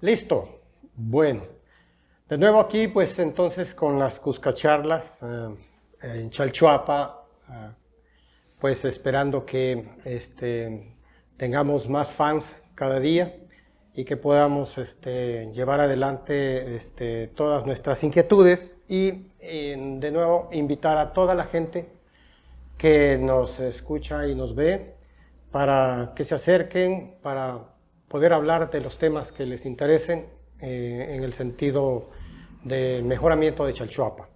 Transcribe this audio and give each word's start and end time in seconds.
Listo. 0.00 0.60
Bueno. 0.94 1.42
De 2.28 2.38
nuevo 2.38 2.60
aquí, 2.60 2.86
pues 2.88 3.18
entonces 3.18 3.74
con 3.74 3.98
las 3.98 4.20
Cuscacharlas 4.20 5.20
eh, 5.22 5.56
en 6.02 6.30
Chalchuapa, 6.30 7.24
eh, 7.48 7.70
pues 8.60 8.84
esperando 8.84 9.44
que 9.44 9.88
este, 10.04 10.94
tengamos 11.36 11.88
más 11.88 12.12
fans 12.12 12.62
cada 12.74 13.00
día 13.00 13.34
y 13.94 14.04
que 14.04 14.16
podamos 14.16 14.78
este, 14.78 15.50
llevar 15.52 15.80
adelante 15.80 16.76
este, 16.76 17.28
todas 17.28 17.66
nuestras 17.66 18.04
inquietudes 18.04 18.76
y, 18.88 19.32
de 19.40 20.10
nuevo 20.12 20.48
invitar 20.52 20.98
a 20.98 21.12
toda 21.12 21.34
la 21.34 21.44
gente 21.44 21.88
que 22.76 23.18
nos 23.18 23.58
escucha 23.58 24.28
y 24.28 24.34
nos 24.34 24.54
ve 24.54 24.94
para 25.50 26.12
que 26.14 26.22
se 26.22 26.34
acerquen, 26.34 27.16
para 27.22 27.77
poder 28.08 28.32
hablar 28.32 28.70
de 28.70 28.80
los 28.80 28.98
temas 28.98 29.32
que 29.32 29.46
les 29.46 29.66
interesen 29.66 30.26
eh, 30.60 31.14
en 31.16 31.22
el 31.22 31.32
sentido 31.32 32.10
del 32.64 33.04
mejoramiento 33.04 33.64
de 33.64 33.72
Chalchuapa. 33.72 34.28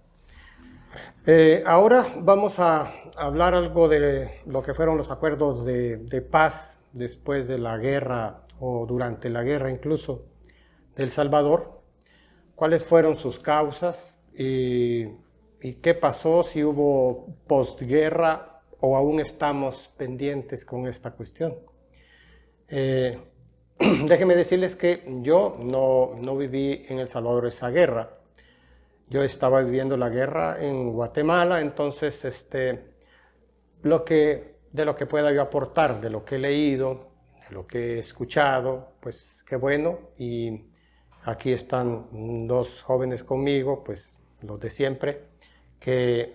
Eh, 1.25 1.63
ahora 1.65 2.07
vamos 2.19 2.59
a 2.59 2.93
hablar 3.17 3.55
algo 3.55 3.87
de 3.87 4.41
lo 4.45 4.61
que 4.61 4.73
fueron 4.73 4.97
los 4.97 5.09
acuerdos 5.09 5.65
de, 5.65 5.97
de 5.97 6.21
paz 6.21 6.77
después 6.91 7.47
de 7.47 7.57
la 7.57 7.77
guerra 7.77 8.43
o 8.59 8.85
durante 8.85 9.29
la 9.29 9.43
guerra 9.43 9.71
incluso 9.71 10.25
del 10.95 11.09
Salvador, 11.09 11.81
cuáles 12.55 12.83
fueron 12.83 13.17
sus 13.17 13.39
causas 13.39 14.19
y, 14.33 15.07
qué 15.81 15.93
pasó, 15.99 16.43
si 16.43 16.63
hubo 16.63 17.35
postguerra 17.47 18.61
o 18.79 18.95
aún 18.95 19.19
estamos 19.19 19.89
pendientes 19.97 20.65
con 20.65 20.87
esta 20.87 21.11
cuestión. 21.11 21.55
Eh, 22.67 23.17
déjenme 24.07 24.35
decirles 24.35 24.75
que 24.75 25.03
yo 25.21 25.57
no, 25.63 26.11
no 26.21 26.37
viví 26.37 26.85
en 26.89 26.99
El 26.99 27.07
Salvador 27.07 27.47
esa 27.47 27.69
guerra. 27.69 28.09
Yo 29.09 29.23
estaba 29.23 29.61
viviendo 29.61 29.97
la 29.97 30.09
guerra 30.09 30.57
en 30.63 30.91
Guatemala, 30.91 31.61
entonces 31.61 32.23
este, 32.25 32.83
lo 33.81 34.03
que, 34.03 34.55
de 34.71 34.85
lo 34.85 34.95
que 34.95 35.05
pueda 35.05 35.31
yo 35.31 35.41
aportar, 35.41 36.01
de 36.01 36.09
lo 36.09 36.23
que 36.23 36.35
he 36.35 36.39
leído, 36.39 37.09
lo 37.49 37.67
que 37.67 37.95
he 37.95 37.99
escuchado, 37.99 38.93
pues 38.99 39.43
qué 39.47 39.55
bueno. 39.55 39.99
Y 40.17 40.65
aquí 41.25 41.51
están 41.51 42.47
dos 42.47 42.81
jóvenes 42.81 43.23
conmigo, 43.23 43.83
pues 43.83 44.15
los 44.41 44.59
de 44.59 44.69
siempre, 44.69 45.21
que 45.79 46.33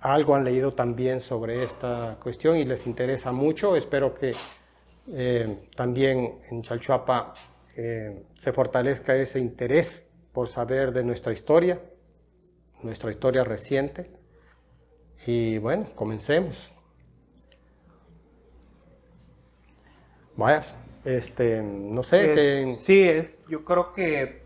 algo 0.00 0.34
han 0.34 0.44
leído 0.44 0.72
también 0.72 1.20
sobre 1.20 1.64
esta 1.64 2.18
cuestión 2.22 2.56
y 2.56 2.64
les 2.64 2.86
interesa 2.86 3.32
mucho. 3.32 3.76
Espero 3.76 4.14
que 4.14 4.32
eh, 5.08 5.68
también 5.74 6.40
en 6.50 6.62
Chalchuapa 6.62 7.34
eh, 7.76 8.24
se 8.34 8.52
fortalezca 8.52 9.14
ese 9.14 9.38
interés 9.38 10.08
por 10.32 10.48
saber 10.48 10.92
de 10.92 11.04
nuestra 11.04 11.32
historia, 11.32 11.80
nuestra 12.82 13.10
historia 13.10 13.44
reciente. 13.44 14.10
Y 15.26 15.58
bueno, 15.58 15.86
comencemos. 15.94 16.72
Vaya, 20.36 20.62
este, 21.04 21.62
no 21.62 22.02
sé. 22.02 22.74
Sí, 22.76 23.02
es, 23.08 23.38
yo 23.48 23.64
creo 23.64 23.92
que 23.92 24.42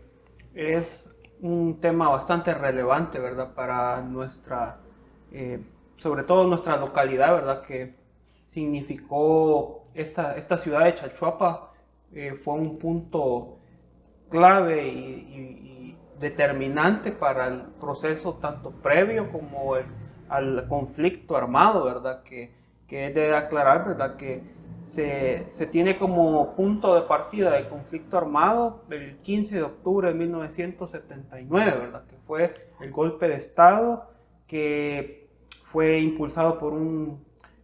es 0.53 1.09
un 1.41 1.81
tema 1.81 2.07
bastante 2.09 2.53
relevante, 2.53 3.19
¿verdad? 3.19 3.53
Para 3.53 4.01
nuestra, 4.01 4.79
eh, 5.31 5.59
sobre 5.97 6.23
todo 6.23 6.47
nuestra 6.47 6.77
localidad, 6.77 7.33
¿verdad? 7.33 7.63
Que 7.63 7.95
significó 8.47 9.80
esta, 9.93 10.37
esta 10.37 10.57
ciudad 10.57 10.85
de 10.85 10.95
Chalchuapa, 10.95 11.71
eh, 12.13 12.33
fue 12.43 12.55
un 12.55 12.77
punto 12.77 13.59
clave 14.29 14.87
y, 14.87 15.97
determinante 16.19 17.11
para 17.11 17.47
el 17.47 17.61
proceso 17.79 18.35
tanto 18.35 18.69
previo 18.69 19.31
como 19.31 19.75
el, 19.75 19.85
al 20.29 20.67
conflicto 20.67 21.35
armado, 21.35 21.83
¿verdad? 21.83 22.21
Que, 22.21 22.53
que 22.87 23.07
es 23.07 23.15
de 23.15 23.35
aclarar, 23.35 23.87
¿verdad? 23.87 24.17
Que 24.17 24.43
se, 24.85 25.67
tiene 25.71 25.97
como 25.97 26.55
punto 26.55 26.95
de 26.95 27.01
partida 27.01 27.51
del 27.53 27.67
conflicto 27.69 28.17
armado 28.17 28.83
el 28.89 29.17
15 29.17 29.55
de 29.55 29.63
octubre 29.63 30.07
de 30.09 30.13
1979, 30.15 31.77
¿verdad? 31.79 32.05
Que 32.07 32.17
fue 32.27 32.53
el 32.81 32.91
golpe 32.91 33.27
de 33.27 33.35
Estado 33.35 34.09
que 34.47 35.29
fue 35.71 35.99
impulsado 35.99 36.59
por 36.59 36.73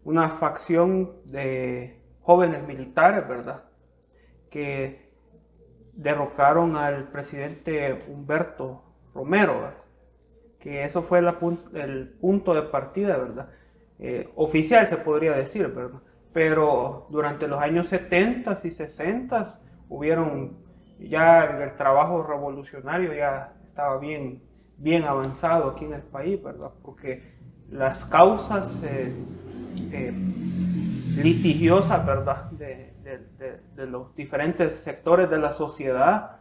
una 0.06 0.30
facción 0.30 1.12
de 1.26 1.97
jóvenes 2.28 2.68
militares, 2.68 3.26
¿verdad? 3.26 3.64
Que 4.50 5.10
derrocaron 5.94 6.76
al 6.76 7.08
presidente 7.08 8.06
Humberto 8.10 8.84
Romero, 9.16 9.72
Que 10.60 10.84
eso 10.84 11.04
fue 11.04 11.20
el 11.20 12.10
punto 12.20 12.54
de 12.54 12.64
partida, 12.64 13.16
¿verdad? 13.16 13.50
Eh, 14.00 14.30
oficial 14.36 14.86
se 14.88 14.98
podría 14.98 15.32
decir, 15.34 15.68
¿verdad? 15.70 16.02
pero 16.34 17.08
durante 17.10 17.48
los 17.48 17.60
años 17.60 17.88
70 17.88 18.60
y 18.64 18.72
60 18.72 19.60
hubieron 19.90 20.58
ya 21.00 21.46
el 21.46 21.76
trabajo 21.76 22.22
revolucionario 22.22 23.14
ya 23.14 23.54
estaba 23.66 23.98
bien, 23.98 24.44
bien 24.78 25.04
avanzado 25.06 25.72
aquí 25.72 25.86
en 25.86 25.94
el 25.94 26.04
país, 26.04 26.44
¿verdad? 26.44 26.72
Porque 26.84 27.24
las 27.72 28.06
causas 28.06 28.84
eh, 28.84 29.16
eh, 29.92 30.14
litigiosas, 31.18 32.06
¿verdad? 32.06 32.52
De, 32.52 32.96
los 33.78 34.16
diferentes 34.16 34.76
sectores 34.76 35.30
de 35.30 35.38
la 35.38 35.52
sociedad, 35.52 36.38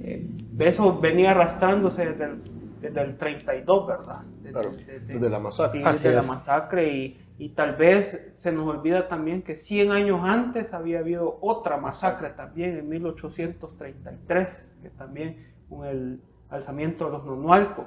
eh, 0.00 0.26
eso 0.58 0.98
venía 0.98 1.32
arrastrándose 1.32 2.06
desde 2.06 2.24
el, 2.24 2.42
desde 2.80 3.02
el 3.02 3.16
32, 3.16 3.86
¿verdad? 3.86 4.20
Desde, 4.42 5.30
la 5.30 5.38
masacre. 5.38 5.80
Sí, 5.80 5.84
desde 5.84 6.14
la 6.14 6.22
masacre 6.22 6.88
y 6.92 7.18
y 7.42 7.48
tal 7.48 7.74
vez 7.74 8.30
se 8.34 8.52
nos 8.52 8.68
olvida 8.68 9.08
también 9.08 9.42
que 9.42 9.56
100 9.56 9.90
años 9.90 10.20
antes 10.22 10.72
había 10.72 11.00
habido 11.00 11.38
otra 11.40 11.76
masacre 11.76 12.30
también 12.30 12.78
en 12.78 12.88
1833, 12.88 14.68
que 14.80 14.90
también 14.90 15.52
con 15.68 15.84
el 15.84 16.20
alzamiento 16.48 17.06
de 17.06 17.10
los 17.10 17.24
nonualcos. 17.24 17.86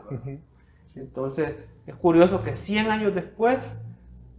Entonces 0.95 1.55
es 1.87 1.95
curioso 1.95 2.43
que 2.43 2.53
100 2.53 2.91
años 2.91 3.15
después 3.15 3.59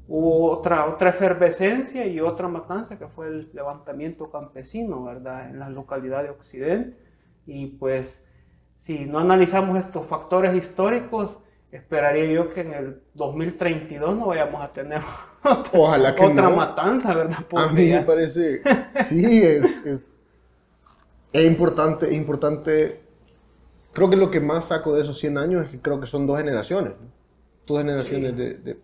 hubo 0.09 0.51
otra, 0.51 0.87
otra 0.87 1.11
efervescencia 1.11 2.07
y 2.07 2.21
otra 2.21 2.49
matanza 2.49 2.99
que 2.99 3.09
fue 3.09 3.29
el 3.29 3.51
levantamiento 3.53 4.31
campesino, 4.31 5.05
¿verdad? 5.05 5.51
En 5.51 5.59
la 5.59 5.69
localidad 5.69 6.23
de 6.23 6.31
Occidente. 6.31 6.97
Y 7.47 7.67
pues 7.67 8.23
si 8.77 9.05
no 9.05 9.19
analizamos 9.19 9.79
estos 9.79 10.07
factores 10.07 10.55
históricos, 10.55 11.39
esperaría 11.71 12.27
yo 12.27 12.53
que 12.53 12.61
en 12.61 12.73
el 12.73 13.03
2032 13.15 14.17
no 14.17 14.27
vayamos 14.27 14.63
a 14.63 14.73
tener 14.73 15.01
Ojalá 15.73 16.15
que 16.15 16.25
otra 16.25 16.49
matanza, 16.49 17.15
¿verdad? 17.15 17.39
a 17.55 17.69
mí 17.69 17.91
me 17.91 18.03
parece, 18.03 18.63
sí, 19.05 19.43
es, 19.43 19.81
es, 21.33 21.47
importante, 21.47 22.07
es 22.07 22.13
importante, 22.13 23.01
creo 23.93 24.11
que 24.11 24.17
lo 24.17 24.31
que 24.31 24.41
más 24.41 24.67
saco 24.67 24.95
de 24.95 25.03
esos 25.03 25.19
100 25.19 25.39
años 25.39 25.65
es 25.65 25.71
que 25.71 25.81
creo 25.81 26.01
que 26.01 26.07
son 26.07 26.27
dos 26.27 26.39
generaciones, 26.39 26.95
dos 27.67 27.79
generaciones 27.79 28.37
de, 28.37 28.77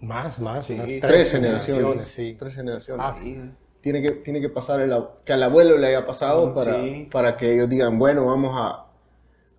Más, 0.00 0.38
más, 0.38 0.66
tres, 0.66 1.30
generaciones, 1.30 2.10
sí. 2.10 2.36
Tres 2.38 2.54
generaciones. 2.54 3.06
Ah, 3.06 3.12
sí. 3.12 3.40
Tiene 3.80 4.02
que, 4.02 4.10
tiene 4.12 4.40
que 4.40 4.48
pasar 4.48 4.80
el, 4.80 4.92
que 5.24 5.32
al 5.32 5.42
abuelo 5.42 5.78
le 5.78 5.88
haya 5.88 6.04
pasado 6.04 6.52
para, 6.54 6.76
para 7.10 7.36
que 7.36 7.54
ellos 7.54 7.68
digan, 7.68 7.98
bueno, 7.98 8.26
vamos 8.26 8.52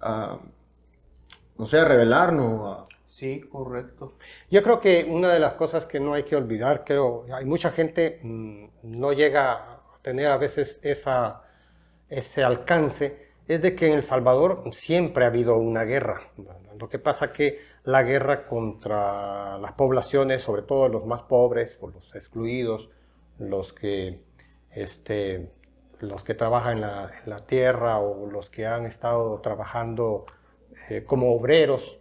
a 0.01 0.39
no 1.57 1.65
sé, 1.65 1.83
revelarnos. 1.83 2.83
Sí, 3.07 3.41
correcto. 3.49 4.13
Yo 4.51 4.61
creo 4.61 4.79
que 4.79 5.05
una 5.09 5.29
de 5.33 5.39
las 5.39 5.53
cosas 5.53 5.85
que 5.85 5.99
no 5.99 6.13
hay 6.13 6.23
que 6.23 6.35
olvidar, 6.35 6.83
creo, 6.85 7.25
hay 7.33 7.45
mucha 7.45 7.71
gente 7.71 8.19
mm, 8.21 8.65
no 8.83 9.13
llega 9.13 9.53
a 9.53 9.81
tener 10.01 10.27
a 10.27 10.37
veces 10.37 10.79
esa, 10.83 11.41
ese 12.09 12.43
alcance, 12.43 13.27
es 13.47 13.61
de 13.61 13.75
que 13.75 13.87
en 13.87 13.93
El 13.93 14.01
Salvador 14.03 14.63
siempre 14.71 15.23
ha 15.23 15.27
habido 15.27 15.55
una 15.57 15.83
guerra. 15.83 16.21
Lo 16.79 16.89
que 16.89 16.99
pasa 16.99 17.31
que 17.31 17.59
la 17.87 18.03
guerra 18.03 18.47
contra 18.47 19.57
las 19.59 19.71
poblaciones, 19.71 20.41
sobre 20.41 20.61
todo 20.61 20.89
los 20.89 21.05
más 21.05 21.23
pobres 21.23 21.77
o 21.79 21.87
los 21.87 22.13
excluidos, 22.15 22.89
los 23.39 23.71
que, 23.71 24.25
este, 24.71 25.49
los 25.99 26.25
que 26.25 26.33
trabajan 26.33 26.73
en 26.73 26.81
la, 26.81 27.11
en 27.23 27.29
la 27.29 27.45
tierra 27.45 27.99
o 27.99 28.27
los 28.29 28.49
que 28.49 28.65
han 28.65 28.85
estado 28.85 29.39
trabajando 29.39 30.25
eh, 30.89 31.05
como 31.05 31.33
obreros, 31.33 31.97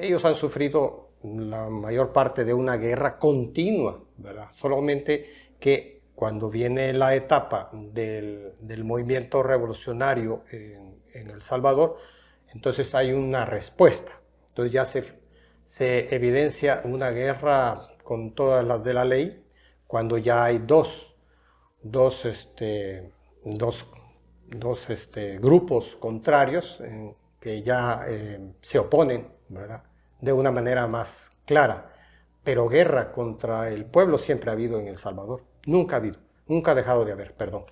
ellos 0.00 0.24
han 0.24 0.34
sufrido 0.34 1.10
la 1.22 1.68
mayor 1.68 2.10
parte 2.10 2.46
de 2.46 2.54
una 2.54 2.78
guerra 2.78 3.18
continua, 3.18 4.00
¿verdad? 4.16 4.48
Solamente 4.50 5.26
que 5.60 6.00
cuando 6.14 6.48
viene 6.48 6.94
la 6.94 7.14
etapa 7.14 7.68
del, 7.70 8.54
movimiento 8.82 9.42
revolucionario 9.42 10.44
en, 10.50 10.96
El 11.12 11.42
Salvador, 11.42 11.98
entonces 12.54 12.94
hay 12.94 13.12
una 13.12 13.44
respuesta. 13.44 14.17
Entonces 14.58 14.72
ya 14.72 14.84
se, 14.84 15.04
se 15.62 16.12
evidencia 16.12 16.82
una 16.82 17.10
guerra 17.10 17.90
con 18.02 18.34
todas 18.34 18.64
las 18.66 18.82
de 18.82 18.92
la 18.92 19.04
ley, 19.04 19.44
cuando 19.86 20.18
ya 20.18 20.42
hay 20.42 20.58
dos, 20.58 21.16
dos, 21.80 22.24
este, 22.24 23.12
dos 23.44 23.86
dos 24.48 24.90
este, 24.90 25.38
grupos 25.38 25.94
contrarios 25.94 26.82
que 27.38 27.62
ya 27.62 28.04
se 28.60 28.80
oponen, 28.80 29.28
¿verdad? 29.48 29.84
De 30.20 30.32
una 30.32 30.50
manera 30.50 30.88
más 30.88 31.30
clara. 31.44 31.92
Pero 32.42 32.68
guerra 32.68 33.12
contra 33.12 33.68
el 33.68 33.84
pueblo 33.84 34.18
siempre 34.18 34.50
ha 34.50 34.54
habido 34.54 34.80
en 34.80 34.88
El 34.88 34.96
Salvador. 34.96 35.44
Nunca 35.66 35.94
ha 35.94 35.98
habido. 36.00 36.18
Nunca 36.48 36.72
ha 36.72 36.74
dejado 36.74 37.04
de 37.04 37.12
haber, 37.12 37.32
perdón. 37.34 37.66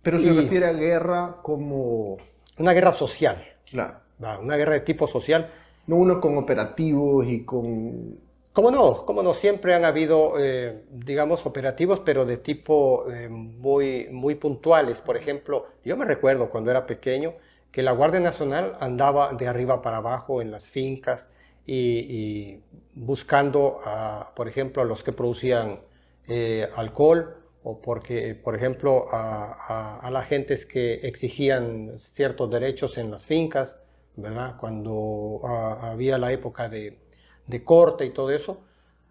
Pero 0.00 0.18
se 0.20 0.32
refiere 0.32 0.64
a 0.64 0.72
guerra 0.72 1.36
como... 1.42 2.16
Una 2.56 2.72
guerra 2.72 2.94
social. 2.94 3.44
Claro. 3.68 4.00
Una 4.40 4.56
guerra 4.56 4.72
de 4.72 4.80
tipo 4.80 5.06
social. 5.06 5.50
No 5.86 5.96
uno 5.96 6.20
con 6.20 6.36
operativos 6.36 7.26
y 7.26 7.44
con... 7.44 8.18
¿Cómo 8.52 8.70
no? 8.70 9.06
¿Cómo 9.06 9.22
no? 9.22 9.32
Siempre 9.32 9.74
han 9.74 9.84
habido, 9.84 10.34
eh, 10.38 10.82
digamos, 10.90 11.46
operativos, 11.46 12.00
pero 12.00 12.26
de 12.26 12.36
tipo 12.36 13.10
eh, 13.10 13.28
muy, 13.28 14.08
muy 14.10 14.34
puntuales. 14.34 15.00
Por 15.00 15.16
ejemplo, 15.16 15.66
yo 15.84 15.96
me 15.96 16.04
recuerdo 16.04 16.50
cuando 16.50 16.70
era 16.70 16.86
pequeño 16.86 17.34
que 17.72 17.82
la 17.82 17.92
Guardia 17.92 18.20
Nacional 18.20 18.76
andaba 18.80 19.32
de 19.32 19.48
arriba 19.48 19.80
para 19.80 19.96
abajo 19.96 20.42
en 20.42 20.50
las 20.50 20.68
fincas 20.68 21.30
y, 21.66 22.60
buscando, 22.94 23.80
a, 23.84 24.32
por 24.36 24.48
ejemplo, 24.48 24.82
a 24.82 24.84
los 24.84 25.02
que 25.02 25.12
producían 25.12 25.80
eh, 26.28 26.68
alcohol 26.76 27.36
o 27.64 27.80
porque, 27.80 28.34
por 28.34 28.54
ejemplo, 28.54 29.06
a, 29.10 29.98
a, 30.00 30.10
las 30.10 30.26
gentes 30.26 30.66
que 30.66 30.94
exigían 30.94 31.98
ciertos 32.00 32.50
derechos 32.50 32.98
en 32.98 33.10
las 33.10 33.24
fincas, 33.24 33.78
¿verdad? 34.16 34.56
Cuando 34.58 35.40
había 35.80 36.18
la 36.18 36.32
época 36.32 36.68
de, 36.68 36.98
de, 37.46 37.64
corte 37.64 38.04
y 38.04 38.10
todo 38.10 38.30
eso, 38.30 38.60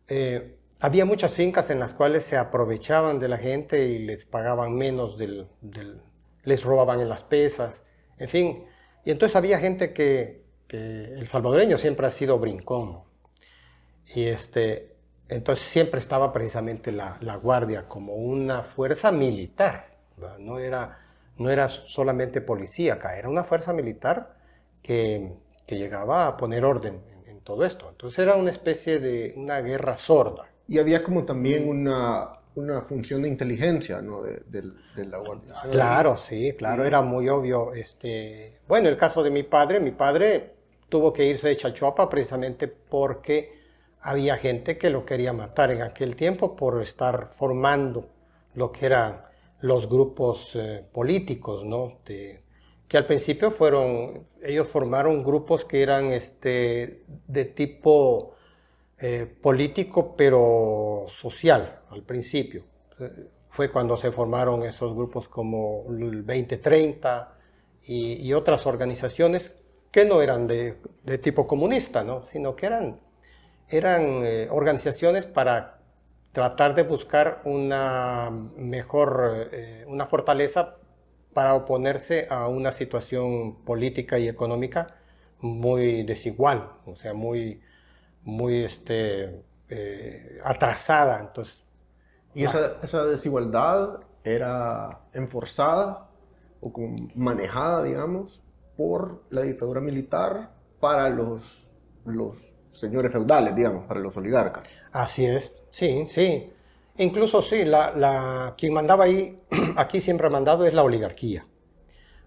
eh, 0.07 0.57
había 0.80 1.06
muchas 1.06 1.33
fincas 1.33 1.69
en 1.69 1.80
las 1.80 1.94
cuales 1.94 2.24
se 2.24 2.38
aprovechaban 2.38 3.19
de 3.19 3.27
la 3.30 3.38
gente 3.38 3.86
y 3.86 4.00
les 4.00 4.25
pagaban 4.25 4.75
menos, 4.75 5.18
del, 5.18 5.48
del, 5.62 6.01
les 6.44 6.63
robaban 6.63 7.00
en 7.00 7.09
las 7.09 7.24
pesas, 7.24 7.83
en 8.18 8.30
fin. 8.30 8.65
Y 9.06 9.12
entonces 9.12 9.36
había 9.36 9.59
gente 9.59 9.94
que, 9.94 10.44
que 10.68 11.15
el 11.15 11.27
salvadoreño 11.27 11.77
siempre 11.77 12.07
ha 12.07 12.12
sido 12.12 12.39
brincón. 12.39 13.04
Y 14.13 14.25
este, 14.25 14.95
entonces 15.31 15.65
siempre 15.65 16.00
estaba 16.00 16.33
precisamente 16.33 16.92
la, 16.92 17.18
Guardia 17.42 17.88
como 17.88 18.15
una 18.15 18.63
fuerza 18.63 19.12
militar, 19.12 19.97
no 20.39 20.59
era, 20.59 21.00
no 21.38 21.50
era 21.50 21.69
solamente 21.69 22.42
policíaca, 22.42 23.18
era 23.18 23.30
una 23.30 23.45
fuerza 23.45 23.71
militar 23.71 24.36
que, 24.81 25.39
llegaba 25.68 26.28
a 26.28 26.36
poner 26.36 26.66
orden 26.66 27.00
en, 27.25 27.39
todo 27.39 27.63
esto. 27.63 27.88
Entonces 27.89 28.19
era 28.19 28.36
una 28.36 28.50
especie 28.50 29.00
de 29.00 29.33
una 29.38 29.62
guerra 29.62 29.95
sorda. 29.95 30.50
Y 30.68 30.80
había 30.80 31.01
como 31.01 31.24
también 31.24 31.68
una, 31.68 32.42
una 32.56 32.81
función 32.81 33.22
de 33.22 33.30
inteligencia 33.30 34.01
¿no? 34.01 34.22
de, 34.22 34.63
la 35.06 35.18
Guardia. 35.18 35.54
Claro, 35.72 36.18
sí, 36.18 36.54
claro, 36.57 36.86
era 36.86 37.01
muy 37.01 37.30
obvio. 37.30 37.74
Este, 37.74 38.60
bueno, 38.68 38.89
el 38.89 38.98
caso 38.98 39.24
de 39.24 39.31
mi 39.31 39.44
padre, 39.44 39.80
mi 39.80 39.92
padre 39.92 40.56
tuvo 40.89 41.13
que 41.13 41.25
irse 41.25 41.48
de 41.48 41.56
Chachuapa 41.56 42.10
precisamente 42.10 42.68
porque 42.68 43.62
había 44.01 44.38
gente 44.38 44.78
que 44.78 44.89
lo 44.89 45.06
quería 45.06 45.31
matar 45.31 45.72
en 45.72 45.81
aquel 45.81 46.16
tiempo 46.16 46.56
por 46.56 46.81
estar 46.81 47.31
formando 47.38 48.10
lo 48.56 48.72
que 48.72 48.88
eran 48.88 49.22
los 49.62 49.88
grupos 49.88 50.56
eh, 50.56 50.83
políticos, 50.92 51.63
¿no? 51.63 52.00
Que 52.92 52.98
al 52.98 53.06
principio 53.06 53.52
fueron, 53.52 54.26
ellos 54.44 54.68
formaron 54.68 55.24
grupos 55.24 55.64
que 55.64 55.82
eran 55.82 56.12
este, 56.12 57.06
de 57.26 57.46
tipo 57.46 58.36
eh, 59.00 59.34
político 59.42 60.14
pero 60.18 61.06
social 61.08 61.84
al 61.90 62.04
principio. 62.04 62.66
Fue 63.48 63.72
cuando 63.72 63.96
se 63.96 64.12
formaron 64.12 64.64
esos 64.64 64.94
grupos 64.94 65.30
como 65.30 65.86
el 65.90 66.26
2030 66.26 67.34
y, 67.84 68.34
otras 68.34 68.68
organizaciones 68.68 69.56
que 69.90 70.04
no 70.04 70.22
eran 70.22 70.46
de, 70.46 70.76
de 71.04 71.18
tipo 71.18 71.48
comunista, 71.48 72.04
¿no? 72.04 72.26
sino 72.26 72.58
que 72.58 72.66
eran 72.66 73.00
eran 73.70 74.26
eh, 74.26 74.50
organizaciones 74.52 75.26
para 75.26 75.80
tratar 76.34 76.76
de 76.76 76.84
buscar 76.84 77.42
una 77.46 78.30
mejor, 78.58 79.48
eh, 79.54 79.86
una 79.88 80.08
fortaleza 80.08 80.76
para 81.33 81.56
oponerse 81.56 82.28
a 82.30 82.48
una 82.48 82.72
situación 82.72 83.63
política 83.63 84.19
y 84.19 84.28
económica 84.28 84.95
muy 85.39 86.04
desigual, 86.04 86.72
o 86.86 86.95
sea, 86.95 87.13
muy, 87.13 87.62
muy 88.24 88.63
este, 88.63 89.44
eh, 89.69 90.39
atrasada. 90.44 91.19
Entonces, 91.19 91.63
¿Y 92.33 92.44
esa, 92.44 92.78
esa, 92.83 93.06
desigualdad 93.06 94.01
era 94.24 95.01
enforzada 95.13 96.10
o 96.62 96.72
manejada, 97.16 97.83
digamos, 97.83 98.42
por 98.78 99.24
la 99.30 99.42
dictadura 99.42 99.81
militar 99.81 100.51
para 100.80 101.10
los, 101.10 101.68
los 102.06 102.54
señores 102.72 103.12
feudales, 103.12 103.56
digamos, 103.56 103.86
para 103.86 104.00
los 104.00 104.16
oligarcas. 104.18 104.68
Así 104.92 105.25
es, 105.25 105.62
sí, 105.72 106.06
sí. 106.07 106.51
Incluso 106.98 107.42
sí, 107.42 107.64
la, 107.66 107.92
la, 107.92 108.56
quien 108.58 108.74
mandaba 108.74 109.06
ahí, 109.06 109.40
aquí 109.78 110.02
siempre 110.02 110.28
ha 110.28 110.30
mandado 110.30 110.66
es 110.66 110.74
la 110.74 110.84
oligarquía. 110.84 111.46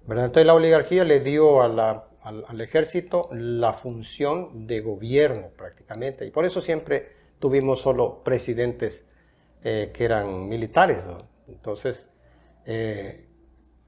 ¿verdad? 0.07 0.27
Entonces 0.27 0.47
la 0.47 0.55
oligarquía 0.55 1.05
le 1.05 1.21
dio 1.21 1.63
a 1.63 1.69
la, 1.69 2.05
al, 2.23 2.61
ejército 2.61 3.29
la 3.33 3.73
función 3.73 4.67
de 4.67 4.81
gobierno 4.81 5.49
prácticamente. 5.57 6.27
Y 6.27 6.31
por 6.31 6.45
eso 6.45 6.61
siempre 6.61 7.13
tuvimos 7.39 7.81
solo 7.81 8.23
presidentes 8.23 9.05
eh, 9.63 9.91
que 9.93 10.05
eran 10.05 10.49
militares. 10.49 11.03
Entonces, 11.49 12.09
eh, 12.67 13.27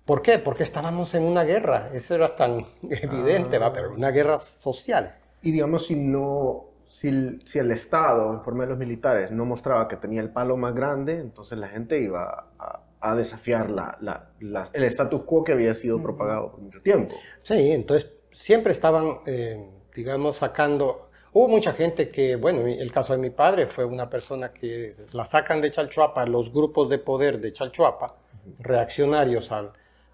¿por 0.04 0.22
qué? 0.22 0.38
Porque 0.38 0.62
estábamos 0.62 1.14
en 1.14 1.24
una 1.24 1.44
guerra. 1.44 1.90
Eso 1.92 2.14
era 2.14 2.36
tan 2.36 2.66
evidente, 2.90 3.58
¿va? 3.58 3.72
pero 3.72 3.92
una 3.92 4.10
guerra 4.10 4.38
social. 4.38 5.16
Y 5.42 5.50
digamos, 5.52 5.86
si 5.86 5.96
no, 5.96 6.70
si 6.88 7.08
el, 7.08 7.42
si 7.44 7.58
el, 7.58 7.70
Estado, 7.70 8.32
en 8.32 8.40
forma 8.42 8.64
de 8.64 8.70
los 8.70 8.78
militares, 8.78 9.30
no 9.30 9.44
mostraba 9.44 9.88
que 9.88 9.96
tenía 9.96 10.20
el 10.20 10.30
palo 10.30 10.56
más 10.56 10.74
grande, 10.74 11.20
entonces 11.20 11.58
la 11.58 11.68
gente 11.68 12.00
iba 12.00 12.48
a, 12.58 12.80
a 13.00 13.14
desafiar 13.14 13.70
la, 13.70 13.98
la, 14.00 14.30
el 14.72 14.84
status 14.84 15.22
quo 15.24 15.44
que 15.44 15.52
había 15.52 15.74
sido 15.74 16.02
propagado 16.02 16.52
por 16.52 16.60
mucho 16.60 16.80
tiempo. 16.82 17.14
Sí, 17.42 17.72
entonces 17.72 18.10
siempre 18.32 18.72
estaban, 18.72 19.18
eh, 19.26 19.68
digamos, 19.94 20.36
sacando... 20.36 21.10
Hubo 21.32 21.48
mucha 21.48 21.72
gente 21.74 22.08
que, 22.08 22.36
bueno, 22.36 22.66
el 22.66 22.90
caso 22.92 23.12
de 23.12 23.18
mi 23.18 23.28
padre 23.28 23.66
fue 23.66 23.84
una 23.84 24.08
persona 24.08 24.52
que 24.52 24.96
la 25.12 25.26
sacan 25.26 25.60
de 25.60 25.70
Chalchuapa, 25.70 26.24
los 26.24 26.50
grupos 26.50 26.88
de 26.88 26.98
poder 26.98 27.40
de 27.40 27.52
Chalchuapa, 27.52 28.16
reaccionarios 28.60 29.52
a, 29.52 29.70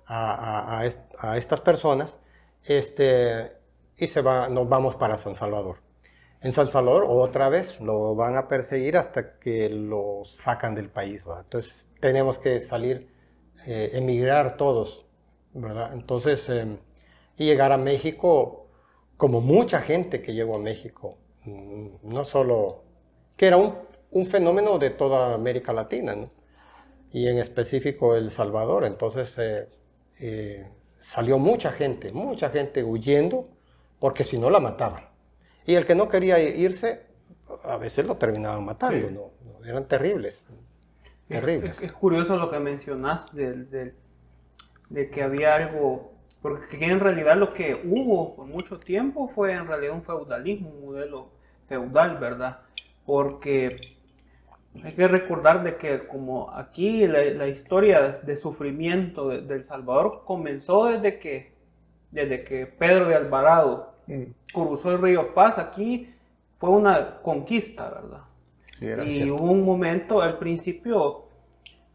a, 0.06 0.80
a, 0.80 0.88
a 1.18 1.36
estas 1.36 1.60
personas, 1.60 2.18
este, 2.64 3.52
y 3.96 4.06
se 4.08 4.20
va, 4.20 4.48
nos 4.48 4.68
vamos 4.68 4.96
para 4.96 5.16
San 5.16 5.36
Salvador. 5.36 5.76
En 6.42 6.52
San 6.52 6.68
Salvador 6.68 7.06
otra 7.08 7.48
vez 7.48 7.80
lo 7.80 8.14
van 8.14 8.36
a 8.36 8.48
perseguir 8.48 8.96
hasta 8.96 9.38
que 9.38 9.68
lo 9.68 10.22
sacan 10.24 10.74
del 10.74 10.90
país. 10.90 11.24
Entonces 11.40 11.88
tenemos 12.00 12.38
que 12.38 12.60
salir, 12.60 13.08
eh, 13.66 13.90
emigrar 13.94 14.56
todos. 14.56 15.06
¿verdad? 15.54 15.92
Entonces, 15.92 16.48
em, 16.48 16.78
y 17.36 17.44
llegar 17.46 17.72
a 17.72 17.76
México 17.78 18.66
como 19.16 19.40
mucha 19.40 19.80
gente 19.82 20.22
que 20.22 20.34
llegó 20.34 20.56
a 20.56 20.58
México. 20.58 21.18
Mm, 21.44 21.88
no 22.02 22.24
solo, 22.24 22.84
que 23.36 23.46
era 23.46 23.56
un, 23.56 24.26
fenómeno 24.26 24.78
de 24.78 24.90
toda 24.90 25.34
América 25.34 25.72
Latina, 25.72 26.14
¿no? 26.14 26.30
y 27.12 27.28
en 27.28 27.38
específico 27.38 28.16
El 28.16 28.30
Salvador. 28.30 28.84
Entonces 28.84 29.36
eh, 29.38 29.68
eh, 30.20 30.66
salió 31.00 31.38
mucha 31.38 31.72
gente, 31.72 32.12
mucha 32.12 32.50
gente 32.50 32.84
huyendo 32.84 33.48
porque 33.98 34.24
si 34.24 34.38
no 34.38 34.50
la 34.50 34.60
mataban. 34.60 35.11
Y 35.66 35.74
el 35.74 35.86
que 35.86 35.94
no 35.94 36.08
quería 36.08 36.40
irse, 36.40 37.06
a 37.64 37.76
veces 37.76 38.06
lo 38.06 38.16
terminaban 38.16 38.64
matando, 38.64 39.10
¿no? 39.10 39.42
eran 39.64 39.86
terribles. 39.86 40.44
Terribles. 41.28 41.80
Es, 41.80 41.92
curioso 41.92 42.36
lo 42.36 42.50
que 42.50 42.58
mencionas 42.58 43.32
de, 43.34 43.92
de, 44.90 45.10
que 45.10 45.22
había 45.22 45.54
algo, 45.54 46.12
porque 46.42 46.84
en 46.84 47.00
realidad 47.00 47.36
lo 47.36 47.54
que 47.54 47.80
hubo 47.84 48.36
por 48.36 48.46
mucho 48.46 48.78
tiempo 48.78 49.28
fue 49.28 49.52
en 49.52 49.66
realidad 49.66 49.94
un 49.94 50.02
feudalismo, 50.02 50.70
un 50.70 50.86
modelo 50.86 51.30
feudal, 51.68 52.18
¿verdad? 52.18 52.60
Porque 53.06 53.76
hay 54.82 54.92
que 54.92 55.08
recordar 55.08 55.62
de 55.62 55.76
que 55.76 56.06
como 56.06 56.50
aquí 56.50 57.06
la, 57.06 57.46
historia 57.46 58.20
de 58.22 58.36
sufrimiento 58.36 59.28
de, 59.28 59.42
de, 59.42 59.54
El 59.54 59.64
Salvador 59.64 60.22
comenzó 60.24 60.86
desde 60.86 61.18
que, 61.18 61.54
desde 62.10 62.44
que 62.44 62.66
Pedro 62.66 63.08
de 63.08 63.14
Alvarado 63.14 63.91
cruzó 64.52 64.92
el 64.92 65.00
río 65.00 65.34
Paz, 65.34 65.58
aquí 65.58 66.12
fue 66.58 66.70
una 66.70 67.20
conquista, 67.22 67.90
¿verdad? 67.90 68.22
y 69.06 69.30
hubo 69.30 69.50
un 69.50 69.64
momento, 69.64 70.20
al 70.20 70.38
principio, 70.38 71.26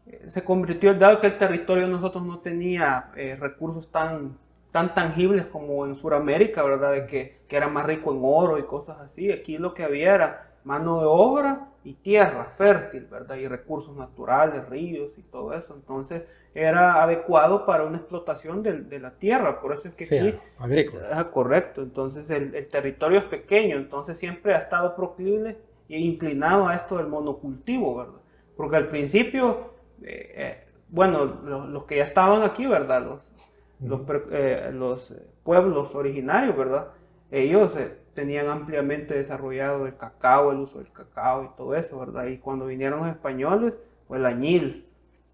eh, 0.06 0.22
se 0.26 0.42
convirtió, 0.42 0.94
dado 0.94 1.20
que 1.20 1.26
el 1.26 1.38
territorio 1.38 1.84
de 1.84 1.92
nosotros 1.92 2.24
no 2.24 2.38
tenía 2.38 3.10
eh, 3.16 3.36
recursos 3.38 3.90
tan, 3.90 4.38
tan 4.70 4.94
tangibles 4.94 5.46
como 5.46 5.84
en 5.84 5.96
Sudamérica, 5.96 6.62
¿verdad? 6.62 6.92
De 6.92 7.06
que, 7.06 7.40
que, 7.46 7.56
era 7.56 7.68
más 7.68 7.84
rico 7.84 8.12
en 8.12 8.20
oro 8.22 8.58
y 8.58 8.62
cosas 8.62 8.98
así. 9.00 9.30
Aquí 9.30 9.58
lo 9.58 9.74
que 9.74 9.84
había 9.84 10.14
era 10.14 10.50
mano 10.64 11.00
de 11.00 11.06
obra 11.06 11.68
y 11.84 11.94
tierra 11.94 12.52
fértil, 12.56 13.04
¿verdad? 13.04 13.36
Y 13.36 13.48
recursos 13.48 13.96
naturales, 13.96 14.68
ríos 14.68 15.18
y 15.18 15.22
todo 15.22 15.52
eso. 15.52 15.74
Entonces, 15.74 16.22
era 16.58 17.02
adecuado 17.02 17.64
para 17.64 17.84
una 17.84 17.98
explotación 17.98 18.62
de, 18.62 18.98
la 18.98 19.12
tierra, 19.12 19.60
por 19.60 19.72
eso 19.72 19.88
es 19.88 19.94
que 19.94 20.04
aquí... 20.04 20.34
agrícola. 20.58 21.30
correcto, 21.30 21.82
entonces 21.82 22.28
el, 22.30 22.68
territorio 22.68 23.18
es 23.18 23.24
pequeño, 23.24 23.76
entonces 23.76 24.18
siempre 24.18 24.54
ha 24.54 24.58
estado 24.58 24.96
proclive 24.96 25.56
e 25.88 25.98
inclinado 26.00 26.68
a 26.68 26.74
esto 26.74 26.96
del 26.96 27.06
monocultivo, 27.06 27.96
¿verdad? 27.96 28.20
Porque 28.56 28.76
al 28.76 28.88
principio, 28.88 29.74
eh, 30.02 30.34
eh, 30.36 30.64
bueno, 30.88 31.24
los, 31.24 31.84
que 31.84 31.96
ya 31.96 32.04
estaban 32.04 32.42
aquí, 32.42 32.66
¿verdad? 32.66 33.02
Los, 33.02 33.32
los, 33.80 34.22
eh, 34.32 34.70
los 34.72 35.14
pueblos 35.44 35.94
originarios, 35.94 36.56
¿verdad? 36.56 36.88
Ellos 37.30 37.74
tenían 38.14 38.48
ampliamente 38.48 39.14
desarrollado 39.14 39.86
el 39.86 39.96
cacao, 39.96 40.50
el 40.50 40.58
uso 40.58 40.78
del 40.78 40.90
cacao 40.90 41.44
y 41.44 41.56
todo 41.56 41.76
eso, 41.76 42.00
¿verdad? 42.00 42.26
Y 42.26 42.38
cuando 42.38 42.66
vinieron 42.66 42.98
los 42.98 43.08
españoles, 43.08 43.74
pues 44.08 44.18
el 44.18 44.26
añil, 44.26 44.87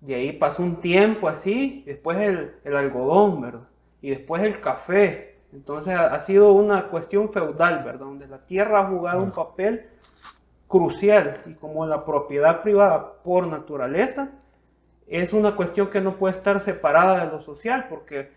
de 0.04 0.14
ahí 0.14 0.32
pasó 0.32 0.62
un 0.62 0.80
tiempo 0.80 1.28
así, 1.28 1.82
después 1.86 2.18
el, 2.18 2.76
algodón, 2.76 3.40
¿verdad? 3.40 3.68
Y 4.02 4.10
después 4.10 4.42
el 4.42 4.60
café. 4.60 5.38
Entonces 5.52 5.94
ha, 5.96 6.20
sido 6.20 6.52
una 6.52 6.88
cuestión 6.88 7.32
feudal, 7.32 7.84
¿verdad? 7.84 8.00
Donde 8.00 8.26
la 8.26 8.38
tierra 8.38 8.80
ha 8.80 8.88
jugado 8.88 9.22
un 9.22 9.30
papel 9.30 9.86
crucial 10.68 11.40
y 11.46 11.54
como 11.54 11.86
la 11.86 12.04
propiedad 12.04 12.62
privada 12.62 13.14
por 13.22 13.46
naturaleza 13.46 14.30
es 15.06 15.32
una 15.32 15.54
cuestión 15.54 15.88
que 15.88 16.00
no 16.00 16.16
puede 16.16 16.36
estar 16.36 16.60
separada 16.60 17.24
de 17.24 17.30
lo 17.30 17.40
social 17.40 17.86
porque 17.88 18.32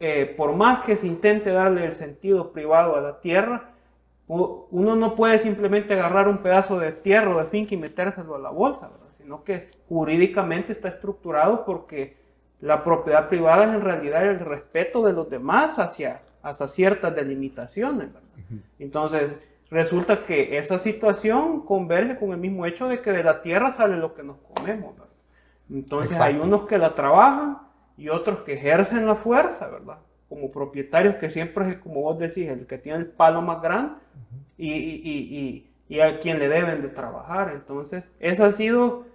eh, 0.00 0.32
por 0.36 0.54
más 0.54 0.84
que 0.84 0.96
se 0.96 1.06
intente 1.06 1.52
darle 1.52 1.84
el 1.84 1.92
sentido 1.92 2.52
privado 2.52 2.96
a 2.96 3.00
la 3.00 3.20
tierra, 3.20 3.70
uno 4.26 4.96
no 4.96 5.14
puede 5.14 5.38
simplemente 5.38 5.92
agarrar 5.94 6.28
un 6.28 6.38
pedazo 6.38 6.78
de 6.78 6.92
tierra 6.92 7.36
o 7.36 7.38
de 7.38 7.44
finca 7.44 7.74
y 7.74 7.76
metérselo 7.76 8.36
a 8.36 8.38
la 8.38 8.50
bolsa, 8.50 8.88
¿verdad? 8.88 9.03
Sino 9.24 9.42
que 9.42 9.70
jurídicamente 9.88 10.72
está 10.72 10.88
estructurado 10.88 11.64
porque 11.64 12.14
la 12.60 12.84
propiedad 12.84 13.26
privada 13.30 13.64
es 13.64 13.70
en 13.70 13.80
realidad 13.80 14.26
el 14.26 14.38
respeto 14.38 15.02
de 15.02 15.14
los 15.14 15.30
demás 15.30 15.78
hacia, 15.78 16.20
hacia 16.42 16.68
ciertas 16.68 17.14
delimitaciones. 17.14 18.08
Entonces, 18.78 19.32
resulta 19.70 20.26
que 20.26 20.58
esa 20.58 20.78
situación 20.78 21.64
converge 21.64 22.18
con 22.18 22.32
el 22.32 22.36
mismo 22.36 22.66
hecho 22.66 22.86
de 22.86 23.00
que 23.00 23.12
de 23.12 23.24
la 23.24 23.40
tierra 23.40 23.72
sale 23.72 23.96
lo 23.96 24.12
que 24.12 24.22
nos 24.22 24.36
comemos. 24.54 24.94
Entonces, 25.70 26.20
hay 26.20 26.36
unos 26.36 26.66
que 26.66 26.76
la 26.76 26.94
trabajan 26.94 27.60
y 27.96 28.10
otros 28.10 28.40
que 28.40 28.52
ejercen 28.52 29.06
la 29.06 29.14
fuerza, 29.14 29.68
¿verdad? 29.68 30.00
Como 30.28 30.50
propietarios 30.50 31.14
que 31.14 31.30
siempre 31.30 31.66
es, 31.70 31.78
como 31.78 32.02
vos 32.02 32.18
decís, 32.18 32.46
el 32.46 32.66
que 32.66 32.76
tiene 32.76 32.98
el 32.98 33.06
palo 33.06 33.40
más 33.40 33.62
grande 33.62 33.94
y, 34.58 34.70
y, 34.70 35.00
y, 35.02 35.70
y 35.88 36.00
a 36.00 36.18
quien 36.18 36.38
le 36.38 36.48
deben 36.48 36.82
de 36.82 36.88
trabajar. 36.88 37.52
Entonces, 37.54 38.04
esa 38.20 38.46
ha 38.46 38.52
sido 38.52 39.13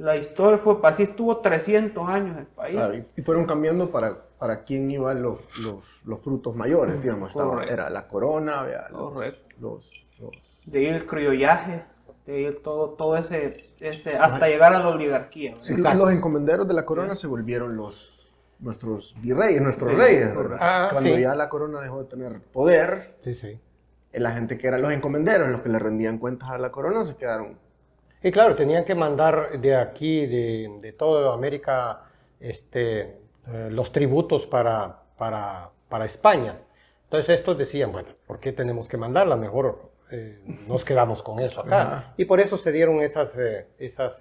la 0.00 0.16
historia 0.16 0.56
fue, 0.56 0.78
así 0.84 1.02
estuvo 1.02 1.36
300 1.36 2.08
años 2.08 2.38
el 2.38 2.46
país. 2.46 3.04
y 3.16 3.22
fueron 3.22 3.44
cambiando 3.44 3.90
para, 3.90 4.16
para 4.38 4.64
quién 4.64 4.90
iban 4.90 5.20
los, 5.20 5.40
los, 5.58 5.84
los 6.06 6.20
frutos 6.20 6.56
mayores, 6.56 7.02
digamos. 7.02 7.30
Estaba, 7.30 7.64
era 7.64 7.90
la 7.90 8.08
corona, 8.08 8.64
los, 8.90 9.14
los, 9.60 9.90
De 10.64 10.78
ahí 10.78 10.86
el 10.86 11.06
criollaje, 11.06 11.82
de 12.24 12.34
ahí 12.34 12.58
todo, 12.64 12.90
todo 12.90 13.14
ese, 13.14 13.74
ese 13.80 14.16
hasta 14.16 14.48
llegar 14.48 14.72
a 14.74 14.78
la 14.78 14.88
oligarquía. 14.88 15.54
los 15.94 16.10
encomenderos 16.10 16.66
de 16.66 16.72
la 16.72 16.86
corona 16.86 17.14
se 17.14 17.26
volvieron 17.26 17.76
los 17.76 18.26
nuestros 18.58 19.14
virreyes, 19.20 19.60
nuestros 19.60 19.92
reyes, 19.92 20.34
¿verdad? 20.34 20.58
Ah, 20.60 20.88
Cuando 20.92 21.16
ya 21.18 21.34
la 21.34 21.50
corona 21.50 21.82
dejó 21.82 22.02
de 22.02 22.08
tener 22.08 22.40
poder, 22.40 23.16
sí, 23.20 23.34
sí. 23.34 23.60
la 24.12 24.32
gente 24.32 24.56
que 24.56 24.66
eran 24.66 24.80
los 24.80 24.92
encomenderos, 24.92 25.50
los 25.50 25.60
que 25.60 25.68
le 25.68 25.78
rendían 25.78 26.16
cuentas 26.16 26.50
a 26.50 26.58
la 26.58 26.70
corona, 26.70 27.04
se 27.04 27.16
quedaron 27.16 27.58
y 28.22 28.30
claro, 28.30 28.54
tenían 28.54 28.84
que 28.84 28.94
mandar 28.94 29.60
de 29.60 29.76
aquí, 29.76 30.26
de, 30.26 30.78
de 30.80 30.92
toda 30.92 31.32
América, 31.32 32.02
este, 32.38 33.00
eh, 33.48 33.68
los 33.70 33.92
tributos 33.92 34.46
para, 34.46 35.02
para, 35.16 35.70
para, 35.88 36.04
España. 36.04 36.58
Entonces 37.04 37.38
estos 37.38 37.56
decían, 37.56 37.92
bueno, 37.92 38.08
¿por 38.26 38.38
qué 38.38 38.52
tenemos 38.52 38.88
que 38.88 38.98
mandarla? 38.98 39.36
Mejor 39.36 39.90
eh, 40.10 40.38
nos 40.68 40.84
quedamos 40.84 41.22
con 41.22 41.40
eso 41.40 41.60
acá. 41.62 42.12
Y 42.16 42.26
por 42.26 42.40
eso 42.40 42.58
se 42.58 42.72
dieron 42.72 43.00
esas, 43.00 43.36
eh, 43.38 43.68
esas 43.78 44.18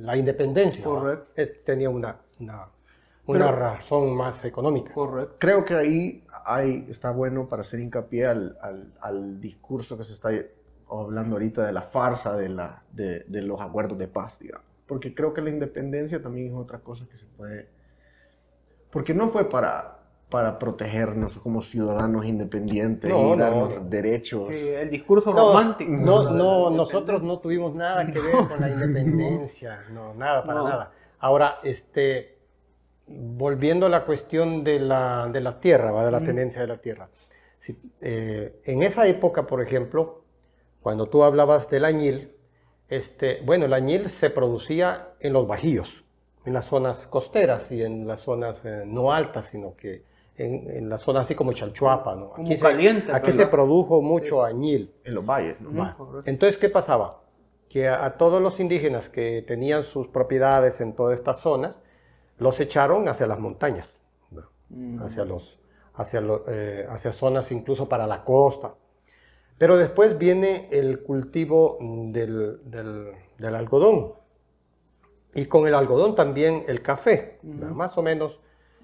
la 0.00 0.16
independencia. 0.16 0.84
Correcto. 0.84 1.42
tenía 1.64 1.88
una, 1.88 2.18
una, 2.38 2.68
una 3.26 3.52
razón 3.52 4.14
más 4.14 4.44
económica. 4.44 4.92
Correcto. 4.92 5.36
Creo 5.38 5.64
que 5.64 5.74
ahí 5.74 6.24
hay, 6.44 6.86
está 6.90 7.10
bueno 7.10 7.48
para 7.48 7.62
hacer 7.62 7.80
hincapié 7.80 8.26
al, 8.26 8.58
al, 8.60 8.92
al 9.00 9.40
discurso 9.40 9.96
que 9.96 10.04
se 10.04 10.12
está 10.12 10.30
hablando 10.90 11.36
ahorita 11.36 11.66
de 11.66 11.72
la 11.72 11.82
farsa 11.82 12.36
de, 12.36 12.48
la, 12.48 12.82
de, 12.92 13.24
de, 13.28 13.42
los 13.42 13.60
acuerdos 13.60 13.98
de 13.98 14.08
paz, 14.08 14.38
digamos. 14.38 14.66
Porque 14.86 15.14
creo 15.14 15.32
que 15.32 15.40
la 15.40 15.50
independencia 15.50 16.20
también 16.22 16.48
es 16.48 16.54
otra 16.54 16.80
cosa 16.80 17.06
que 17.08 17.16
se 17.16 17.26
puede... 17.26 17.68
Porque 18.90 19.14
no 19.14 19.28
fue 19.28 19.48
para, 19.48 20.00
para 20.30 20.58
protegernos 20.58 21.36
como 21.38 21.60
ciudadanos 21.60 22.24
independientes 22.24 23.10
y 23.10 23.36
darnos 23.36 23.90
derechos. 23.90 24.48
el 24.50 24.88
discurso 24.88 25.32
romántico. 25.32 25.90
No, 25.90 26.30
no, 26.30 26.70
nosotros 26.70 27.22
no 27.22 27.40
tuvimos 27.40 27.74
nada 27.74 28.06
que 28.06 28.20
ver 28.20 28.48
con 28.48 28.60
la 28.60 28.70
independencia, 28.70 29.82
no, 29.92 30.14
nada, 30.14 30.44
para 30.44 30.62
nada. 30.62 30.92
Ahora, 31.18 31.58
este, 31.64 32.38
volviendo 33.06 33.86
a 33.86 33.88
la 33.88 34.04
cuestión 34.04 34.62
de 34.62 34.78
la, 34.78 35.28
de 35.32 35.40
la 35.40 35.60
tierra, 35.60 35.90
¿va? 35.90 36.04
de 36.04 36.12
la 36.12 36.22
tendencia 36.22 36.60
de 36.60 36.66
la 36.68 36.78
tierra. 36.78 37.08
Eh, 38.00 38.60
en 38.64 38.82
esa 38.82 39.06
época, 39.06 39.46
por 39.46 39.60
ejemplo, 39.60 40.22
cuando 40.82 41.06
tú 41.06 41.22
hablabas 41.24 41.68
del 41.68 41.84
añil, 41.84 42.32
este, 42.88 43.40
bueno, 43.44 43.66
el 43.66 43.72
añil 43.72 44.08
se 44.08 44.30
producía 44.30 45.10
en 45.20 45.32
los 45.32 45.46
bajíos, 45.46 46.04
en 46.44 46.54
las 46.54 46.64
zonas 46.64 47.06
costeras 47.06 47.70
y 47.70 47.82
en 47.82 48.06
las 48.06 48.20
zonas 48.20 48.64
eh, 48.64 48.82
no 48.86 49.12
altas, 49.12 49.46
sino 49.46 49.76
que 49.76 50.04
en, 50.36 50.88
las 50.88 51.02
zonas 51.02 51.26
así 51.26 51.34
como 51.34 51.52
Chalchuapa, 51.52 52.14
¿no? 52.14 52.32
Aquí, 52.36 52.56
se, 52.56 52.66
aquí 53.12 53.32
se 53.32 53.46
produjo 53.46 54.00
mucho 54.00 54.42
añil. 54.42 54.92
En 55.04 55.14
los 55.14 55.24
valles, 55.26 55.60
¿no? 55.60 56.22
Entonces, 56.24 56.56
¿qué 56.58 56.68
pasaba? 56.68 57.22
Que 57.68 57.88
a, 57.88 58.16
todos 58.16 58.40
los 58.40 58.58
indígenas 58.58 59.10
que 59.10 59.44
tenían 59.46 59.84
sus 59.84 60.08
propiedades 60.08 60.80
en 60.80 60.94
todas 60.94 61.18
estas 61.18 61.40
zonas, 61.40 61.82
los 62.38 62.58
echaron 62.58 63.06
hacia 63.08 63.26
las 63.26 63.38
montañas, 63.38 64.00
mm. 64.70 65.02
hacia, 65.02 65.24
los, 65.24 65.60
hacia, 65.94 66.22
eh, 66.48 66.86
hacia 66.88 67.12
zonas 67.12 67.52
incluso 67.52 67.88
para 67.88 68.06
la 68.06 68.24
costa. 68.24 68.74
Pero 69.60 69.76
después 69.76 70.16
viene 70.16 70.68
el 70.70 71.02
cultivo 71.02 71.76
del, 71.82 72.60
algodón. 73.42 74.14
Y 75.34 75.44
con 75.44 75.68
el 75.68 75.74
algodón 75.74 76.14
también 76.14 76.64
el 76.66 76.80
café, 76.80 77.40
más 77.42 77.98
o 77.98 78.02
menos. 78.02 78.40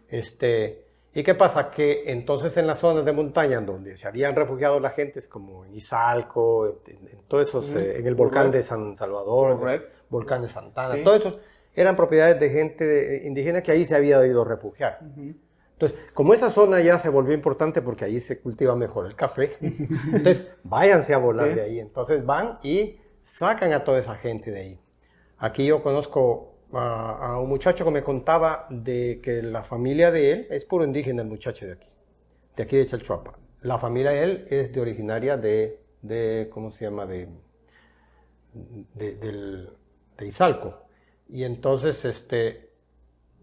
Este, 0.07 0.85
¿Y 1.15 1.23
qué 1.23 1.35
pasa? 1.35 1.71
Que 1.71 2.13
entonces 2.13 2.55
en 2.59 2.67
las 2.67 2.81
zonas 2.81 3.07
de 3.07 3.13
montaña 3.13 3.59
donde 3.63 3.97
se 3.97 4.07
habían 4.07 4.37
refugiado 4.37 4.79
las 4.79 4.93
gentes, 4.93 5.29
como 5.29 5.65
en 5.65 5.75
Izalco, 5.75 6.83
en, 6.87 7.23
todos 7.27 7.49
esos, 7.49 7.73
eh, 7.73 7.99
en 7.99 8.07
el 8.07 8.15
volcán 8.15 8.51
de 8.51 8.61
San 8.61 8.95
Salvador, 8.95 9.71
el 9.71 9.81
volcán 10.11 10.43
de 10.43 10.51
Santana, 10.51 11.03
todos 11.03 11.21
esos 11.21 11.39
eran 11.75 11.97
propiedades 11.97 12.39
de 12.39 12.51
gente 12.51 13.23
indígena 13.25 13.63
que 13.63 13.73
ahí 13.73 13.87
se 13.87 13.97
había 13.97 14.27
ido 14.27 14.43
a 14.43 14.45
refugiar. 14.45 15.01
Entonces, 15.79 15.99
como 16.15 16.33
esa 16.33 16.49
zona 16.49 16.81
ya 16.81 16.97
se 16.97 17.11
volvió 17.11 17.35
importante 17.35 17.83
porque 17.83 18.07
ahí 18.07 18.19
se 18.19 18.41
cultiva 18.41 18.75
mejor 18.75 19.05
el 19.05 19.15
café, 19.15 19.57
entonces 19.61 20.51
váyanse 20.65 21.13
a 21.13 21.19
volar 21.19 21.55
de 21.55 21.61
ahí. 21.61 21.81
Entonces 21.81 22.25
van 22.25 22.59
y 22.63 22.97
sacan 23.23 23.75
a 23.75 23.85
toda 23.85 23.99
esa 23.99 24.15
gente 24.15 24.51
de 24.51 24.61
ahí. 24.61 24.81
Aquí 25.37 25.67
yo 25.67 25.83
conozco 25.83 26.55
a, 26.73 27.39
un 27.39 27.51
muchacho 27.51 27.85
que 27.85 27.91
me 27.91 28.03
contaba 28.03 28.67
de 28.71 29.21
que 29.23 29.43
la 29.43 29.65
familia 29.65 30.11
de 30.11 30.33
él 30.33 30.47
es 30.49 30.65
puro 30.65 30.83
indígena, 30.83 31.21
el 31.21 31.29
muchacho 31.29 31.67
de 31.67 31.73
aquí, 31.73 31.89
de 32.57 32.63
aquí 32.63 32.77
de 32.79 32.87
Chalchuapa. 32.87 33.39
La 33.61 33.79
familia 33.79 34.13
de 34.13 34.23
él 34.23 34.47
es 34.49 34.73
de 34.73 34.81
originaria 34.81 35.37
de, 35.37 35.79
de 36.01 36.49
¿cómo 36.51 36.71
se 36.71 36.87
llama? 36.87 37.05
De, 37.05 37.29
de, 38.95 39.69
de 40.17 40.27
Izalco. 40.27 40.87
Y 41.29 41.45
entonces, 41.45 42.03
este, 42.07 42.66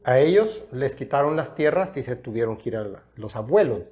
a 0.04 0.20
ellos 0.20 0.64
les 0.72 0.96
quitaron 0.96 1.36
las 1.36 1.56
tierras 1.56 1.96
y 1.98 2.04
se 2.04 2.16
tuvieron 2.16 2.58
que 2.58 2.70
ir 2.70 2.78
a 2.78 2.88
los 3.16 3.36
abuelos, 3.36 3.84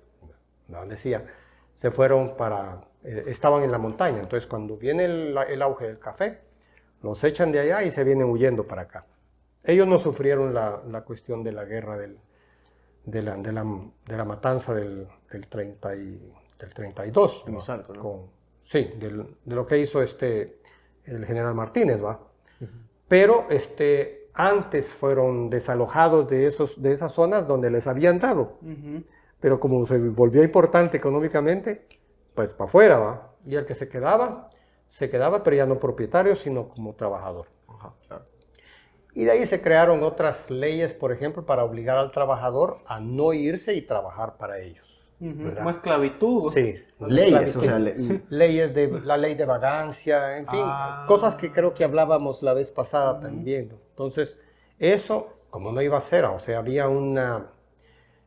decía, 0.88 1.26
se 1.74 1.92
fueron 1.92 2.36
para, 2.38 2.82
eh, 3.04 3.26
estaban 3.28 3.64
en 3.64 3.72
la 3.72 3.78
montaña, 3.78 4.20
entonces 4.20 4.48
cuando 4.48 4.78
viene 4.78 5.06
el, 5.06 5.62
auge 5.62 5.88
del 5.88 6.00
café, 6.00 6.40
los 7.02 7.24
echan 7.24 7.52
de 7.52 7.60
allá 7.60 7.84
y 7.84 7.92
se 7.92 8.04
vienen 8.04 8.30
huyendo 8.30 8.68
para 8.68 8.84
acá. 8.84 9.06
Ellos 9.64 9.88
no 9.88 10.00
sufrieron 10.00 10.54
la, 10.54 11.04
cuestión 11.06 11.44
de 11.44 11.52
la 11.52 11.66
guerra 11.66 11.98
del, 11.98 12.18
de, 13.06 13.22
la, 13.22 13.36
de, 13.36 13.52
la, 13.52 14.26
matanza 14.26 14.74
del, 14.74 15.08
del, 15.32 15.48
30 15.48 15.96
y, 15.96 16.34
del 16.60 16.74
32. 16.74 17.44
sí, 18.62 18.90
de 18.98 19.56
lo 19.56 19.66
que 19.66 19.78
hizo 19.78 20.02
este, 20.02 20.60
el 21.06 21.26
general 21.26 21.54
Martínez, 21.54 22.04
¿va? 22.04 22.20
Pero 23.08 23.48
este, 23.50 24.21
antes 24.34 24.88
fueron 24.88 25.50
desalojados 25.50 26.28
de, 26.28 26.48
esos, 26.48 26.82
de 26.82 26.92
esas 26.92 27.12
zonas 27.12 27.48
donde 27.48 27.70
les 27.70 27.88
habían 27.88 28.20
dado. 28.20 28.58
Pero 29.40 29.60
como 29.60 29.86
se 29.86 29.98
volvió 29.98 30.44
importante 30.44 30.98
económicamente, 30.98 31.88
pues 32.34 32.54
para 32.54 32.68
afuera, 32.68 33.00
¿va? 33.00 33.34
Y 33.46 33.56
el 33.56 33.66
que 33.66 33.76
se 33.76 33.90
quedaba, 33.90 34.50
se 34.88 35.10
quedaba, 35.10 35.44
pero 35.44 35.56
ya 35.56 35.66
no 35.66 35.80
propietario, 35.80 36.36
sino 36.36 36.70
como 36.70 36.94
trabajador. 36.94 37.48
Y 39.14 39.26
de 39.26 39.32
ahí 39.32 39.46
se 39.46 39.62
crearon 39.62 40.04
otras 40.04 40.50
leyes, 40.50 40.94
por 40.94 41.12
ejemplo, 41.12 41.46
para 41.46 41.64
obligar 41.66 41.98
al 41.98 42.12
trabajador 42.12 42.78
a 42.86 43.00
no 43.00 43.34
irse 43.34 43.74
y 43.74 43.82
trabajar 43.82 44.38
para 44.38 44.60
ellos. 44.60 44.88
Como 45.20 45.70
esclavitud. 45.70 46.52
Sí. 46.52 46.76
Leyes, 47.00 47.56
o 47.56 47.62
sea, 47.62 47.78
leyes 47.78 48.74
de 48.74 49.02
la 49.04 49.18
ley 49.18 49.36
de 49.36 49.46
vagancia, 49.46 50.38
en 50.38 50.48
fin, 50.48 50.64
ah. 50.64 51.06
cosas 51.08 51.36
que 51.36 51.52
creo 51.52 51.76
que 51.76 51.84
hablábamos 51.84 52.42
la 52.42 52.54
vez 52.54 52.72
pasada 52.72 53.20
también. 53.20 53.72
Entonces, 54.02 54.40
eso, 54.80 55.38
como 55.52 55.72
no 55.72 55.80
iba 55.80 55.96
a 55.96 56.02
ser, 56.02 56.26
o 56.26 56.40
sea, 56.40 56.58
había 56.58 56.88
una, 56.88 57.52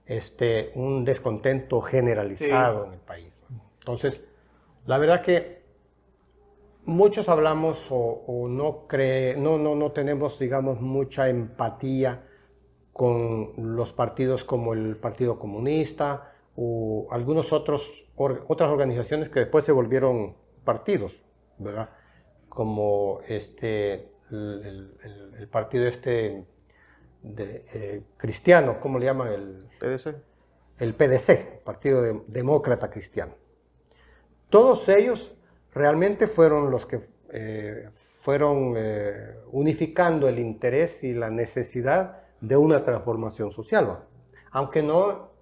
este, 0.07 0.71
un 0.77 1.05
descontento 1.05 1.81
generalizado 1.81 2.87
en 2.87 2.93
el 2.93 3.01
país. 3.01 3.37
Entonces, 3.81 4.25
la 4.87 4.99
verdad 4.99 5.21
que 5.23 5.65
muchos 6.85 7.29
hablamos 7.29 7.87
o, 7.91 8.47
no, 8.49 8.87
cree, 8.87 9.35
no, 9.37 9.59
no, 9.59 9.75
no 9.75 9.91
tenemos, 9.91 10.39
digamos, 10.39 10.81
mucha 10.81 11.29
empatía 11.29 12.23
con 12.93 13.55
los 13.57 13.93
partidos 13.93 14.45
como 14.45 14.75
el 14.75 14.97
Partido 14.97 15.41
Comunista 15.41 16.35
o 16.55 17.09
algunos 17.11 17.53
otros 17.53 18.05
otras 18.17 18.71
organizaciones 18.71 19.29
que 19.29 19.41
después 19.41 19.65
se 19.65 19.73
volvieron 19.73 20.37
partidos, 20.63 21.21
¿verdad? 21.59 21.91
Como 22.49 23.19
este 23.27 24.14
el, 24.31 25.49
partido 25.51 25.87
este 25.87 26.45
de, 27.23 27.65
eh, 27.73 28.03
cristiano, 28.17 28.81
¿cómo 28.81 28.99
le 28.99 29.07
llaman? 29.07 29.29
El 29.29 29.67
PDC. 29.79 30.15
El 30.79 30.95
PDC, 30.95 31.63
Partido 31.65 32.25
Demócrata 32.27 32.91
Cristiano. 32.91 33.35
Todos 34.51 34.89
ellos 34.89 35.35
realmente 35.73 36.27
fueron 36.27 36.71
los 36.71 36.87
que 36.87 37.09
eh, 37.33 37.89
fueron 37.95 38.75
eh, 38.77 39.37
unificando 39.53 40.29
el 40.29 40.39
interés 40.39 41.05
y 41.05 41.13
la 41.13 41.31
necesidad 41.31 42.23
de 42.41 42.57
una 42.57 42.85
transformación 42.85 43.53
social, 43.53 44.05
aunque 44.51 44.83
no 44.83 45.33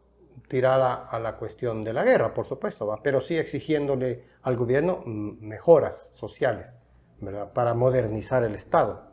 tirada 0.49 1.07
a 1.09 1.19
la 1.19 1.37
cuestión 1.37 1.85
de 1.85 1.93
la 1.93 2.05
guerra, 2.05 2.35
por 2.35 2.45
supuesto, 2.45 2.87
¿va? 2.87 3.03
pero 3.03 3.21
sí 3.21 3.37
exigiéndole 3.37 4.25
al 4.43 4.57
gobierno 4.57 5.03
mm, 5.05 5.47
mejoras 5.47 6.11
sociales 6.12 6.82
¿verdad? 7.23 7.52
para 7.52 7.73
modernizar 7.75 8.45
el 8.45 8.55
Estado. 8.55 9.11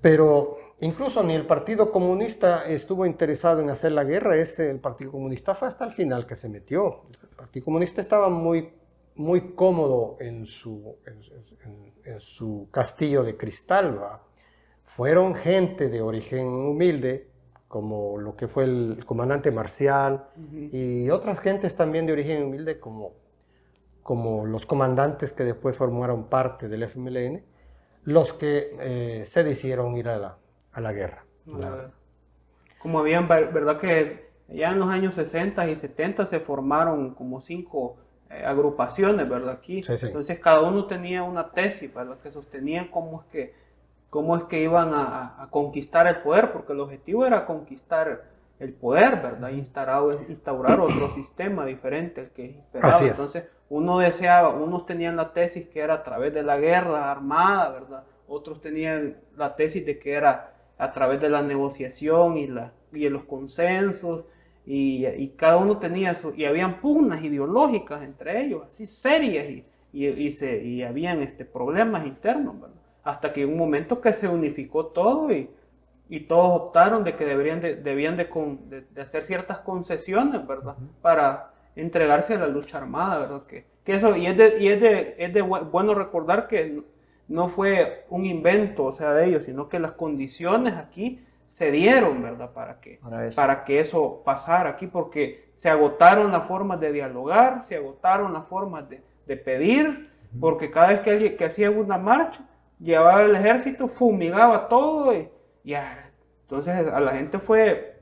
Pero 0.00 0.56
incluso 0.80 1.22
ni 1.22 1.34
el 1.34 1.46
Partido 1.46 1.92
Comunista 1.92 2.66
estuvo 2.66 3.06
interesado 3.06 3.60
en 3.60 3.70
hacer 3.70 3.92
la 3.92 4.04
guerra, 4.04 4.36
ese, 4.36 4.70
el 4.70 4.80
Partido 4.80 5.12
Comunista 5.12 5.54
fue 5.54 5.68
hasta 5.68 5.84
el 5.84 5.92
final 5.92 6.26
que 6.26 6.34
se 6.34 6.48
metió. 6.48 7.02
El 7.22 7.36
Partido 7.36 7.64
Comunista 7.64 8.00
estaba 8.00 8.28
muy 8.28 8.72
muy 9.18 9.52
cómodo 9.54 10.16
en 10.20 10.46
su, 10.46 10.96
en, 11.04 12.20
su 12.20 12.68
castillo 12.70 13.24
de 13.24 13.36
cristal. 13.36 14.00
Fueron 14.84 15.34
gente 15.34 15.88
de 15.88 16.00
origen 16.00 16.46
humilde, 16.46 17.28
como 17.66 18.16
lo 18.16 18.36
que 18.36 18.46
fue 18.46 18.64
el 18.64 19.04
comandante 19.04 19.50
Marcial, 19.50 20.28
y 20.72 21.10
otras 21.10 21.40
gentes 21.40 21.74
también 21.74 22.06
de 22.06 22.12
origen 22.12 22.44
humilde, 22.44 22.78
como, 22.78 23.14
como 24.08 24.46
los 24.46 24.64
comandantes 24.64 25.34
que 25.34 25.44
después 25.44 25.76
formaron 25.76 26.30
parte 26.30 26.66
del 26.66 26.82
FMLN, 26.82 27.42
los 28.04 28.32
que 28.32 28.74
eh, 28.80 29.26
se 29.26 29.44
decidieron 29.44 29.94
ir 29.98 30.08
a 30.08 30.16
la, 30.16 30.38
a 30.72 30.80
la 30.80 30.94
guerra. 30.94 31.26
Como 32.78 33.00
habían, 33.00 33.28
¿verdad 33.28 33.78
que 33.78 34.30
ya 34.48 34.70
en 34.70 34.78
los 34.78 34.88
años 34.88 35.12
60 35.12 35.68
y 35.68 35.76
70 35.76 36.24
se 36.24 36.40
formaron 36.40 37.12
como 37.16 37.42
cinco 37.42 37.98
eh, 38.30 38.42
agrupaciones, 38.46 39.28
¿verdad? 39.28 39.50
Aquí. 39.50 39.82
Entonces 39.86 40.38
cada 40.38 40.62
uno 40.62 40.86
tenía 40.86 41.22
una 41.22 41.50
tesis, 41.50 41.92
¿verdad? 41.92 42.16
Que 42.22 42.30
sostenían 42.30 42.88
cómo 42.88 43.20
es 43.20 43.26
que, 43.26 43.54
cómo 44.08 44.38
es 44.38 44.44
que 44.44 44.62
iban 44.62 44.88
a, 44.94 45.48
conquistar 45.50 46.06
el 46.06 46.22
poder, 46.22 46.50
porque 46.50 46.72
el 46.72 46.80
objetivo 46.80 47.26
era 47.26 47.44
conquistar 47.44 48.24
el 48.58 48.72
poder, 48.72 49.20
¿verdad? 49.20 49.50
Instaurar, 49.50 50.16
instaurar 50.30 50.80
otro 50.80 51.10
sistema 51.14 51.66
diferente 51.66 52.22
al 52.22 52.30
que 52.30 52.58
esperaba. 52.58 53.00
Entonces 53.00 53.44
uno 53.70 53.98
deseaba, 53.98 54.50
unos 54.50 54.86
tenían 54.86 55.16
la 55.16 55.32
tesis 55.32 55.68
que 55.68 55.80
era 55.80 55.94
a 55.94 56.02
través 56.02 56.32
de 56.32 56.42
la 56.42 56.58
guerra 56.58 57.10
armada, 57.10 57.70
¿verdad? 57.70 58.04
Otros 58.26 58.60
tenían 58.60 59.16
la 59.36 59.56
tesis 59.56 59.84
de 59.84 59.98
que 59.98 60.12
era 60.12 60.54
a 60.78 60.92
través 60.92 61.20
de 61.20 61.28
la 61.28 61.42
negociación 61.42 62.38
y, 62.38 62.46
la, 62.46 62.72
y 62.92 63.04
de 63.04 63.10
los 63.10 63.24
consensos 63.24 64.24
y, 64.70 65.28
cada 65.36 65.56
uno 65.56 65.78
tenía 65.78 66.10
eso, 66.10 66.32
y 66.36 66.44
habían 66.44 66.80
pugnas 66.80 67.24
ideológicas 67.24 68.02
entre 68.02 68.42
ellos, 68.42 68.64
así 68.66 68.84
serias, 68.84 69.48
y, 69.48 69.64
y, 69.92 70.30
se, 70.30 70.62
y 70.62 70.82
habían 70.82 71.22
este, 71.22 71.46
problemas 71.46 72.06
internos, 72.06 72.56
hasta 73.02 73.32
que 73.32 73.46
un 73.46 73.56
momento 73.56 74.02
que 74.02 74.12
se 74.12 74.28
unificó 74.28 74.86
todo 74.86 75.32
y, 75.32 75.48
y 76.10 76.20
todos 76.20 76.60
optaron 76.60 77.02
de 77.02 77.16
que 77.16 77.24
deberían 77.24 77.62
de, 77.62 77.76
debían 77.76 78.18
de, 78.18 78.28
de, 78.90 79.00
hacer 79.00 79.24
ciertas 79.24 79.60
concesiones, 79.60 80.46
¿verdad? 80.46 80.76
Para 81.00 81.54
entregarse 81.80 82.34
a 82.34 82.38
la 82.38 82.46
lucha 82.46 82.78
armada, 82.78 83.18
¿verdad? 83.18 83.46
Que, 83.46 83.66
que 83.84 83.94
eso, 83.94 84.16
y 84.16 84.26
es 84.26 84.36
de, 84.36 84.58
y 84.60 84.68
es 84.68 84.80
de, 84.80 85.14
es 85.18 85.32
de 85.32 85.42
bueno 85.42 85.94
recordar 85.94 86.48
que 86.48 86.82
no 87.28 87.48
fue 87.48 88.06
un 88.08 88.24
invento, 88.24 88.84
o 88.84 88.92
sea, 88.92 89.12
de 89.12 89.26
ellos, 89.26 89.44
sino 89.44 89.68
que 89.68 89.78
las 89.78 89.92
condiciones 89.92 90.74
aquí 90.74 91.24
se 91.46 91.70
dieron, 91.70 92.22
¿verdad? 92.22 92.52
Para 92.52 92.80
que, 92.80 93.00
para, 93.34 93.64
que 93.64 93.80
eso 93.80 94.22
pasara 94.24 94.70
aquí, 94.70 94.86
porque 94.86 95.50
se 95.54 95.68
agotaron 95.68 96.30
las 96.30 96.46
formas 96.46 96.80
de 96.80 96.92
dialogar, 96.92 97.64
se 97.64 97.76
agotaron 97.76 98.32
las 98.32 98.46
formas 98.46 98.84
de, 98.88 99.02
pedir, 99.36 100.10
porque 100.40 100.70
cada 100.70 100.88
vez 100.88 101.00
que, 101.00 101.10
alguien, 101.10 101.36
que 101.36 101.44
hacía 101.44 101.70
una 101.70 101.98
marcha, 101.98 102.40
llevaba 102.78 103.22
el 103.22 103.34
ejército, 103.34 103.88
fumigaba 103.88 104.68
todo 104.68 105.14
y 105.14 105.28
ya. 105.64 106.10
Entonces 106.42 106.88
a 106.88 107.00
la 107.00 107.12
gente 107.12 107.38
fue, 107.38 107.97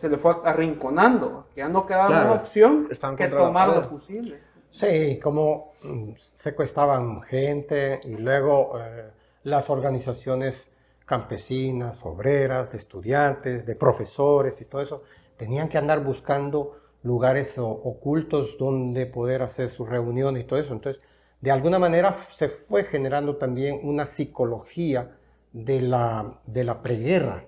se 0.00 0.08
le 0.08 0.16
fue 0.16 0.32
arrinconando, 0.44 1.44
que 1.54 1.60
ya 1.60 1.68
no 1.68 1.84
quedaba 1.84 2.08
una 2.08 2.32
opción 2.32 2.88
que 3.18 3.28
tomar 3.28 3.68
los 3.68 3.84
fusiles. 3.84 4.40
Sí, 4.70 5.20
como 5.22 5.74
mm, 5.82 6.12
secuestraban 6.36 7.20
gente 7.20 8.00
y 8.04 8.16
luego 8.16 8.80
eh, 8.80 9.10
las 9.42 9.68
organizaciones 9.68 10.70
campesinas, 11.04 11.98
obreras, 12.02 12.72
de 12.72 12.78
estudiantes, 12.78 13.66
de 13.66 13.76
profesores 13.76 14.58
y 14.62 14.64
todo 14.64 14.80
eso, 14.80 15.02
tenían 15.36 15.68
que 15.68 15.76
andar 15.76 16.02
buscando 16.02 16.78
lugares 17.02 17.58
ocultos 17.58 18.56
donde 18.56 19.04
poder 19.04 19.42
hacer 19.42 19.68
sus 19.68 19.86
reuniones 19.86 20.44
y 20.44 20.46
todo 20.46 20.60
eso. 20.60 20.72
Entonces, 20.72 21.02
de 21.42 21.50
alguna 21.50 21.78
manera 21.78 22.16
se 22.30 22.48
fue 22.48 22.84
generando 22.84 23.36
también 23.36 23.80
una 23.82 24.06
psicología 24.06 25.14
de 25.52 25.82
la, 25.82 26.40
de 26.46 26.64
la 26.64 26.80
preguerra, 26.80 27.44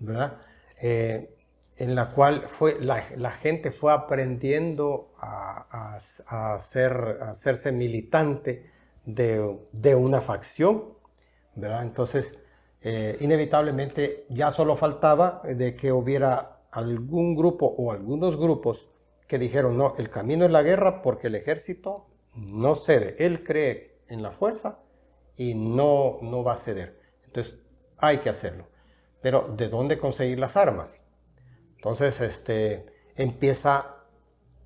¿verdad? 0.00 0.38
Eh, 0.80 1.32
en 1.76 1.94
la 1.94 2.10
cual 2.10 2.44
fue, 2.48 2.78
la, 2.80 3.30
gente 3.32 3.70
fue 3.70 3.92
aprendiendo 3.92 5.12
a, 5.18 5.98
a, 6.26 6.54
hacerse 6.54 7.72
militante 7.72 8.70
de, 9.04 9.58
de, 9.72 9.94
una 9.94 10.20
facción, 10.20 10.94
¿verdad? 11.54 11.82
Entonces, 11.82 12.38
eh, 12.82 13.16
inevitablemente 13.20 14.26
ya 14.28 14.52
solo 14.52 14.76
faltaba 14.76 15.42
de 15.44 15.74
que 15.74 15.92
hubiera 15.92 16.62
algún 16.70 17.34
grupo 17.34 17.66
o 17.66 17.92
algunos 17.92 18.36
grupos 18.36 18.88
que 19.26 19.38
dijeron, 19.38 19.76
no, 19.78 19.94
el 19.98 20.10
camino 20.10 20.44
es 20.44 20.50
la 20.50 20.62
guerra 20.62 21.02
porque 21.02 21.28
el 21.28 21.34
ejército 21.34 22.06
no 22.34 22.74
cede, 22.74 23.16
él 23.18 23.44
cree 23.44 23.98
en 24.08 24.22
la 24.22 24.32
fuerza 24.32 24.78
y 25.36 25.54
no, 25.54 26.18
no 26.22 26.44
va 26.44 26.54
a 26.54 26.56
ceder. 26.56 26.98
Entonces 27.24 27.58
hay 27.98 28.18
que 28.18 28.30
hacerlo. 28.30 28.66
Pero 29.20 29.48
¿de 29.56 29.68
dónde 29.68 29.98
conseguir 29.98 30.38
las 30.38 30.56
armas? 30.56 31.01
Entonces 31.82 32.20
este, 32.20 32.86
empieza, 33.16 33.96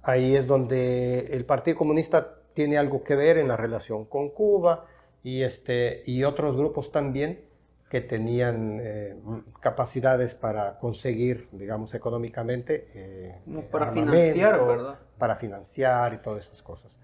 ahí 0.02 0.36
es 0.36 0.46
donde 0.46 1.28
el 1.30 1.46
Partido 1.46 1.78
Comunista 1.78 2.40
tiene 2.52 2.76
algo 2.76 3.02
que 3.04 3.16
ver 3.16 3.38
en 3.38 3.48
la 3.48 3.56
relación 3.56 4.04
con 4.04 4.28
Cuba 4.28 4.84
y, 5.22 5.42
este, 5.42 6.02
y 6.04 6.24
otros 6.24 6.58
grupos 6.58 6.92
también 6.92 7.40
que 7.88 8.02
tenían 8.02 8.80
eh, 8.82 9.16
capacidades 9.60 10.34
para 10.34 10.78
conseguir, 10.78 11.48
digamos, 11.52 11.94
económicamente. 11.94 12.90
Eh, 12.92 13.40
para 13.72 13.92
financiar, 13.92 14.66
¿verdad? 14.66 14.98
Para 15.16 15.36
financiar 15.36 16.12
y 16.12 16.18
todas 16.18 16.44
esas 16.44 16.62
cosas. 16.62 16.98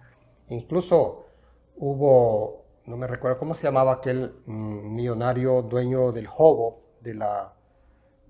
Incluso 0.50 1.24
hubo, 1.76 2.66
no 2.84 2.98
me 2.98 3.06
recuerdo 3.06 3.38
cómo 3.38 3.54
se 3.54 3.62
llamaba 3.62 3.94
aquel 3.94 4.34
mm, 4.44 4.94
millonario 4.94 5.62
dueño 5.62 6.12
del 6.12 6.26
Jobo, 6.26 6.82
de 7.00 7.14
la, 7.14 7.54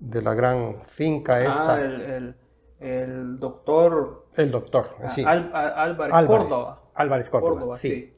de 0.03 0.23
la 0.23 0.35
gran 0.35 0.83
finca 0.87 1.37
ah, 1.37 1.43
esta. 1.43 1.81
El, 1.81 2.35
el, 2.81 3.39
doctor. 3.39 4.27
El 4.37 4.51
doctor, 4.51 4.97
sí. 5.15 5.25
Álvarez, 5.27 6.27
Córdoba. 6.27 6.83
Álvarez 6.95 7.29
Córdoba, 7.29 7.79
sí. 7.79 8.13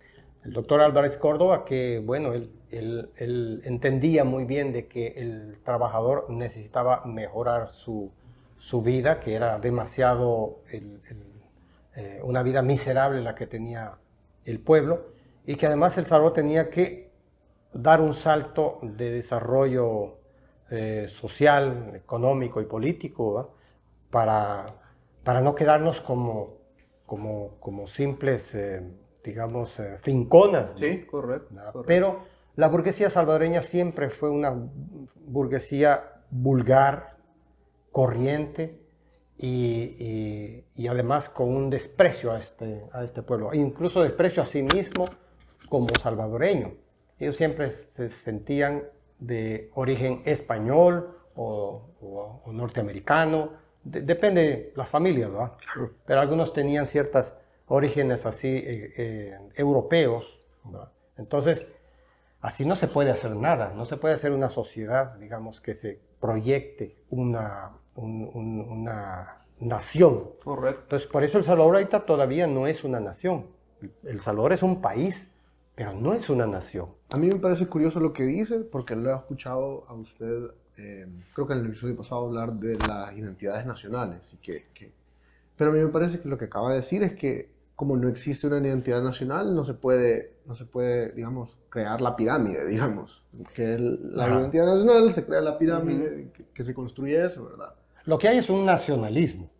El 0.44 0.52
doctor 0.52 0.80
Álvarez 0.80 1.16
Córdoba, 1.16 1.64
que 1.64 2.02
bueno, 2.04 2.32
él 2.32 2.50
él, 2.78 3.62
entendía 3.64 4.24
muy 4.24 4.44
bien 4.44 4.72
de 4.72 4.86
que 4.86 5.08
el 5.16 5.58
trabajador 5.64 6.26
necesitaba 6.30 7.04
mejorar 7.04 7.70
su, 7.70 8.10
vida, 8.82 9.20
que 9.20 9.34
era 9.34 9.58
demasiado 9.58 10.58
eh, 10.70 12.20
una 12.22 12.42
vida 12.42 12.62
miserable 12.62 13.22
la 13.22 13.34
que 13.34 13.46
tenía 13.46 13.92
el 14.44 14.60
pueblo, 14.60 15.06
y 15.46 15.56
que 15.56 15.66
además 15.66 15.96
El 15.98 16.06
Salvador 16.06 16.32
tenía 16.32 16.70
que 16.70 17.10
dar 17.72 18.00
un 18.00 18.14
salto 18.14 18.78
de 18.82 19.10
desarrollo 19.10 20.16
eh, 20.70 21.08
social, 21.08 21.92
económico 21.94 22.60
y 22.60 22.64
político 22.64 23.54
para, 24.10 24.64
para 25.22 25.40
no 25.40 25.54
quedarnos 25.54 26.00
como, 26.00 26.58
como, 27.06 27.56
como 27.60 27.86
simples, 27.86 28.54
eh, 28.54 28.82
digamos, 29.22 29.78
eh, 29.78 29.98
finconas. 30.00 30.74
Sí, 30.78 31.04
correcto, 31.04 31.54
Pero 31.86 32.24
la 32.56 32.68
burguesía 32.68 33.10
salvadoreña 33.10 33.60
siempre 33.62 34.08
fue 34.08 34.30
una 34.30 34.54
burguesía 35.26 36.22
vulgar, 36.30 37.16
corriente, 37.92 38.80
y, 39.36 40.64
y, 40.76 40.86
además 40.86 41.28
con 41.28 41.48
un 41.48 41.68
desprecio 41.68 42.32
a 42.32 42.38
este, 42.38 42.84
a 42.92 43.02
este 43.02 43.22
pueblo, 43.22 43.52
e 43.52 43.56
incluso 43.56 44.02
desprecio 44.02 44.42
a 44.42 44.46
sí 44.46 44.62
mismo 44.62 45.08
como 45.68 45.88
salvadoreño. 46.00 46.72
Ellos 47.18 47.36
siempre 47.36 47.70
se 47.70 48.10
sentían 48.10 48.84
de 49.26 49.70
origen 49.74 50.22
español 50.24 51.16
o, 51.36 52.42
norteamericano, 52.46 53.50
depende 53.82 54.40
de 54.42 54.72
las 54.76 54.88
familias, 54.88 55.30
¿verdad? 55.30 55.52
Pero 56.06 56.20
algunos 56.20 56.52
tenían 56.52 56.86
ciertos 56.86 57.36
orígenes 57.66 58.26
así 58.26 58.48
eh, 58.48 58.94
eh, 58.96 59.38
europeos, 59.56 60.40
Entonces, 61.16 61.66
así 62.40 62.64
no 62.64 62.76
se 62.76 62.88
puede 62.88 63.10
hacer 63.10 63.34
nada, 63.36 63.72
no 63.74 63.84
se 63.84 63.96
puede 63.96 64.14
hacer 64.14 64.32
una 64.32 64.48
sociedad, 64.48 65.14
digamos, 65.16 65.60
que 65.60 65.74
se 65.74 66.00
proyecte 66.20 66.96
una, 67.10 67.72
una 67.96 69.44
nación. 69.60 70.30
Correcto. 70.42 70.82
Entonces, 70.82 71.08
por 71.08 71.24
eso 71.24 71.38
El 71.38 71.44
Salvador 71.44 71.76
ahorita 71.76 72.00
todavía 72.06 72.46
no 72.46 72.66
es 72.66 72.84
una 72.84 73.00
nación. 73.00 73.46
El 74.04 74.20
Salvador 74.20 74.52
es 74.52 74.62
un 74.62 74.80
país, 74.80 75.30
pero 75.74 75.92
no 75.92 76.12
es 76.14 76.30
una 76.30 76.46
nación. 76.46 76.88
A 77.12 77.16
mí 77.16 77.26
me 77.26 77.36
parece 77.36 77.66
curioso 77.66 78.00
lo 78.00 78.12
que 78.12 78.24
dice, 78.24 78.60
porque 78.60 78.94
lo 78.94 79.10
he 79.10 79.16
escuchado 79.16 79.84
a 79.88 79.94
usted, 79.94 80.50
eh, 80.76 81.06
creo 81.32 81.46
que 81.46 81.54
en 81.54 81.60
el 81.60 81.66
episodio 81.66 81.96
pasado, 81.96 82.26
hablar 82.26 82.52
de 82.54 82.76
las 82.78 83.16
identidades 83.16 83.66
nacionales. 83.66 84.32
Y 84.32 84.36
que, 84.36 84.92
Pero 85.56 85.70
a 85.70 85.74
mí 85.74 85.80
me 85.80 85.88
parece 85.88 86.20
que 86.20 86.28
lo 86.28 86.38
que 86.38 86.44
acaba 86.44 86.70
de 86.70 86.76
decir 86.76 87.02
es 87.02 87.14
que 87.14 87.52
como 87.76 87.96
no 87.96 88.08
existe 88.08 88.46
una 88.46 88.58
identidad 88.58 89.02
nacional, 89.02 89.54
no 89.54 89.64
se 89.64 89.74
puede, 89.74 90.36
no 90.46 90.54
se 90.54 90.64
puede 90.64 91.10
digamos, 91.10 91.58
crear 91.68 92.00
la 92.00 92.14
pirámide, 92.14 92.66
digamos. 92.68 93.24
Que 93.52 93.76
la 93.78 94.28
identidad 94.28 94.66
nacional 94.66 95.12
se 95.12 95.24
crea 95.26 95.40
la 95.40 95.58
pirámide, 95.58 96.30
que, 96.52 96.62
se 96.62 96.72
construye 96.72 97.24
eso, 97.24 97.44
¿verdad? 97.46 97.74
Lo 98.04 98.18
que 98.18 98.28
hay 98.28 98.38
es 98.38 98.48
un 98.48 98.64
nacionalismo. 98.64 99.50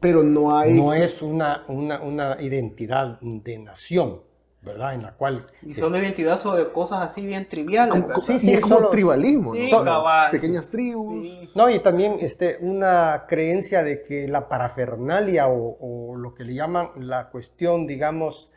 Pero 0.00 0.22
no 0.22 0.56
hay... 0.56 0.74
No 0.74 0.94
es 0.94 1.20
una, 1.22 1.64
una, 1.68 2.00
una 2.00 2.40
identidad 2.40 3.20
de 3.20 3.58
nación. 3.58 4.22
¿Verdad? 4.68 4.94
En 4.94 5.02
la 5.02 5.12
cual... 5.12 5.46
Y 5.62 5.74
son 5.74 5.96
identidad 5.96 6.40
sobre 6.40 6.70
cosas 6.70 7.00
así 7.00 7.26
bien 7.26 7.48
triviales. 7.48 8.04
sí, 8.22 8.38
sí, 8.38 8.52
es 8.52 8.60
como 8.60 8.88
tribalismo, 8.88 9.54
¿no? 9.54 10.04
pequeñas 10.30 10.68
tribus. 10.70 11.26
No, 11.54 11.68
y 11.68 11.80
también 11.80 12.16
este, 12.20 12.58
una 12.60 13.24
creencia 13.28 13.82
de 13.82 14.02
que 14.02 14.28
la 14.28 14.48
parafernalia 14.48 15.48
o, 15.48 16.16
lo 16.16 16.34
que 16.34 16.44
le 16.44 16.54
llaman 16.54 16.90
la 16.96 17.30
cuestión, 17.30 17.86
digamos, 17.86 18.52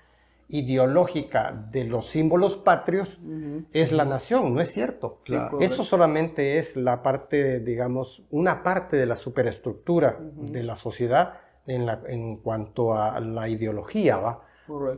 ideológica 0.50 1.68
de 1.72 1.86
los 1.86 2.08
símbolos 2.08 2.58
patrios 2.58 3.20
es 3.72 3.92
la 3.92 4.04
nación, 4.06 4.54
no 4.54 4.62
es 4.62 4.72
cierto. 4.72 5.22
Eso 5.60 5.84
solamente 5.84 6.58
es 6.58 6.76
la 6.76 7.02
parte, 7.02 7.62
digamos, 7.62 8.24
una 8.30 8.62
parte 8.62 8.98
de 8.98 9.06
la 9.06 9.16
superestructura 9.16 10.20
de 10.20 10.64
la 10.64 10.76
sociedad 10.76 11.40
en, 11.66 11.86
la, 11.86 12.02
en 12.08 12.38
cuanto 12.38 12.96
a 12.96 13.20
la 13.20 13.48
ideología, 13.48 14.18
¿va? 14.18 14.42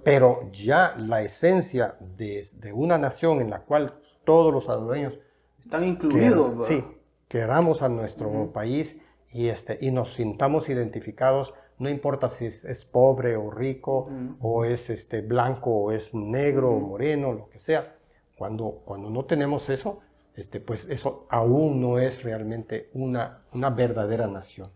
Pero 0.03 0.49
ya 0.51 0.95
la 0.97 1.21
esencia 1.21 1.95
de, 1.99 2.45
una 2.73 2.97
nación 2.97 3.41
en 3.41 3.49
la 3.49 3.59
cual 3.59 3.95
todos 4.23 4.53
los 4.53 4.65
salvadoreños 4.65 5.19
están 5.59 5.83
incluidos, 5.83 6.65
sí, 6.67 6.83
queramos 7.27 7.81
a 7.81 7.89
nuestro 7.89 8.51
país 8.51 8.97
y, 9.31 9.47
este, 9.47 9.77
y 9.81 9.91
nos 9.91 10.13
sintamos 10.13 10.69
identificados, 10.69 11.53
no 11.79 11.89
importa 11.89 12.29
si 12.29 12.45
es, 12.45 12.86
pobre 12.86 13.36
o 13.36 13.49
rico, 13.49 14.09
o 14.39 14.65
es 14.65 14.89
este, 14.89 15.21
blanco 15.21 15.71
o 15.71 15.91
es 15.91 16.13
negro 16.13 16.71
o 16.71 16.79
moreno, 16.79 17.33
lo 17.33 17.49
que 17.49 17.59
sea. 17.59 17.95
Cuando, 18.38 18.81
cuando 18.86 19.09
no 19.09 19.25
tenemos 19.25 19.69
eso, 19.69 19.99
este, 20.36 20.59
pues 20.59 20.88
eso 20.89 21.25
aún 21.29 21.79
no 21.79 21.99
es 21.99 22.23
realmente 22.23 22.89
una, 22.93 23.43
una 23.53 23.69
verdadera 23.69 24.27
nación, 24.27 24.71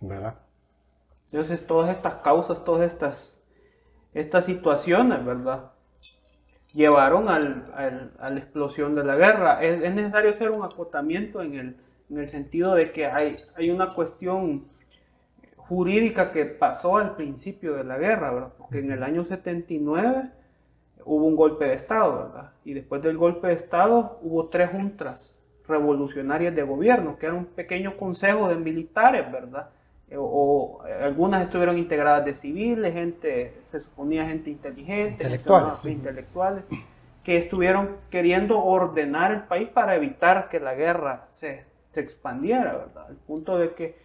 ¿verdad? 0.00 0.36
Entonces 1.30 1.66
todas 1.66 1.90
estas 1.90 2.16
causas, 2.16 2.64
todas 2.64 2.92
estas 2.92 3.35
estas 4.16 4.46
situaciones, 4.46 5.24
¿verdad? 5.24 5.72
Llevaron 6.72 7.28
al, 7.28 7.70
a 8.18 8.30
la 8.30 8.38
explosión 8.38 8.94
de 8.94 9.04
la 9.04 9.16
guerra. 9.16 9.62
Es, 9.62 9.94
necesario 9.94 10.30
hacer 10.30 10.50
un 10.50 10.64
acotamiento 10.64 11.42
en 11.42 11.54
el, 11.54 11.76
en 12.10 12.18
el, 12.18 12.28
sentido 12.28 12.74
de 12.74 12.92
que 12.92 13.06
hay, 13.06 13.36
hay 13.56 13.70
una 13.70 13.88
cuestión 13.88 14.68
jurídica 15.56 16.32
que 16.32 16.46
pasó 16.46 16.96
al 16.96 17.14
principio 17.14 17.74
de 17.74 17.84
la 17.84 17.98
guerra, 17.98 18.32
¿verdad? 18.32 18.52
Porque 18.56 18.78
en 18.78 18.90
el 18.90 19.02
año 19.02 19.22
79 19.22 20.30
hubo 21.04 21.26
un 21.26 21.36
golpe 21.36 21.66
de 21.66 21.74
Estado, 21.74 22.18
¿verdad? 22.18 22.52
Y 22.64 22.72
después 22.72 23.02
del 23.02 23.18
golpe 23.18 23.48
de 23.48 23.54
Estado 23.54 24.18
hubo 24.22 24.48
tres 24.48 24.70
juntas 24.70 25.36
revolucionarias 25.68 26.54
de 26.54 26.62
gobierno, 26.62 27.18
que 27.18 27.26
era 27.26 27.34
un 27.34 27.46
pequeño 27.46 27.98
consejo 27.98 28.48
de 28.48 28.56
militares, 28.56 29.30
¿verdad? 29.30 29.70
Eh, 30.08 30.16
o, 30.18 30.82
algunas 31.02 31.42
estuvieron 31.42 31.78
integradas 31.78 32.24
de 32.24 32.34
civiles, 32.34 32.92
gente, 32.92 33.56
se 33.62 33.80
suponía 33.80 34.26
gente 34.26 34.50
inteligente, 34.50 35.24
intelectuales, 35.24 35.84
intelectuales 35.84 36.64
que 37.24 37.36
estuvieron 37.36 37.96
queriendo 38.08 38.62
ordenar 38.62 39.32
el 39.32 39.42
país 39.42 39.68
para 39.68 39.96
evitar 39.96 40.48
que 40.48 40.60
la 40.60 40.74
guerra 40.74 41.26
se, 41.30 41.64
se 41.90 41.98
expandiera, 41.98 42.76
¿verdad? 42.76 43.06
Al 43.08 43.16
punto 43.16 43.58
de 43.58 43.74
que 43.74 43.96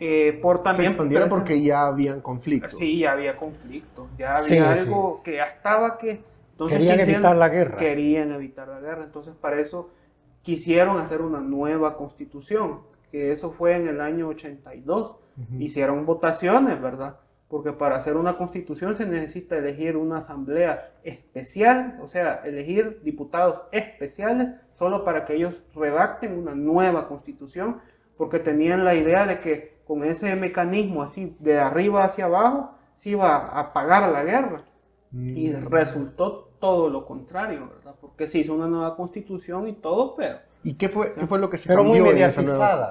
eh, 0.00 0.36
por 0.42 0.62
también... 0.64 0.88
Se 0.88 0.94
expandiera 0.94 1.28
porque 1.28 1.62
ya 1.62 1.86
habían 1.86 2.20
conflictos. 2.20 2.72
Sí, 2.72 2.98
ya 2.98 3.12
había 3.12 3.36
conflictos, 3.36 4.08
ya 4.18 4.36
había 4.36 4.72
algo 4.72 5.22
que 5.22 5.36
ya 5.36 5.44
estaba 5.44 5.96
que... 5.96 6.22
querían 6.68 6.98
evitar 6.98 7.36
la 7.36 7.48
guerra. 7.48 7.76
Querían 7.76 8.32
evitar 8.32 8.66
la 8.66 8.80
guerra, 8.80 9.04
entonces 9.04 9.34
para 9.40 9.60
eso 9.60 9.90
quisieron 10.42 10.98
hacer 10.98 11.20
una 11.20 11.38
nueva 11.38 11.96
constitución 11.96 12.80
que 13.10 13.32
eso 13.32 13.50
fue 13.50 13.76
en 13.76 13.88
el 13.88 14.00
año 14.00 14.28
82. 14.28 15.16
Hicieron 15.58 16.04
votaciones, 16.04 16.80
¿verdad? 16.82 17.20
Porque 17.48 17.72
para 17.72 17.96
hacer 17.96 18.16
una 18.16 18.36
constitución 18.36 18.94
se 18.94 19.06
necesita 19.06 19.56
elegir 19.56 19.96
una 19.96 20.18
asamblea 20.18 20.92
especial, 21.04 21.98
o 22.02 22.08
sea, 22.08 22.42
elegir 22.44 23.00
diputados 23.04 23.62
especiales 23.70 24.48
solo 24.74 25.04
para 25.04 25.24
que 25.24 25.36
ellos 25.36 25.54
redacten 25.74 26.36
una 26.36 26.54
nueva 26.54 27.06
constitución, 27.08 27.80
porque 28.16 28.40
tenían 28.40 28.84
la 28.84 28.94
idea 28.96 29.26
de 29.26 29.38
que 29.40 29.78
con 29.86 30.02
ese 30.02 30.34
mecanismo 30.34 31.02
así 31.02 31.36
de 31.38 31.58
arriba 31.58 32.04
hacia 32.04 32.26
abajo 32.26 32.74
se 32.94 33.10
iba 33.10 33.36
a 33.36 33.72
pagar 33.72 34.10
la 34.10 34.24
guerra. 34.24 34.64
Y 35.12 35.50
mm. 35.50 35.66
resultó 35.70 36.50
todo 36.58 36.90
lo 36.90 37.06
contrario, 37.06 37.68
¿verdad? 37.68 37.94
Porque 38.00 38.28
se 38.28 38.38
hizo 38.38 38.54
una 38.54 38.66
nueva 38.66 38.96
constitución 38.96 39.68
y 39.68 39.72
todo, 39.72 40.14
pero 40.16 40.38
¿Y 40.68 40.74
qué 40.74 40.90
fue, 40.90 41.14
qué 41.14 41.26
fue 41.26 41.38
lo 41.38 41.48
que 41.48 41.56
se 41.56 41.66
Pero 41.66 41.82
cambió 41.82 42.04
muy. 42.04 42.12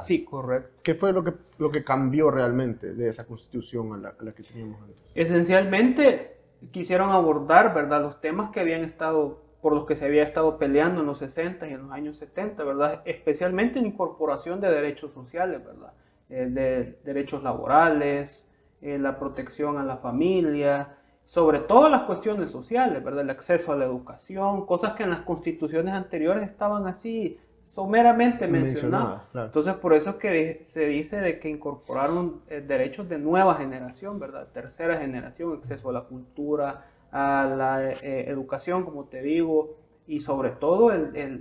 Sí, 0.01 0.25
correcto. 0.25 0.79
¿Qué 0.81 0.95
fue 0.95 1.13
lo 1.13 1.23
que, 1.23 1.33
lo 1.59 1.69
que 1.69 1.83
cambió 1.83 2.31
realmente 2.31 2.95
de 2.95 3.07
esa 3.07 3.27
constitución 3.27 3.93
a 3.93 4.15
la, 4.19 4.31
que 4.31 4.41
teníamos 4.41 4.81
antes? 4.81 5.03
Esencialmente 5.13 6.37
quisieron 6.71 7.11
abordar, 7.11 7.75
¿verdad?, 7.75 8.01
los 8.01 8.19
temas 8.19 8.49
que 8.49 8.61
habían 8.61 8.83
estado, 8.83 9.43
por 9.61 9.73
los 9.73 9.85
que 9.85 9.95
se 9.95 10.05
había 10.05 10.23
estado 10.23 10.57
peleando 10.57 11.01
en 11.01 11.05
los 11.05 11.19
60 11.19 11.69
y 11.69 11.73
en 11.73 11.83
los 11.83 11.91
años 11.91 12.17
70, 12.17 12.63
¿verdad? 12.63 13.03
Especialmente 13.05 13.77
en 13.77 13.85
incorporación 13.85 14.59
de 14.59 14.71
derechos 14.71 15.13
sociales, 15.13 15.63
¿verdad? 15.63 15.93
Eh, 16.31 16.47
de 16.49 16.97
derechos 17.03 17.43
laborales, 17.43 18.43
eh, 18.81 18.97
la 18.97 19.19
protección 19.19 19.77
a 19.77 19.83
la 19.83 19.97
familia, 19.97 20.97
sobre 21.25 21.59
todo 21.59 21.89
las 21.89 22.03
cuestiones 22.05 22.49
sociales, 22.49 23.03
¿verdad? 23.03 23.21
El 23.21 23.29
acceso 23.29 23.71
a 23.71 23.75
la 23.75 23.85
educación, 23.85 24.65
cosas 24.65 24.93
que 24.93 25.03
en 25.03 25.11
las 25.11 25.21
constituciones 25.21 25.93
anteriores 25.93 26.49
estaban 26.49 26.87
así 26.87 27.37
someramente 27.67 28.47
mencionado. 28.47 29.23
Entonces, 29.33 29.73
por 29.73 29.93
eso 29.93 30.11
es 30.11 30.15
que 30.15 30.59
se 30.63 30.85
dice 30.85 31.17
de 31.17 31.37
que 31.37 31.49
incorporaron 31.49 32.41
eh, 32.47 32.63
derechos 32.65 33.09
de 33.09 33.17
nueva 33.17 33.55
generación, 33.55 34.19
¿verdad? 34.19 34.47
Tercera 34.53 34.97
generación, 34.97 35.53
acceso 35.53 35.89
a 35.89 35.93
la 35.93 36.01
cultura, 36.03 36.85
a 37.11 37.45
la 37.45 37.91
eh, 37.91 38.29
educación, 38.29 38.85
como 38.85 39.05
te 39.05 39.21
digo, 39.21 39.75
y 40.07 40.21
sobre 40.21 40.51
todo 40.51 40.93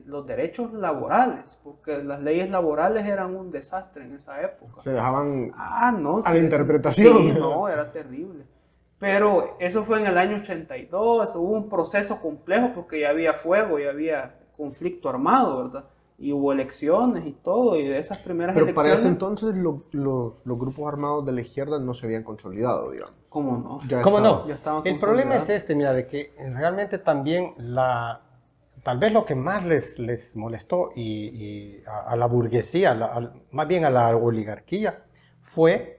los 0.07 0.27
derechos 0.27 0.73
laborales, 0.73 1.57
porque 1.63 2.03
las 2.03 2.21
leyes 2.21 2.51
laborales 2.51 3.07
eran 3.07 3.37
un 3.37 3.49
desastre 3.49 4.05
en 4.05 4.17
esa 4.17 4.43
época. 4.43 4.81
Se 4.81 4.91
dejaban 4.91 5.53
ah, 5.55 5.97
no, 5.97 6.19
a 6.25 6.33
la 6.33 6.39
interpretación. 6.41 7.35
Sí, 7.35 7.39
no, 7.39 7.69
era 7.69 7.93
terrible. 7.93 8.45
Pero 8.99 9.57
eso 9.61 9.85
fue 9.85 10.01
en 10.01 10.07
el 10.07 10.19
año 10.19 10.39
82, 10.39 11.37
hubo 11.37 11.53
un 11.53 11.69
proceso 11.69 12.21
complejo 12.21 12.73
porque 12.75 12.99
ya 12.99 13.11
había 13.11 13.35
fuego, 13.35 13.79
ya 13.79 13.91
había 13.91 14.35
conflicto 14.57 15.09
armado, 15.09 15.63
¿verdad? 15.63 15.85
Y 16.19 16.33
hubo 16.33 16.53
elecciones 16.53 17.27
y 17.27 17.33
todo, 17.33 17.79
y 17.79 17.87
de 17.87 17.99
esas 17.99 18.19
primeras 18.19 18.55
Pero 18.55 18.67
elecciones... 18.67 18.91
para 18.93 19.01
ese 19.01 19.09
entonces 19.09 19.55
los, 19.55 19.83
los, 19.93 20.45
grupos 20.45 20.89
armados 20.89 21.27
de 21.27 21.33
la 21.33 21.43
izquierda 21.43 21.79
no 21.79 21.93
se 21.93 22.07
habían 22.07 22.23
consolidado, 22.23 22.91
digamos. 22.91 23.15
¿Cómo 23.29 23.59
no? 23.59 23.81
Ya 23.87 24.01
¿Cómo 24.01 24.21
no? 24.21 24.45
Ya 24.47 24.55
estaban 24.55 24.83
El 24.87 24.99
problema 24.99 25.37
es 25.37 25.49
este, 25.51 25.75
mira, 25.75 25.93
de 25.93 26.07
que 26.07 26.33
realmente 26.39 26.99
también 26.99 27.53
la... 27.59 28.23
tal 28.83 28.99
vez 28.99 29.13
lo 29.13 29.25
que 29.25 29.35
más 29.35 29.65
les, 29.65 29.99
les 29.99 30.35
molestó 30.35 30.91
y, 30.97 31.83
a, 31.87 32.17
la 32.17 32.27
burguesía, 32.27 32.95
más 33.51 33.69
bien 33.69 33.85
a 33.85 33.91
la 33.91 34.17
oligarquía, 34.17 35.05
fue 35.43 35.97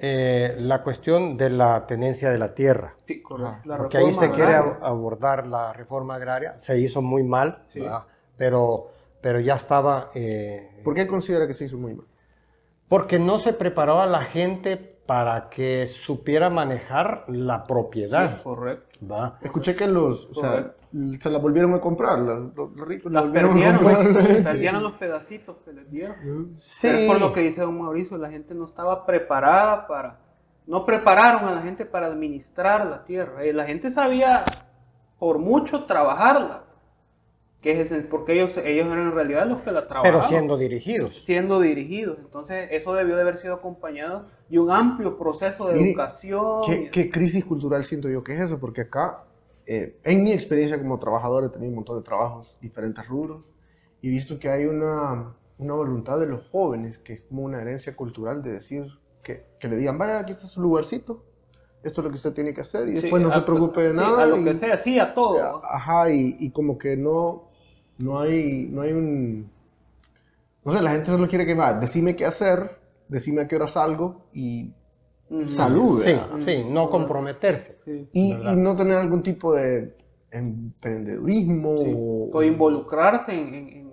eh, 0.00 0.54
la 0.58 0.84
cuestión 0.84 1.36
de 1.36 1.50
la 1.50 1.84
tenencia 1.86 2.30
de 2.30 2.38
la 2.38 2.54
tierra. 2.54 2.94
Sí, 3.04 3.20
correcto. 3.20 3.76
Porque 3.76 3.98
ahí 3.98 4.12
se 4.12 4.30
quiere 4.30 4.54
abordar 4.54 5.46
la 5.46 5.72
reforma 5.72 6.14
agraria. 6.14 6.58
Se 6.60 6.78
hizo 6.78 7.02
muy 7.02 7.24
mal, 7.24 7.64
pero, 8.36 8.92
pero 9.20 9.40
ya 9.40 9.54
estaba... 9.54 10.10
Eh, 10.14 10.80
¿Por 10.84 10.94
qué 10.94 11.06
considera 11.06 11.46
que 11.46 11.54
se 11.54 11.64
hizo 11.66 11.76
muy 11.76 11.94
mal? 11.94 12.06
Porque 12.88 13.18
no 13.18 13.38
se 13.38 13.52
preparó 13.52 14.00
a 14.00 14.06
la 14.06 14.24
gente 14.24 14.76
para 14.76 15.48
que 15.48 15.86
supiera 15.86 16.50
manejar 16.50 17.24
la 17.28 17.66
propiedad. 17.66 18.42
correcto. 18.42 18.88
¿va? 19.10 19.38
Escuché 19.42 19.74
que 19.74 19.86
los, 19.86 20.28
se 21.20 21.30
la 21.30 21.38
volvieron 21.38 21.74
a 21.74 21.80
comprar, 21.80 22.18
los, 22.18 22.74
ricos 22.76 23.12
la 23.12 23.30
perdieron, 23.30 23.80
pues, 23.80 23.98
perdieron 24.44 24.82
los 24.82 24.92
pedacitos 24.92 25.56
que 25.64 25.72
les 25.72 25.90
dieron. 25.90 26.54
Sí. 26.60 26.88
es 26.88 27.06
por 27.06 27.20
lo 27.20 27.32
que 27.32 27.40
dice 27.40 27.60
don 27.60 27.78
Mauricio, 27.78 28.16
la 28.16 28.30
gente 28.30 28.54
no 28.54 28.64
estaba 28.64 29.04
preparada 29.06 29.86
para, 29.86 30.20
no 30.66 30.84
prepararon 30.84 31.48
a 31.48 31.52
la 31.52 31.62
gente 31.62 31.84
para 31.84 32.06
administrar 32.06 32.86
la 32.86 33.04
tierra. 33.04 33.46
Y 33.46 33.52
la 33.52 33.64
gente 33.64 33.90
sabía 33.90 34.44
por 35.18 35.38
mucho 35.38 35.84
trabajarla, 35.84 36.64
que 37.60 37.80
es 37.80 37.90
porque 38.04 38.34
ellos, 38.34 38.56
ellos 38.56 38.86
eran 38.86 39.06
en 39.06 39.12
realidad 39.12 39.46
los 39.46 39.62
que 39.62 39.72
la 39.72 39.86
trabajaban. 39.86 40.20
Pero 40.20 40.28
siendo 40.28 40.56
dirigidos. 40.56 41.24
Siendo 41.24 41.60
dirigidos. 41.60 42.18
Entonces, 42.20 42.68
eso 42.70 42.94
debió 42.94 43.16
de 43.16 43.22
haber 43.22 43.38
sido 43.38 43.54
acompañado 43.54 44.26
de 44.48 44.58
un 44.58 44.70
amplio 44.70 45.16
proceso 45.16 45.68
de 45.68 45.80
educación. 45.80 46.62
¿qué, 46.64 46.88
¿Qué 46.90 47.10
crisis 47.10 47.44
cultural 47.44 47.84
siento 47.84 48.08
yo 48.08 48.22
que 48.22 48.34
es 48.34 48.44
eso? 48.44 48.60
Porque 48.60 48.82
acá 48.82 49.24
eh, 49.70 50.00
en 50.02 50.24
mi 50.24 50.32
experiencia 50.32 50.78
como 50.78 50.98
trabajador 50.98 51.44
he 51.44 51.50
tenido 51.50 51.68
un 51.68 51.74
montón 51.74 51.98
de 51.98 52.02
trabajos, 52.02 52.56
diferentes 52.58 53.06
rubros, 53.06 53.44
y 54.00 54.08
visto 54.08 54.38
que 54.38 54.48
hay 54.48 54.64
una, 54.64 55.34
una 55.58 55.74
voluntad 55.74 56.18
de 56.18 56.26
los 56.26 56.48
jóvenes, 56.48 56.96
que 56.96 57.12
es 57.12 57.20
como 57.20 57.42
una 57.42 57.60
herencia 57.60 57.94
cultural 57.94 58.42
de 58.42 58.52
decir, 58.52 58.86
que, 59.22 59.44
que 59.60 59.68
le 59.68 59.76
digan, 59.76 59.98
vaya, 59.98 60.20
aquí 60.20 60.32
está 60.32 60.46
su 60.46 60.62
lugarcito, 60.62 61.22
esto 61.82 62.00
es 62.00 62.04
lo 62.06 62.10
que 62.10 62.16
usted 62.16 62.32
tiene 62.32 62.54
que 62.54 62.62
hacer, 62.62 62.88
y 62.88 62.92
después 62.92 63.22
no 63.22 63.30
se 63.30 63.42
preocupe 63.42 63.82
de 63.82 63.92
nada. 63.92 64.22
A 64.22 64.26
lo 64.26 64.42
que 64.42 64.54
sea, 64.54 64.78
sí, 64.78 64.98
a 64.98 65.12
todo. 65.12 65.62
Ajá, 65.62 66.10
y, 66.10 66.38
y, 66.40 66.50
como 66.50 66.78
que 66.78 66.96
no, 66.96 67.47
no, 67.98 68.20
hay, 68.20 68.68
no 68.70 68.82
hay 68.82 68.92
un... 68.92 69.50
No 70.64 70.72
sé, 70.72 70.82
la 70.82 70.92
gente 70.92 71.10
solo 71.10 71.28
quiere 71.28 71.46
que 71.46 71.54
va, 71.54 71.74
decime 71.74 72.14
qué 72.14 72.26
hacer, 72.26 72.78
decime 73.08 73.42
a 73.42 73.48
qué 73.48 73.56
hora 73.56 73.66
salgo, 73.66 74.26
y 74.32 74.70
salud. 75.50 76.02
Sí, 76.02 76.14
sí, 76.44 76.64
no 76.68 76.90
comprometerse. 76.90 77.78
Y, 78.12 78.34
no 78.56 78.76
tener 78.76 78.98
algún 78.98 79.22
tipo 79.22 79.54
de 79.54 79.96
emprendedurismo. 80.30 82.30
O... 82.32 82.42
involucrarse 82.42 83.32
en, 83.32 83.88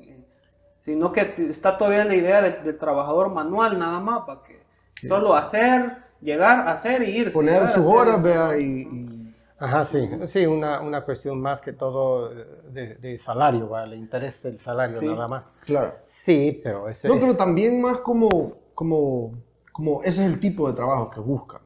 Sino 0.79 1.11
que 1.11 1.33
está 1.49 1.77
todavía 1.77 2.05
la 2.05 2.15
idea 2.15 2.41
del, 2.43 2.77
trabajador 2.77 3.33
manual 3.33 3.79
nada 3.79 3.99
más, 3.99 4.19
para 4.27 4.43
que 4.43 5.07
solo 5.07 5.33
hacer, 5.33 5.97
llegar, 6.21 6.67
hacer 6.67 7.01
y 7.01 7.17
ir. 7.17 7.31
Poner 7.31 7.67
sus 7.69 7.83
horas, 7.83 8.21
vea, 8.21 8.55
y, 8.59 9.14
Ajá, 9.57 9.85
sí, 9.85 10.09
sí, 10.27 10.45
una, 10.45 10.81
una, 10.81 11.01
cuestión 11.01 11.39
más 11.39 11.61
que 11.61 11.71
todo 11.71 12.29
de, 12.29 13.17
salario, 13.17 13.69
¿vale? 13.69 13.95
el 13.95 14.01
interés 14.01 14.43
del 14.43 14.59
salario 14.59 15.01
nada 15.01 15.27
más. 15.27 15.49
Claro. 15.61 15.95
Sí, 16.05 16.59
pero 16.61 16.89
ese 16.89 17.07
No, 17.07 17.17
pero 17.17 17.35
también 17.37 17.81
más 17.81 17.99
como, 17.99 18.53
como 18.73 19.31
como 19.75 20.01
ese 20.03 20.23
es 20.23 20.31
el 20.31 20.39
tipo 20.39 20.69
de 20.69 20.73
trabajo 20.73 21.09
que 21.09 21.19
buscan. 21.19 21.59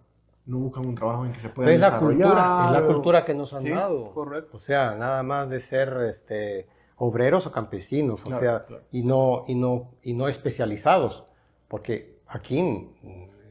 No 0.47 0.57
buscan 0.57 0.83
un 0.83 0.95
trabajo 0.95 1.27
en 1.27 1.31
que 1.31 1.39
se 1.39 1.49
pueda 1.49 1.69
desarrollar. 1.69 2.27
La 2.27 2.29
cultura, 2.33 2.65
es 2.65 2.71
la 2.71 2.87
cultura 2.87 3.25
que 3.25 3.35
nos 3.35 3.53
han 3.53 3.65
dado. 3.65 4.11
Correcto. 4.15 4.57
O 4.57 4.59
sea, 4.59 4.95
nada 4.95 5.21
más 5.21 5.47
de 5.47 5.59
ser 5.59 5.95
este, 6.09 6.65
obreros 6.95 7.45
o 7.45 7.51
campesinos, 7.51 8.21
o 8.25 8.31
sea, 8.31 8.65
y 8.91 9.03
no 9.03 9.45
y 9.47 9.53
no 9.53 9.91
y 10.01 10.13
no 10.13 10.27
especializados, 10.27 11.23
porque 11.67 12.17
aquí 12.25 12.89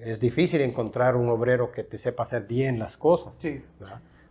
es 0.01 0.19
difícil 0.19 0.61
encontrar 0.61 1.15
un 1.15 1.29
obrero 1.29 1.71
que 1.71 1.85
te 1.85 1.97
sepa 1.97 2.25
hacer 2.25 2.49
bien 2.49 2.81
las 2.81 2.97
cosas. 2.97 3.37
Sí. 3.41 3.63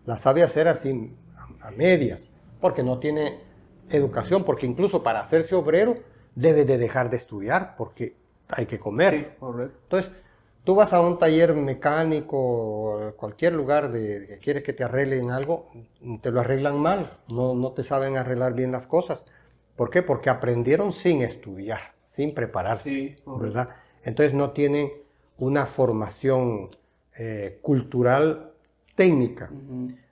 Las 0.08 0.22
sabe 0.22 0.42
hacer 0.42 0.70
así 0.70 1.14
a, 1.62 1.70
medias, 1.72 2.30
porque 2.62 2.82
no 2.82 2.98
tiene 2.98 3.42
educación, 3.90 4.46
porque 4.46 4.66
incluso 4.66 5.04
para 5.04 5.20
hacerse 5.20 5.54
obrero 5.54 5.98
debe 6.34 6.64
de 6.64 6.78
dejar 6.78 7.10
de 7.10 7.18
estudiar, 7.18 7.76
porque 7.76 8.16
hay 8.48 8.66
que 8.66 8.80
comer. 8.80 9.14
Sí, 9.14 9.28
correcto. 9.38 9.78
Entonces, 9.84 10.12
tú 10.64 10.76
vas 10.76 10.94
a 10.94 11.02
un 11.02 11.20
taller 11.20 11.54
mecánico, 11.54 13.14
cualquier 13.18 13.52
lugar 13.52 13.92
de 13.92 14.28
que 14.28 14.38
quieres 14.38 14.64
que 14.64 14.72
te 14.72 14.86
arreglen 14.86 15.30
algo, 15.30 15.68
te 16.22 16.32
lo 16.32 16.40
arreglan 16.40 16.80
mal, 16.80 17.12
no, 17.28 17.54
no 17.54 17.74
te 17.74 17.84
saben 17.84 18.16
arreglar 18.16 18.54
bien 18.54 18.72
las 18.72 18.88
cosas. 18.88 19.26
¿Por 19.76 19.90
qué? 19.90 20.04
Porque 20.04 20.30
aprendieron 20.30 20.94
sin 20.94 21.22
estudiar, 21.22 21.82
sin 22.04 22.34
prepararse, 22.34 22.90
sí, 22.90 23.16
¿verdad? 23.26 23.68
Entonces 24.04 24.34
no 24.34 24.52
tienen 24.52 24.90
una 25.38 25.66
formación 25.66 26.70
eh, 27.18 27.60
cultural 27.62 28.54
técnica, 28.98 29.50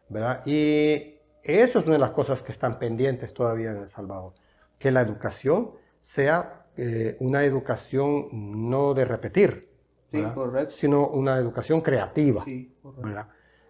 ¿verdad? 0.07 0.43
Y 0.45 1.17
eso 1.43 1.79
es 1.79 1.85
una 1.85 1.95
de 1.95 1.99
las 1.99 2.11
cosas 2.11 2.41
que 2.43 2.51
están 2.51 2.79
pendientes 2.79 3.33
todavía 3.33 3.71
en 3.71 3.77
El 3.77 3.87
Salvador, 3.87 4.33
que 4.77 4.91
la 4.91 5.01
educación 5.01 5.71
sea 5.99 6.67
eh, 6.77 7.17
una 7.19 7.43
educación 7.43 8.29
no 8.31 8.93
de 8.93 9.05
repetir, 9.05 9.69
sino 10.69 11.07
una 11.07 11.37
educación 11.37 11.81
creativa. 11.81 12.45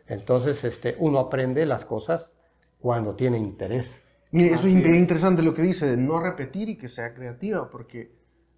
Entonces, 0.05 0.63
este, 0.63 0.95
uno 0.99 1.19
aprende 1.19 1.65
las 1.65 1.85
cosas 1.85 2.33
cuando 2.79 3.15
tiene 3.15 3.37
interés. 3.37 3.99
Mire, 4.31 4.53
eso 4.53 4.67
es 4.67 4.73
interesante 4.73 5.41
lo 5.41 5.53
que 5.53 5.61
dice 5.61 5.87
de 5.87 5.97
no 5.97 6.19
repetir 6.19 6.67
y 6.69 6.77
que 6.77 6.89
sea 6.89 7.13
creativa, 7.13 7.69
porque 7.69 8.11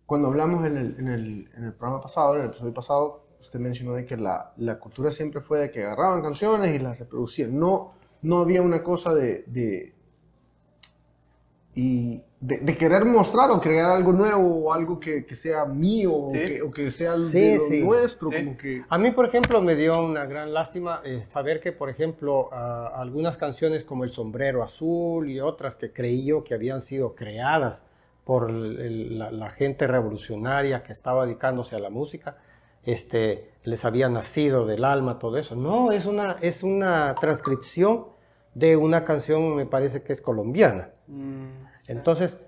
cuando 0.08 0.28
hablamos 0.28 0.66
en 0.66 0.76
el, 0.76 0.96
en 1.00 1.08
el, 1.08 1.50
en 1.56 1.64
el 1.66 1.74
programa 1.74 2.02
pasado, 2.02 2.36
en 2.36 2.42
el 2.42 2.48
episodio 2.48 2.74
pasado, 2.74 3.27
usted 3.42 3.60
mencionó 3.60 3.94
de 3.94 4.06
que 4.06 4.18
la, 4.18 4.54
la, 4.58 4.80
cultura 4.80 5.12
siempre 5.12 5.42
fue 5.42 5.60
de 5.60 5.72
que 5.72 5.84
agarraban 5.84 6.22
canciones 6.22 6.76
y 6.76 6.80
las 6.80 7.00
reproducían. 7.00 7.58
No, 7.58 7.94
no 8.22 8.40
había 8.40 8.62
una 8.62 8.84
cosa 8.84 9.14
de, 9.14 9.44
de 9.48 9.94
y 11.78 12.24
de, 12.40 12.76
querer 12.76 13.06
mostrar 13.06 13.52
o 13.52 13.62
crear 13.62 13.92
algo 13.92 14.12
nuevo 14.12 14.66
o 14.66 14.74
algo 14.74 15.00
que, 15.00 15.26
que 15.26 15.36
sea 15.36 15.64
mío 15.66 16.12
o, 16.12 16.32
que, 16.32 16.90
sea 16.90 17.16
nuestro. 17.16 18.32
Como 18.32 18.58
que... 18.58 18.84
A 18.90 18.98
mí, 18.98 19.12
por 19.12 19.26
ejemplo, 19.26 19.62
me 19.62 19.76
dio 19.76 20.04
una 20.04 20.26
gran 20.26 20.54
lástima 20.54 21.02
eh, 21.06 21.22
saber 21.22 21.60
que, 21.60 21.72
por 21.72 21.90
ejemplo, 21.90 22.50
algunas 22.52 23.38
canciones 23.38 23.84
como 23.84 24.04
El 24.04 24.10
Sombrero 24.10 24.64
Azul 24.64 25.30
y 25.30 25.40
otras 25.40 25.76
que 25.76 25.94
creí 25.94 26.26
yo 26.26 26.44
que 26.44 26.56
habían 26.56 26.82
sido 26.82 27.14
creadas 27.14 27.84
por 28.26 28.52
la, 28.52 29.50
gente 29.52 29.88
revolucionaria 29.88 30.84
que 30.84 30.94
estaba 30.94 31.26
dedicándose 31.26 31.76
a 31.76 31.80
la 31.80 31.90
música, 31.90 32.38
este, 32.88 33.52
les 33.64 33.84
había 33.84 34.08
nacido 34.08 34.66
del 34.66 34.86
alma 34.86 35.20
todo 35.20 35.38
eso. 35.38 35.58
No, 35.58 35.92
es 35.92 36.06
una, 36.06 36.38
es 36.42 36.64
una 36.64 37.16
transcripción 37.20 38.06
de 38.54 38.78
una 38.78 39.04
canción, 39.04 39.56
me 39.58 39.66
parece 39.66 40.04
que 40.04 40.14
es 40.14 40.22
colombiana. 40.22 40.92
Mm. 41.08 41.48
Entonces, 41.88 42.40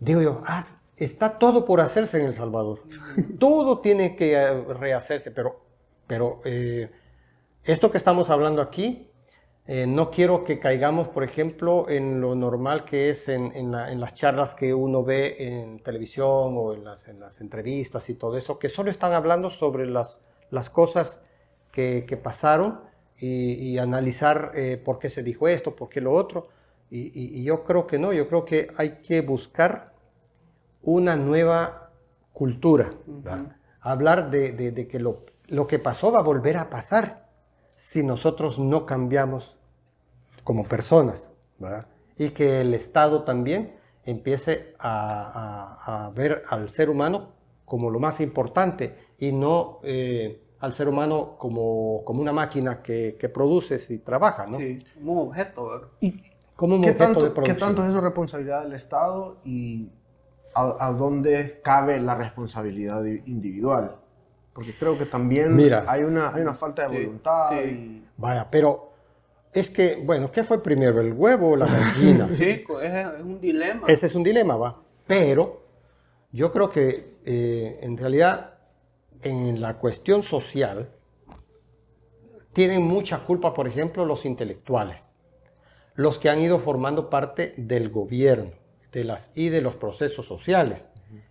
digo 0.00 0.20
yo, 0.20 0.42
ah, 0.46 0.64
está 0.96 1.38
todo 1.38 1.64
por 1.64 1.80
hacerse 1.80 2.18
en 2.18 2.26
El 2.26 2.34
Salvador. 2.34 2.82
todo 3.38 3.78
tiene 3.78 4.16
que 4.16 4.34
eh, 4.34 4.64
rehacerse, 4.64 5.30
pero, 5.30 5.60
pero 6.08 6.40
eh, 6.44 6.90
esto 7.62 7.92
que 7.92 7.98
estamos 7.98 8.28
hablando 8.30 8.60
aquí, 8.60 9.07
eh, 9.70 9.86
no 9.86 10.10
quiero 10.10 10.42
que 10.42 10.58
caigamos, 10.58 11.08
por 11.08 11.22
ejemplo, 11.22 11.88
en 11.88 12.20
lo 12.20 12.34
normal 12.34 12.84
que 12.84 13.10
es 13.10 13.28
en, 13.28 13.70
las 13.70 14.14
charlas 14.14 14.54
que 14.54 14.72
uno 14.72 15.04
ve 15.04 15.36
en 15.38 15.78
televisión 15.80 16.54
o 16.56 16.72
en 16.72 16.84
las, 16.84 17.06
entrevistas 17.40 18.08
y 18.08 18.14
todo 18.14 18.38
eso, 18.38 18.58
que 18.58 18.70
solo 18.70 18.90
están 18.90 19.12
hablando 19.12 19.50
sobre 19.50 19.86
las, 19.86 20.18
cosas 20.72 21.22
que, 21.70 22.20
pasaron 22.20 22.80
y, 23.18 23.76
analizar 23.76 24.52
por 24.86 24.98
qué 24.98 25.10
se 25.10 25.22
dijo 25.22 25.46
esto, 25.46 25.76
por 25.76 25.90
qué 25.90 26.00
lo 26.00 26.14
otro. 26.14 26.48
Y, 26.90 27.44
yo 27.44 27.64
creo 27.64 27.86
que 27.86 27.98
no, 27.98 28.14
yo 28.14 28.26
creo 28.26 28.46
que 28.46 28.68
hay 28.78 29.02
que 29.02 29.20
buscar 29.20 29.92
una 30.82 31.16
nueva 31.16 31.90
cultura. 32.32 32.90
Hablar 33.80 34.30
de, 34.30 34.88
que 34.88 34.98
lo, 34.98 35.66
que 35.66 35.78
pasó 35.78 36.10
va 36.10 36.20
a 36.20 36.22
volver 36.22 36.56
a 36.56 36.70
pasar 36.70 37.28
si 37.76 38.02
nosotros 38.02 38.58
no 38.58 38.86
cambiamos 38.86 39.57
como 40.48 40.64
personas. 40.64 41.30
Y 42.16 42.30
que 42.30 42.62
el 42.62 42.72
Estado 42.72 43.22
también 43.24 43.74
empiece 44.02 44.74
a, 44.78 46.10
ver 46.14 46.42
al 46.48 46.70
ser 46.70 46.88
humano 46.88 47.34
como 47.66 47.90
lo 47.90 48.00
más 48.00 48.18
importante 48.22 48.96
y 49.18 49.30
no 49.30 49.80
eh, 49.82 50.40
al 50.60 50.72
ser 50.72 50.88
humano 50.88 51.36
como, 51.36 52.02
como 52.02 52.22
una 52.22 52.32
máquina 52.32 52.80
que, 52.80 53.18
que 53.20 53.28
produce 53.28 53.78
y 53.90 53.98
trabaja. 53.98 54.46
¿no? 54.46 54.56
Sí, 54.56 54.82
como 54.94 55.24
objeto. 55.24 55.90
Y, 56.00 56.12
¿Qué 56.12 56.92
tanto, 56.94 57.34
¿Qué 57.42 57.52
tanto 57.52 57.82
es 57.82 57.90
eso 57.90 58.00
responsabilidad 58.00 58.62
del 58.62 58.72
Estado 58.72 59.36
y 59.44 59.90
a, 60.54 60.90
dónde 60.92 61.60
cabe 61.62 62.00
la 62.00 62.14
responsabilidad 62.14 63.04
individual? 63.04 63.96
Porque 64.54 64.74
creo 64.78 64.96
que 64.96 65.04
también 65.04 65.60
hay, 65.86 66.04
una, 66.04 66.34
hay 66.34 66.40
una 66.40 66.54
falta 66.54 66.88
de 66.88 67.00
voluntad. 67.04 67.50
Vaya, 68.16 68.48
pero 68.50 68.87
Es 69.58 69.70
que, 69.70 69.96
bueno, 69.96 70.30
¿qué 70.30 70.44
fue 70.44 70.62
primero, 70.62 71.00
el 71.00 71.12
huevo 71.12 71.50
o 71.50 71.56
la 71.56 71.66
gallina? 71.66 72.28
sí, 72.32 72.64
es 72.80 73.04
un 73.20 73.40
dilema. 73.40 73.88
Ese 73.88 74.06
es 74.06 74.14
un 74.14 74.22
dilema, 74.22 74.56
va. 74.56 74.80
Pero 75.04 75.64
yo 76.30 76.52
creo 76.52 76.70
que 76.70 77.16
eh, 77.24 77.80
en 77.82 77.96
realidad 77.96 78.54
en 79.20 79.60
la 79.60 79.76
cuestión 79.76 80.22
social 80.22 80.90
tienen 82.52 82.82
mucha 82.82 83.24
culpa, 83.24 83.52
por 83.52 83.66
ejemplo, 83.66 84.04
los 84.04 84.24
intelectuales, 84.24 85.12
los 85.96 86.20
que 86.20 86.28
han 86.28 86.40
ido 86.40 86.60
formando 86.60 87.10
parte 87.10 87.54
del 87.56 87.88
gobierno 87.88 88.52
de 88.92 89.02
las, 89.02 89.32
y 89.34 89.48
de 89.48 89.60
los 89.60 89.74
procesos 89.74 90.24
sociales 90.24 90.86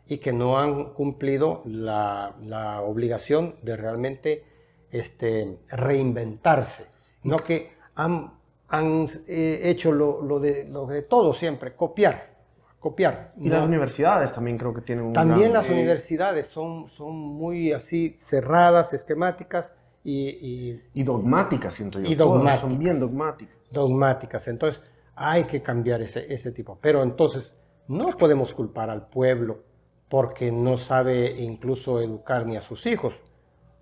y 0.06 0.18
que 0.18 0.34
no 0.34 0.60
han 0.60 0.94
cumplido 0.94 1.62
la, 1.64 2.36
obligación 2.84 3.56
de 3.62 3.78
realmente 3.78 4.44
este, 4.92 5.60
reinventarse, 5.70 6.88
no 7.24 7.38
que 7.38 7.77
han, 7.98 9.08
eh, 9.28 9.62
hecho 9.64 9.92
lo, 9.92 10.40
de, 10.40 10.66
lo 10.66 10.86
de 10.86 11.02
todo 11.02 11.34
siempre, 11.34 11.76
copiar 11.76 12.38
copiar. 12.80 13.34
Y 13.38 13.50
las 13.50 13.66
universidades 13.66 14.32
también 14.32 14.58
creo 14.58 14.74
que 14.74 14.82
tienen 14.82 15.06
un 15.06 15.14
También 15.14 15.52
las 15.52 15.70
universidades 15.70 16.48
son, 16.48 16.90
son 16.90 17.16
muy 17.16 17.74
así 17.74 18.16
cerradas, 18.20 18.94
esquemáticas 18.94 19.74
y... 20.04 20.80
Y, 20.94 21.04
dogmáticas, 21.04 21.74
siento 21.74 22.00
yo. 22.00 22.08
Y 22.08 22.16
dogmáticas. 22.16 22.60
son 22.62 22.80
bien 22.80 23.00
dogmáticas. 23.00 23.56
Dogmáticas. 23.72 24.48
Entonces, 24.48 24.82
hay 25.16 25.46
que 25.46 25.62
cambiar 25.62 26.02
ese, 26.02 26.32
ese 26.34 26.52
tipo. 26.52 26.78
Pero 26.80 27.04
entonces, 27.04 27.56
no 27.88 28.16
podemos 28.16 28.54
culpar 28.54 28.90
al 28.90 29.08
pueblo 29.08 29.64
porque 30.08 30.52
no 30.52 30.78
sabe 30.78 31.42
incluso 31.42 32.00
educar 32.00 32.46
ni 32.46 32.56
a 32.56 32.62
sus 32.62 32.86
hijos. 32.86 33.20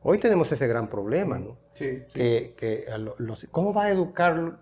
Hoy 0.02 0.18
tenemos 0.20 0.52
ese 0.52 0.68
gran 0.68 0.88
problema, 0.88 1.38
¿no? 1.38 1.58
Sí. 1.76 2.04
Que, 2.14 2.56
que 2.58 2.86
los, 3.20 3.46
¿Cómo 3.52 3.74
va 3.74 3.86
a 3.86 3.90
educar 3.92 4.58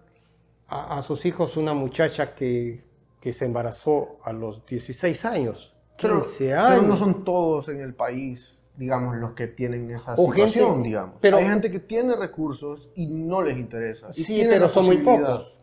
a, 0.67 0.97
a 0.97 1.01
sus 1.03 1.25
hijos 1.25 1.57
una 1.57 1.73
muchacha 1.73 2.35
que 2.35 2.83
que 3.23 3.31
se 3.31 3.45
embarazó 3.45 4.19
a 4.25 4.33
los 4.33 4.65
16 4.65 5.23
años, 5.23 5.73
15 5.95 6.53
años. 6.55 6.69
Pero 6.71 6.81
no 6.81 6.97
son 6.97 7.23
todos 7.23 7.69
en 7.69 7.79
el 7.79 7.93
país, 7.93 8.59
digamos, 8.75 9.15
los 9.15 9.31
que 9.31 9.47
tienen 9.47 9.89
esa 9.91 10.17
situación, 10.17 10.83
digamos. 10.83 11.15
Pero, 11.21 11.37
Hay 11.37 11.45
gente 11.45 11.71
que 11.71 11.79
tiene 11.79 12.17
recursos 12.17 12.89
y 12.95 13.07
no 13.07 13.41
les 13.41 13.57
interesa. 13.57 14.11
sí, 14.11 14.43
pero 14.49 14.67
son 14.67 14.87
muy 14.87 14.97
pocos. 14.97 15.57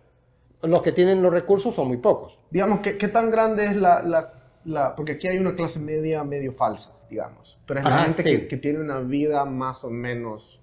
Los 0.62 0.80
que 0.80 0.92
tienen 0.92 1.20
los 1.20 1.30
recursos 1.30 1.74
son 1.74 1.88
muy 1.88 1.98
pocos. 1.98 2.40
Digamos, 2.50 2.80
¿qué, 2.80 2.96
qué 2.96 3.08
tan 3.08 3.30
grande 3.30 3.66
es 3.66 3.76
la, 3.76 4.32
la, 4.64 4.96
Porque 4.96 5.12
aquí 5.12 5.28
hay 5.28 5.36
una 5.36 5.54
clase 5.54 5.80
media 5.80 6.24
medio 6.24 6.54
falsa, 6.54 6.96
digamos. 7.10 7.58
Pero 7.66 7.80
es 7.80 7.84
la 7.84 8.04
gente 8.04 8.24
que, 8.24 8.48
que, 8.48 8.56
tiene 8.56 8.80
una 8.80 9.00
vida 9.00 9.44
más 9.44 9.84
o 9.84 9.90
menos... 9.90 10.59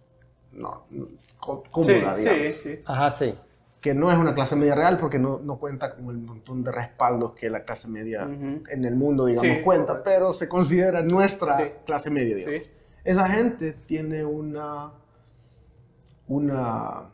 No, 0.57 0.85
cómoda, 1.71 2.15
digamos. 2.15 2.51
Sí, 2.51 2.59
sí. 2.63 2.79
Ajá, 2.85 3.11
sí 3.11 3.35
que 3.81 3.93
no 3.93 4.11
es 4.11 4.17
una 4.17 4.33
clase 4.33 4.55
media 4.55 4.75
real 4.75 4.97
porque 4.97 5.19
no, 5.19 5.39
no, 5.39 5.57
cuenta 5.59 5.95
con 5.95 6.09
el 6.09 6.17
montón 6.17 6.63
de 6.63 6.71
respaldos 6.71 7.33
que 7.33 7.49
la 7.49 7.63
clase 7.63 7.87
media 7.87 8.23
en 8.23 8.85
el 8.85 8.95
mundo, 8.95 9.25
digamos, 9.25 9.59
cuenta, 9.63 10.03
pero 10.03 10.33
se 10.33 10.49
considera 10.49 11.01
nuestra 11.01 11.83
clase 11.85 12.09
media, 12.09 12.35
digamos. 12.35 12.69
Esa 13.03 13.29
gente 13.29 13.73
tiene 13.85 14.25
una, 14.25 14.91
una, 16.27 17.09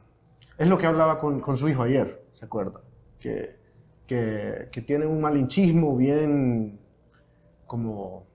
es 0.58 0.68
lo 0.68 0.78
que 0.78 0.88
hablaba 0.88 1.20
con, 1.20 1.40
con 1.42 1.56
su 1.58 1.70
hijo 1.70 1.84
ayer, 1.84 2.26
¿se 2.34 2.46
acuerda? 2.46 2.82
Que, 3.20 3.56
que, 4.08 4.70
que 4.72 4.82
tiene 4.82 5.06
un 5.06 5.22
malinchismo 5.22 5.96
bien 5.96 6.80
como 7.68 8.26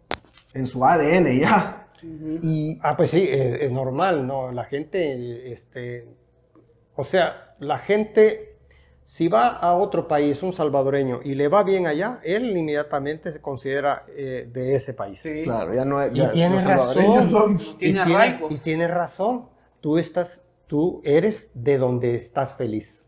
en 0.54 0.66
su 0.66 0.84
ADN 0.84 1.36
ya. 1.36 1.87
Y, 2.02 2.78
ah, 2.82 2.96
pues 2.96 3.10
sí, 3.10 3.26
es, 3.28 3.62
es, 3.62 3.72
normal, 3.72 4.26
¿no? 4.26 4.52
La 4.52 4.64
gente, 4.64 5.52
este, 5.52 6.06
o 6.94 7.04
sea, 7.04 7.54
la 7.60 7.78
gente, 7.78 8.56
si 9.02 9.28
va 9.28 9.48
a 9.48 9.74
otro 9.74 10.08
país, 10.08 10.42
un 10.42 10.52
salvadoreño, 10.52 11.20
y 11.24 11.34
le 11.34 11.48
va 11.48 11.62
bien 11.62 11.86
allá, 11.86 12.20
él 12.22 12.56
inmediatamente 12.56 13.32
se 13.32 13.40
considera 13.40 14.04
eh, 14.08 14.48
de 14.52 14.74
ese 14.74 14.94
país. 14.94 15.20
Sí. 15.20 15.42
Claro, 15.42 15.74
ya 15.74 15.84
no 15.84 16.00
es. 16.02 16.10
y 16.12 16.26
tiene 16.32 16.58
razón. 16.60 17.58
y, 17.78 18.56
tiene, 18.58 18.88
razón. 18.88 19.48
Tú 19.80 19.98
estás, 19.98 20.42
tú 20.66 21.00
eres 21.04 21.50
de 21.54 21.78
donde 21.78 22.16
estás 22.16 22.56
feliz. 22.56 23.02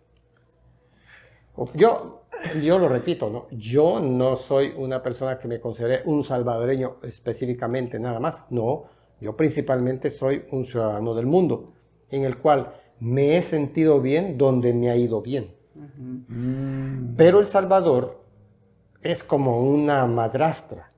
Yo, 1.75 2.20
yo 2.63 2.79
lo 2.79 2.89
repito, 2.89 3.31
¿no? 3.31 3.47
Yo 3.51 4.01
no 4.01 4.37
soy 4.37 4.73
una 4.77 5.03
persona 5.03 5.39
que 5.39 5.49
me 5.49 5.61
considere 5.61 6.03
un 6.05 6.25
salvadoreño 6.25 6.97
específicamente, 7.03 7.99
nada 7.99 8.21
más. 8.21 8.45
No, 8.51 8.85
yo 9.21 9.37
principalmente 9.37 10.11
soy 10.11 10.45
un 10.51 10.65
ciudadano 10.65 11.15
del 11.15 11.27
mundo, 11.27 11.73
en 12.11 12.25
el 12.25 12.39
cual 12.39 12.73
me 13.01 13.37
he 13.37 13.43
sentido 13.43 14.01
bien 14.01 14.39
donde 14.39 14.73
me 14.73 14.91
ha 14.91 14.97
ido 14.97 15.23
bien. 15.23 15.55
Pero 17.17 17.41
El 17.41 17.47
Salvador 17.47 18.23
es 19.03 19.23
como 19.25 19.63
una 19.63 20.07
madrastra, 20.07 20.93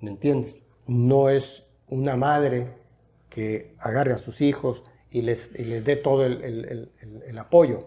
¿me 0.00 0.10
entiendes? 0.10 0.60
No 0.86 1.28
es 1.28 1.64
una 1.88 2.16
madre 2.16 2.68
que 3.28 3.74
agarre 3.78 4.12
a 4.12 4.18
sus 4.18 4.40
hijos 4.40 4.82
y 5.10 5.22
les, 5.22 5.52
les 5.52 5.84
dé 5.84 5.96
todo 5.96 6.26
el, 6.26 7.38
apoyo. 7.38 7.86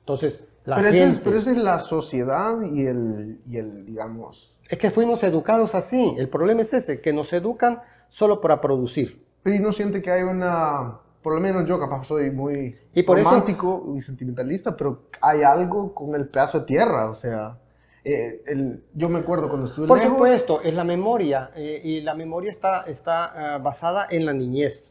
Entonces, 0.00 0.44
la 0.70 0.76
pero, 0.76 0.92
gente, 0.92 1.20
pero 1.22 1.36
esa 1.38 1.50
es 1.50 1.58
la 1.58 1.78
sociedad 1.80 2.60
y 2.62 2.86
el, 2.86 3.40
y 3.46 3.58
el, 3.58 3.84
digamos... 3.84 4.56
Es 4.68 4.78
que 4.78 4.90
fuimos 4.90 5.22
educados 5.24 5.74
así. 5.74 6.14
El 6.16 6.28
problema 6.28 6.62
es 6.62 6.72
ese, 6.72 7.00
que 7.00 7.12
nos 7.12 7.32
educan 7.32 7.82
solo 8.08 8.40
para 8.40 8.60
producir. 8.60 9.26
Pero 9.42 9.56
¿y 9.56 9.58
no 9.58 9.72
siente 9.72 10.00
que 10.00 10.10
hay 10.10 10.22
una 10.22 11.00
por 11.22 11.34
lo 11.34 11.40
menos 11.40 11.68
yo 11.68 11.78
capaz 11.78 12.04
soy 12.04 12.30
muy 12.30 12.76
romántico 13.06 13.92
y 13.94 14.00
sentimentalista, 14.00 14.76
pero 14.76 15.02
hay 15.20 15.42
algo 15.42 15.94
con 15.94 16.14
el 16.14 16.28
pedazo 16.28 16.60
de 16.60 16.66
tierra, 16.66 17.10
o 17.10 17.14
sea, 17.14 17.58
eh, 18.04 18.42
el, 18.46 18.82
yo 18.94 19.08
me 19.10 19.18
acuerdo 19.18 19.48
cuando 19.48 19.66
estuve 19.66 19.86
Por 19.86 20.00
supuesto, 20.00 20.62
es 20.62 20.74
la 20.74 20.84
memoria, 20.84 21.50
eh, 21.54 21.80
y 21.84 22.00
la 22.00 22.14
memoria 22.14 22.50
está, 22.50 22.84
está 22.84 23.54
ah, 23.54 23.58
basada 23.58 24.06
en 24.10 24.24
la 24.24 24.32
niñez. 24.32 24.86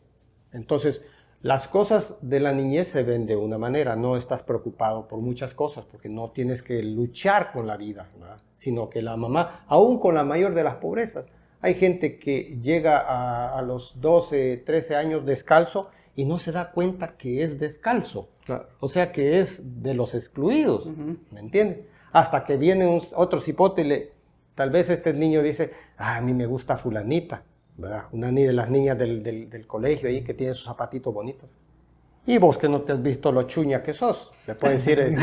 Entonces, 0.52 1.02
las 1.42 1.68
cosas 1.68 2.18
de 2.22 2.40
la 2.40 2.52
niñez 2.52 2.90
se 2.90 3.04
ven 3.04 3.26
de 3.26 3.36
una 3.36 3.58
manera, 3.58 3.96
no 3.96 4.18
estás 4.18 4.44
preocupado 4.44 5.08
por 5.08 5.20
muchas 5.20 5.54
cosas, 5.54 5.86
porque 5.86 6.10
no 6.10 6.32
tienes 6.32 6.62
que 6.62 6.84
luchar 6.84 7.52
con 7.52 7.66
la 7.66 7.78
vida, 7.78 8.10
sino 8.56 8.90
que 8.90 9.02
la 9.02 9.16
mamá, 9.16 9.64
aún 9.68 10.00
con 10.00 10.16
la 10.16 10.24
mayor 10.24 10.54
de 10.54 10.64
las 10.64 10.76
pobrezas, 10.76 11.28
hay 11.62 11.76
gente 11.76 12.20
que 12.20 12.60
llega 12.62 13.00
a, 13.00 13.58
a 13.58 13.62
los 13.62 14.00
12, 14.00 14.64
13 14.66 14.96
años 14.96 15.26
descalzo, 15.26 15.90
y 16.20 16.26
no 16.26 16.38
se 16.38 16.52
da 16.52 16.72
cuenta 16.72 17.16
que 17.18 17.44
es 17.44 17.60
descalzo. 17.60 18.28
O 18.82 18.90
sea 18.90 19.14
que 19.14 19.40
es 19.40 19.62
de 19.82 19.94
los 19.94 20.14
excluidos, 20.14 20.86
¿me 21.32 21.40
entiendes? 21.40 21.86
Hasta 22.12 22.44
que 22.44 22.58
viene 22.58 22.88
un, 22.88 23.02
otro 23.16 23.40
cipote 23.40 23.84
y 23.84 23.86
le, 23.86 24.12
tal 24.54 24.70
vez 24.70 24.90
este 24.90 25.14
niño 25.14 25.42
dice, 25.42 25.72
ah, 25.98 26.18
a 26.18 26.22
mí 26.22 26.34
me 26.34 26.46
gusta 26.46 26.76
fulanita, 26.76 27.44
¿verdad? 27.80 28.06
Una 28.12 28.32
de 28.32 28.54
las 28.54 28.70
niñas 28.70 28.98
del, 28.98 29.24
del, 29.24 29.68
colegio 29.68 30.10
ahí 30.10 30.22
que 30.22 30.34
tiene 30.34 30.54
sus 30.54 30.66
zapatitos 30.66 31.14
bonitos. 31.14 31.50
Y 32.26 32.38
vos 32.38 32.58
que 32.58 32.68
no 32.68 32.82
te 32.82 32.92
has 32.92 33.02
visto 33.02 33.32
lo 33.32 33.44
chuña 33.44 33.82
que 33.82 33.94
sos, 33.94 34.32
le 34.46 34.56
puede 34.56 34.74
decir 34.74 35.00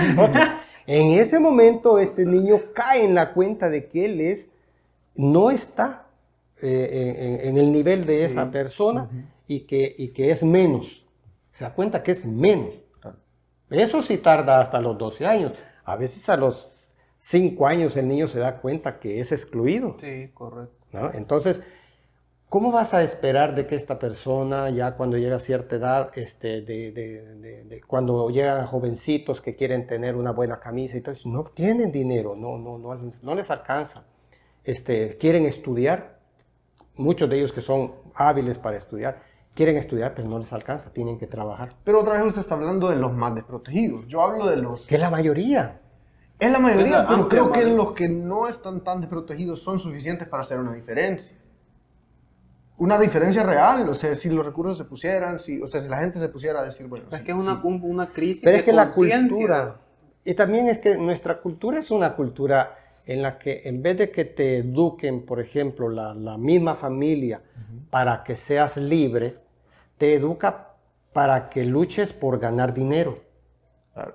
En 0.86 1.10
ese 1.10 1.40
momento 1.40 1.98
este 1.98 2.24
niño 2.24 2.60
cae 2.72 3.04
en 3.04 3.14
la 3.14 3.32
cuenta 3.32 3.68
de 3.68 3.88
que 3.88 4.04
él 4.04 4.20
es, 4.20 4.48
no 5.16 5.50
está 5.50 6.06
eh, 6.62 7.40
en, 7.42 7.56
el 7.56 7.72
nivel 7.72 8.06
de 8.06 8.24
esa 8.24 8.50
persona 8.50 9.10
y 9.48 9.60
que, 9.60 9.94
y 9.98 10.08
que 10.08 10.30
es 10.30 10.44
menos. 10.44 11.04
Se 11.52 11.64
da 11.64 11.74
cuenta 11.74 12.02
que 12.02 12.12
es 12.12 12.24
menos. 12.24 12.74
Eso 13.68 14.00
sí 14.00 14.18
tarda 14.18 14.60
hasta 14.60 14.80
los 14.80 14.96
12 14.96 15.26
años. 15.26 15.52
A 15.84 15.96
veces 15.96 16.28
a 16.28 16.36
los 16.36 16.94
5 17.18 17.66
años 17.66 17.96
el 17.96 18.06
niño 18.06 18.28
se 18.28 18.38
da 18.38 18.60
cuenta 18.60 19.00
que 19.00 19.18
es 19.18 19.32
excluido. 19.32 19.96
Sí, 20.00 20.30
correcto. 20.32 20.76
Entonces, 21.14 21.60
¿cómo 22.48 22.70
vas 22.70 22.94
a 22.94 23.02
esperar 23.02 23.54
de 23.54 23.66
que 23.66 23.74
esta 23.74 23.98
persona 23.98 24.70
ya 24.70 24.96
cuando 24.96 25.16
llega 25.16 25.36
a 25.36 25.40
cierta 25.40 25.76
edad, 25.76 26.10
este, 26.16 26.62
de, 26.62 26.92
de, 26.92 27.64
de, 27.64 27.80
cuando 27.86 28.28
llegan 28.30 28.66
jovencitos 28.66 29.40
que 29.40 29.56
quieren 29.56 29.86
tener 29.86 30.16
una 30.16 30.32
buena 30.32 30.60
camisa 30.60 30.96
y 30.96 31.00
todo 31.00 31.12
eso, 31.12 31.28
no 31.28 31.44
tienen 31.44 31.92
dinero, 31.92 32.34
no, 32.36 32.58
no, 32.58 32.78
no, 32.78 32.94
no 33.22 33.34
les 33.34 33.50
alcanza. 33.50 34.04
Este, 34.64 35.16
quieren 35.16 35.46
estudiar, 35.46 36.18
muchos 36.96 37.28
de 37.28 37.38
ellos 37.38 37.52
que 37.52 37.60
son 37.60 37.92
hábiles 38.14 38.58
para 38.58 38.76
estudiar, 38.76 39.22
quieren 39.54 39.76
estudiar, 39.76 40.14
pero 40.14 40.28
no 40.28 40.38
les 40.38 40.52
alcanza, 40.52 40.92
tienen 40.92 41.18
que 41.18 41.26
trabajar. 41.26 41.74
Pero 41.84 42.00
otra 42.00 42.14
vez 42.14 42.24
usted 42.24 42.42
está 42.42 42.54
hablando 42.54 42.88
de 42.88 42.96
los 42.96 43.12
más 43.12 43.34
desprotegidos. 43.34 44.06
Yo 44.06 44.22
hablo 44.22 44.46
de 44.46 44.56
los... 44.56 44.86
Que 44.86 44.96
es 44.96 45.00
la 45.00 45.10
mayoría. 45.10 45.80
Es 46.38 46.52
la 46.52 46.58
mayoría, 46.58 47.06
pero 47.08 47.28
creo 47.28 47.50
que 47.50 47.64
los 47.64 47.92
que 47.92 48.10
no 48.10 48.46
están 48.46 48.84
tan 48.84 49.00
desprotegidos 49.00 49.62
son 49.62 49.78
suficientes 49.78 50.28
para 50.28 50.42
hacer 50.42 50.58
una 50.58 50.74
diferencia. 50.74 51.34
Una 52.78 52.98
diferencia 52.98 53.42
real, 53.42 53.88
o 53.88 53.94
sea, 53.94 54.14
si 54.14 54.28
los 54.28 54.44
recursos 54.44 54.76
se 54.76 54.84
pusieran, 54.84 55.38
si, 55.38 55.62
o 55.62 55.68
sea, 55.68 55.80
si 55.80 55.88
la 55.88 55.98
gente 55.98 56.18
se 56.18 56.28
pusiera 56.28 56.60
a 56.60 56.64
decir, 56.64 56.86
bueno... 56.86 57.06
Es 57.10 57.22
que 57.22 57.32
es 57.32 57.36
una, 57.36 57.60
una 57.62 58.08
crisis 58.12 58.42
Pero 58.44 58.58
es 58.58 58.62
que 58.64 58.72
la 58.72 58.90
cultura, 58.90 59.80
y 60.24 60.34
también 60.34 60.68
es 60.68 60.78
que 60.78 60.98
nuestra 60.98 61.40
cultura 61.40 61.78
es 61.78 61.90
una 61.90 62.14
cultura 62.14 62.76
en 63.06 63.22
la 63.22 63.38
que 63.38 63.62
en 63.64 63.82
vez 63.82 63.96
de 63.96 64.10
que 64.10 64.24
te 64.24 64.58
eduquen, 64.58 65.24
por 65.24 65.40
ejemplo, 65.40 65.88
la, 65.88 66.12
la 66.12 66.36
misma 66.36 66.74
familia 66.74 67.40
para 67.88 68.24
que 68.24 68.34
seas 68.34 68.76
libre, 68.76 69.36
te 69.96 70.14
educa 70.14 70.74
para 71.12 71.48
que 71.48 71.64
luches 71.64 72.12
por 72.12 72.38
ganar 72.38 72.74
dinero. 72.74 73.20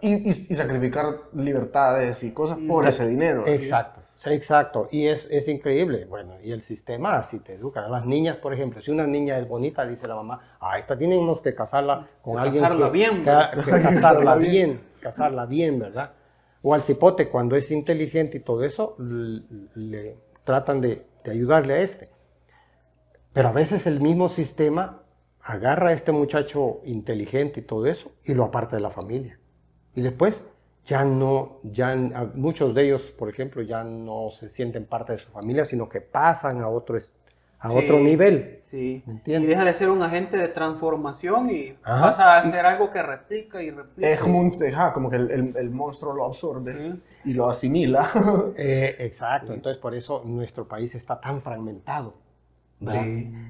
Y, 0.01 0.32
sacrificar 0.34 1.22
libertades 1.34 2.24
y 2.24 2.32
cosas 2.32 2.59
por 2.68 2.88
ese 2.88 3.07
dinero. 3.07 3.47
Exacto, 3.47 4.01
exacto. 4.28 4.88
Y 4.91 5.07
es, 5.07 5.28
es, 5.32 5.47
increíble. 5.47 6.05
Bueno, 6.05 6.36
y 6.43 6.51
el 6.51 6.61
sistema 6.61 7.15
así 7.15 7.39
te 7.39 7.55
educa. 7.55 7.88
Las 7.88 8.05
niñas, 8.05 8.38
por 8.38 8.53
ejemplo, 8.53 8.82
si 8.82 8.91
una 8.91 9.07
niña 9.07 9.38
es 9.39 9.47
bonita, 9.47 9.86
dice 9.86 10.07
la 10.07 10.15
mamá, 10.15 10.57
ah, 10.59 10.78
esta 10.78 10.97
tenemos 10.97 11.41
que 11.41 11.55
casarla 11.55 12.07
con 12.22 12.38
alguien. 12.38 12.63
Casarla 12.63 12.89
bien. 12.89 13.24
casarla 13.26 14.36
bien, 14.36 14.82
casarla 14.99 15.45
bien, 15.45 15.80
¿verdad? 15.80 16.11
O 16.61 16.74
al 16.74 16.84
cipote, 16.84 17.30
cuando 17.30 17.55
es 17.55 17.72
inteligente 17.72 18.38
y 18.38 18.41
todo 18.41 18.63
eso, 18.63 18.95
le, 18.99 20.17
tratan 20.43 20.82
de, 20.82 21.05
de 21.24 21.32
ayudarle 21.32 21.74
a 21.74 21.80
este. 21.80 22.09
Pero 23.34 23.49
a 23.49 23.53
veces 23.53 23.88
el 23.88 23.99
mismo 23.99 24.30
sistema 24.30 25.01
agarra 25.41 25.89
a 25.89 25.93
este 25.93 26.11
muchacho 26.11 26.82
inteligente 26.86 27.61
y 27.61 27.63
todo 27.63 27.88
eso 27.88 28.11
y 28.24 28.34
lo 28.34 28.43
aparta 28.43 28.76
de 28.76 28.82
la 28.84 28.91
familia. 28.91 29.39
Y 29.95 30.01
después 30.01 30.45
ya 30.86 31.03
no, 31.03 31.59
ya 31.63 31.95
muchos 32.36 32.73
de 32.73 32.86
ellos, 32.86 33.01
por 33.17 33.29
ejemplo, 33.29 33.61
ya 33.61 33.84
no 33.84 34.29
se 34.32 34.49
sienten 34.49 34.86
parte 34.86 35.13
de 35.13 35.19
su 35.19 35.29
familia, 35.29 35.65
sino 35.65 35.88
que 35.88 36.01
pasan 36.01 36.61
a 36.61 36.67
otro, 36.67 36.97
a 37.59 37.71
otro 37.71 37.99
nivel. 37.99 38.59
Sí. 38.63 39.03
Y 39.25 39.32
deja 39.32 39.65
de 39.65 39.73
ser 39.73 39.89
un 39.89 40.01
agente 40.01 40.38
de 40.38 40.47
transformación 40.47 41.49
y 41.51 41.73
pasa 41.84 42.36
a 42.36 42.39
hacer 42.39 42.65
algo 42.65 42.89
que 42.89 43.03
replica 43.03 43.61
y 43.61 43.69
replica. 43.69 44.09
Es 44.09 44.19
como, 44.19 44.39
un, 44.39 44.57
como 44.93 45.09
que 45.09 45.17
el, 45.17 45.53
el, 45.55 45.69
monstruo 45.69 46.13
lo 46.13 46.25
absorbe 46.25 46.95
y 47.25 47.34
lo 47.34 47.49
asimila. 47.49 48.09
Eh, 48.57 48.95
exacto. 48.99 49.53
Entonces, 49.53 49.79
por 49.79 49.93
eso 49.93 50.23
nuestro 50.25 50.67
país 50.67 50.95
está 50.95 51.19
tan 51.19 51.41
fragmentado. 51.41 52.15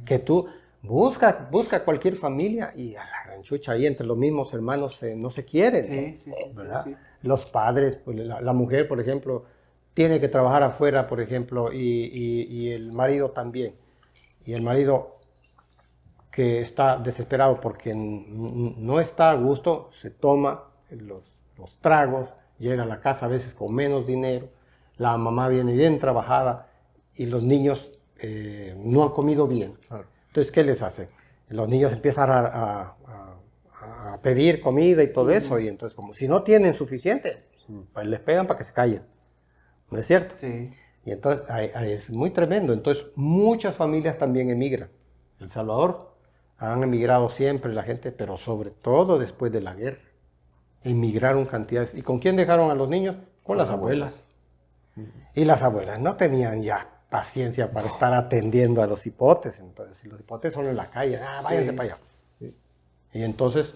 Que 0.05 0.19
tú, 0.19 0.47
Busca, 0.83 1.47
busca 1.51 1.83
cualquier 1.83 2.15
familia 2.15 2.73
y 2.75 2.95
a 2.95 3.03
la 3.03 3.31
ganchucha 3.31 3.73
ahí 3.73 3.85
entre 3.85 4.05
los 4.05 4.17
mismos 4.17 4.51
hermanos 4.53 4.99
no 5.15 5.29
se 5.29 5.45
quieren, 5.45 6.17
¿verdad? 6.55 6.87
Los 7.23 7.45
padres, 7.45 7.97
pues, 8.03 8.17
la, 8.17 8.53
mujer, 8.53 8.87
por 8.87 8.99
ejemplo, 8.99 9.45
tiene 9.93 10.19
que 10.19 10.27
trabajar 10.27 10.63
afuera, 10.63 11.07
por 11.07 11.21
ejemplo, 11.21 11.71
y, 11.71 12.71
el 12.71 12.91
marido 12.91 13.31
también. 13.31 13.75
Y 14.45 14.53
el 14.53 14.63
marido 14.63 15.17
que 16.31 16.61
está 16.61 16.97
desesperado 16.97 17.59
porque 17.59 17.93
no 17.93 18.99
está 18.99 19.31
a 19.31 19.35
gusto, 19.35 19.89
se 19.93 20.09
toma 20.09 20.63
los, 20.89 21.23
tragos, 21.81 22.33
llega 22.57 22.83
a 22.83 22.85
la 22.85 23.01
casa 23.01 23.25
a 23.25 23.29
veces 23.29 23.53
con 23.53 23.73
menos 23.73 24.07
dinero, 24.07 24.47
la 24.97 25.17
mamá 25.17 25.47
viene 25.49 25.73
bien 25.73 25.99
trabajada 25.99 26.67
y 27.15 27.25
los 27.25 27.43
niños 27.43 27.91
eh, 28.19 28.75
no 28.77 29.03
han 29.03 29.09
comido 29.09 29.47
bien. 29.47 29.77
Entonces, 30.27 30.51
¿qué 30.51 30.63
les 30.63 30.81
hace? 30.81 31.09
Los 31.49 31.67
niños 31.67 31.91
empiezan 31.91 32.29
a, 32.31 32.95
pedir 34.21 34.61
comida 34.61 35.03
y 35.03 35.11
todo 35.11 35.31
eso, 35.31 35.59
y 35.59 35.67
entonces, 35.67 35.95
como 35.95 36.13
si 36.13 36.27
no 36.27 36.43
tienen 36.43 36.73
suficiente, 36.73 37.43
pues 37.93 38.05
les 38.05 38.19
pegan 38.19 38.47
para 38.47 38.57
que 38.57 38.63
se 38.63 38.73
callen. 38.73 39.03
¿No 39.89 39.97
es 39.97 40.07
cierto? 40.07 40.35
Sí. 40.37 40.71
Y 41.05 41.11
entonces 41.11 41.45
es 41.75 42.09
muy 42.09 42.29
tremendo. 42.31 42.73
Entonces, 42.73 43.05
muchas 43.15 43.75
familias 43.75 44.17
también 44.17 44.49
emigran. 44.49 44.89
El 45.39 45.49
Salvador 45.49 46.13
han 46.57 46.83
emigrado 46.83 47.29
siempre 47.29 47.73
la 47.73 47.83
gente, 47.83 48.11
pero 48.11 48.37
sobre 48.37 48.69
todo 48.69 49.17
después 49.17 49.51
de 49.51 49.61
la 49.61 49.73
guerra. 49.73 50.01
Emigraron 50.83 51.45
cantidades. 51.45 51.95
¿Y 51.95 52.03
con 52.03 52.19
quién 52.19 52.35
dejaron 52.35 52.69
a 52.71 52.75
los 52.75 52.87
niños? 52.87 53.15
Con 53.43 53.57
las 53.57 53.69
abuelas. 53.69 54.19
Y 55.33 55.45
las 55.45 55.63
abuelas 55.63 55.99
no 55.99 56.15
tenían 56.15 56.61
ya 56.61 56.87
paciencia 57.09 57.71
para 57.71 57.87
estar 57.87 58.13
atendiendo 58.13 58.81
a 58.83 58.87
los 58.87 59.05
hipotes. 59.05 59.59
Entonces, 59.59 59.97
si 59.97 60.07
los 60.07 60.19
hipotes 60.19 60.53
son 60.53 60.67
en 60.67 60.77
la 60.77 60.89
calle, 60.89 61.17
ah, 61.17 61.41
váyanse 61.43 61.73
para 61.73 61.95
allá. 61.95 62.01
Y 63.13 63.23
entonces, 63.23 63.75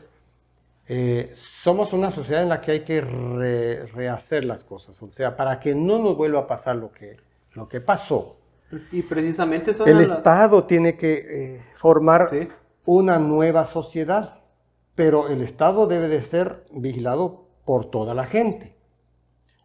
eh, 0.87 1.33
somos 1.35 1.93
una 1.93 2.11
sociedad 2.11 2.43
en 2.43 2.49
la 2.49 2.61
que 2.61 2.71
hay 2.71 2.79
que 2.81 3.01
rehacer 3.01 4.45
las 4.45 4.63
cosas, 4.63 5.01
o 5.01 5.11
sea, 5.11 5.35
para 5.35 5.59
que 5.59 5.73
no 5.73 5.97
nos 5.99 6.15
vuelva 6.15 6.41
a 6.41 6.47
pasar 6.47 6.75
lo 6.75 6.91
que, 6.91 7.17
lo 7.53 7.67
que 7.67 7.81
pasó. 7.81 8.37
Y 8.91 9.03
precisamente 9.03 9.71
eso 9.71 9.85
El 9.85 10.01
Estado 10.01 10.65
tiene 10.65 10.95
que 10.95 11.13
eh, 11.55 11.61
formar 11.75 12.29
una 12.85 13.19
nueva 13.19 13.65
sociedad, 13.65 14.41
pero 14.95 15.27
el 15.27 15.41
Estado 15.41 15.87
debe 15.87 16.07
de 16.07 16.21
ser 16.21 16.65
vigilado 16.71 17.45
por 17.65 17.89
toda 17.89 18.13
la 18.13 18.25
gente. 18.25 18.75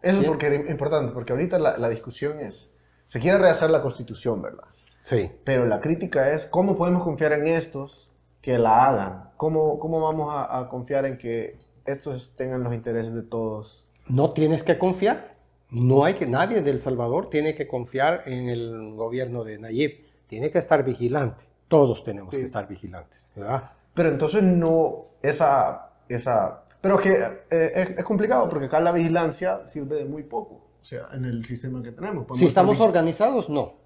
Eso 0.03 0.23
es 0.23 0.27
porque 0.27 0.47
es 0.47 0.71
importante, 0.71 1.12
porque 1.12 1.33
ahorita 1.33 1.59
la, 1.59 1.77
la 1.77 1.91
discusión 1.91 2.41
es, 2.41 2.71
se 3.07 3.21
quiere 3.21 3.39
rehacer 3.39 3.68
la 3.68 3.83
constitución, 3.83 4.41
¿verdad? 4.41 4.64
Sí. 5.03 5.31
Pero 5.45 5.66
la 5.66 5.81
crítica 5.81 6.33
es 6.33 6.47
cómo 6.47 6.77
podemos 6.77 7.03
confiar 7.03 7.33
en 7.33 7.47
estos 7.47 8.09
que 8.41 8.59
la 8.59 8.87
hagan. 8.87 9.30
¿Cómo, 9.41 9.78
cómo 9.78 10.03
vamos 10.03 10.28
a, 10.30 10.68
confiar 10.68 11.07
en 11.07 11.16
que 11.16 11.57
estos 11.86 12.36
tengan 12.36 12.62
los 12.62 12.74
intereses 12.74 13.14
de 13.14 13.22
todos? 13.22 13.82
No 14.07 14.34
tienes 14.34 14.62
que 14.62 14.76
confiar. 14.76 15.34
No 15.70 16.05
hay 16.05 16.12
que, 16.12 16.26
nadie 16.26 16.61
del 16.61 16.78
Salvador 16.78 17.30
tiene 17.30 17.55
que 17.55 17.66
confiar 17.66 18.24
en 18.26 18.51
el 18.51 18.93
gobierno 18.97 19.43
de 19.43 19.57
Nayib. 19.57 20.05
Tiene 20.26 20.51
que 20.51 20.59
estar 20.59 20.84
vigilante. 20.84 21.43
Todos 21.68 22.05
tenemos 22.05 22.34
que 22.34 22.43
estar 22.43 22.68
vigilantes, 22.68 23.30
¿verdad? 23.34 23.70
Pero 23.95 24.11
entonces 24.11 24.43
no, 24.43 25.07
esa, 25.22 25.88
esa, 26.07 26.64
pero 26.82 26.97
es 26.97 27.01
que 27.01 27.12
eh, 27.51 27.72
es, 27.76 27.91
es, 27.97 28.05
complicado 28.05 28.47
porque 28.47 28.66
acá 28.66 28.78
la 28.78 28.93
vigilancia 28.93 29.66
sirve 29.66 29.97
de 29.97 30.05
muy 30.05 30.24
poco 30.24 30.66
o 30.82 30.84
sea, 30.84 31.09
en 31.14 31.24
el 31.24 31.47
sistema 31.47 31.82
que 31.82 31.93
tenemos. 31.93 32.26
Si 32.38 32.45
estamos 32.45 32.78
organizados, 32.78 33.49
no. 33.49 33.76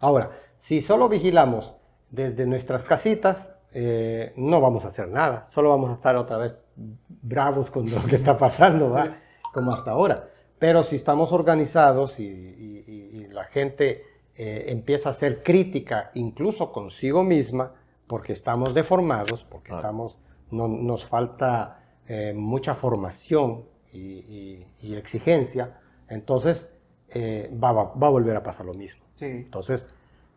Ahora, 0.00 0.32
si 0.56 0.80
solo 0.80 1.08
vigilamos 1.08 1.74
desde 2.10 2.44
nuestras 2.44 2.82
casitas, 2.82 3.52
eh, 3.72 4.32
no 4.36 4.60
vamos 4.60 4.84
a 4.84 4.88
hacer 4.88 5.08
nada, 5.08 5.46
solo 5.46 5.70
vamos 5.70 5.90
a 5.90 5.94
estar 5.94 6.16
otra 6.16 6.36
vez 6.36 6.54
bravos 6.76 7.70
con 7.70 7.90
lo 7.90 8.02
que 8.08 8.16
está 8.16 8.36
pasando, 8.36 8.90
¿va? 8.90 9.16
como 9.52 9.72
hasta 9.72 9.92
ahora. 9.92 10.28
Pero 10.58 10.82
si 10.82 10.96
estamos 10.96 11.32
organizados 11.32 12.18
y, 12.20 13.26
la 13.30 13.44
gente 13.44 14.02
eh, 14.34 14.64
empieza 14.68 15.10
a 15.10 15.12
ser 15.12 15.44
crítica 15.44 16.10
incluso 16.14 16.72
consigo 16.72 17.22
misma, 17.22 17.74
porque 18.08 18.32
estamos 18.32 18.74
deformados, 18.74 19.44
porque 19.44 19.72
estamos, 19.72 20.18
no, 20.50 20.66
nos 20.66 21.04
falta 21.04 21.84
eh, 22.08 22.32
mucha 22.34 22.74
formación 22.74 23.66
y 23.92 24.66
exigencia, 24.80 25.78
entonces 26.08 26.68
eh, 27.12 27.50
va, 27.52 27.70
a 27.70 28.08
volver 28.08 28.36
a 28.36 28.42
pasar 28.42 28.66
lo 28.66 28.74
mismo. 28.74 29.04
Entonces, 29.20 29.88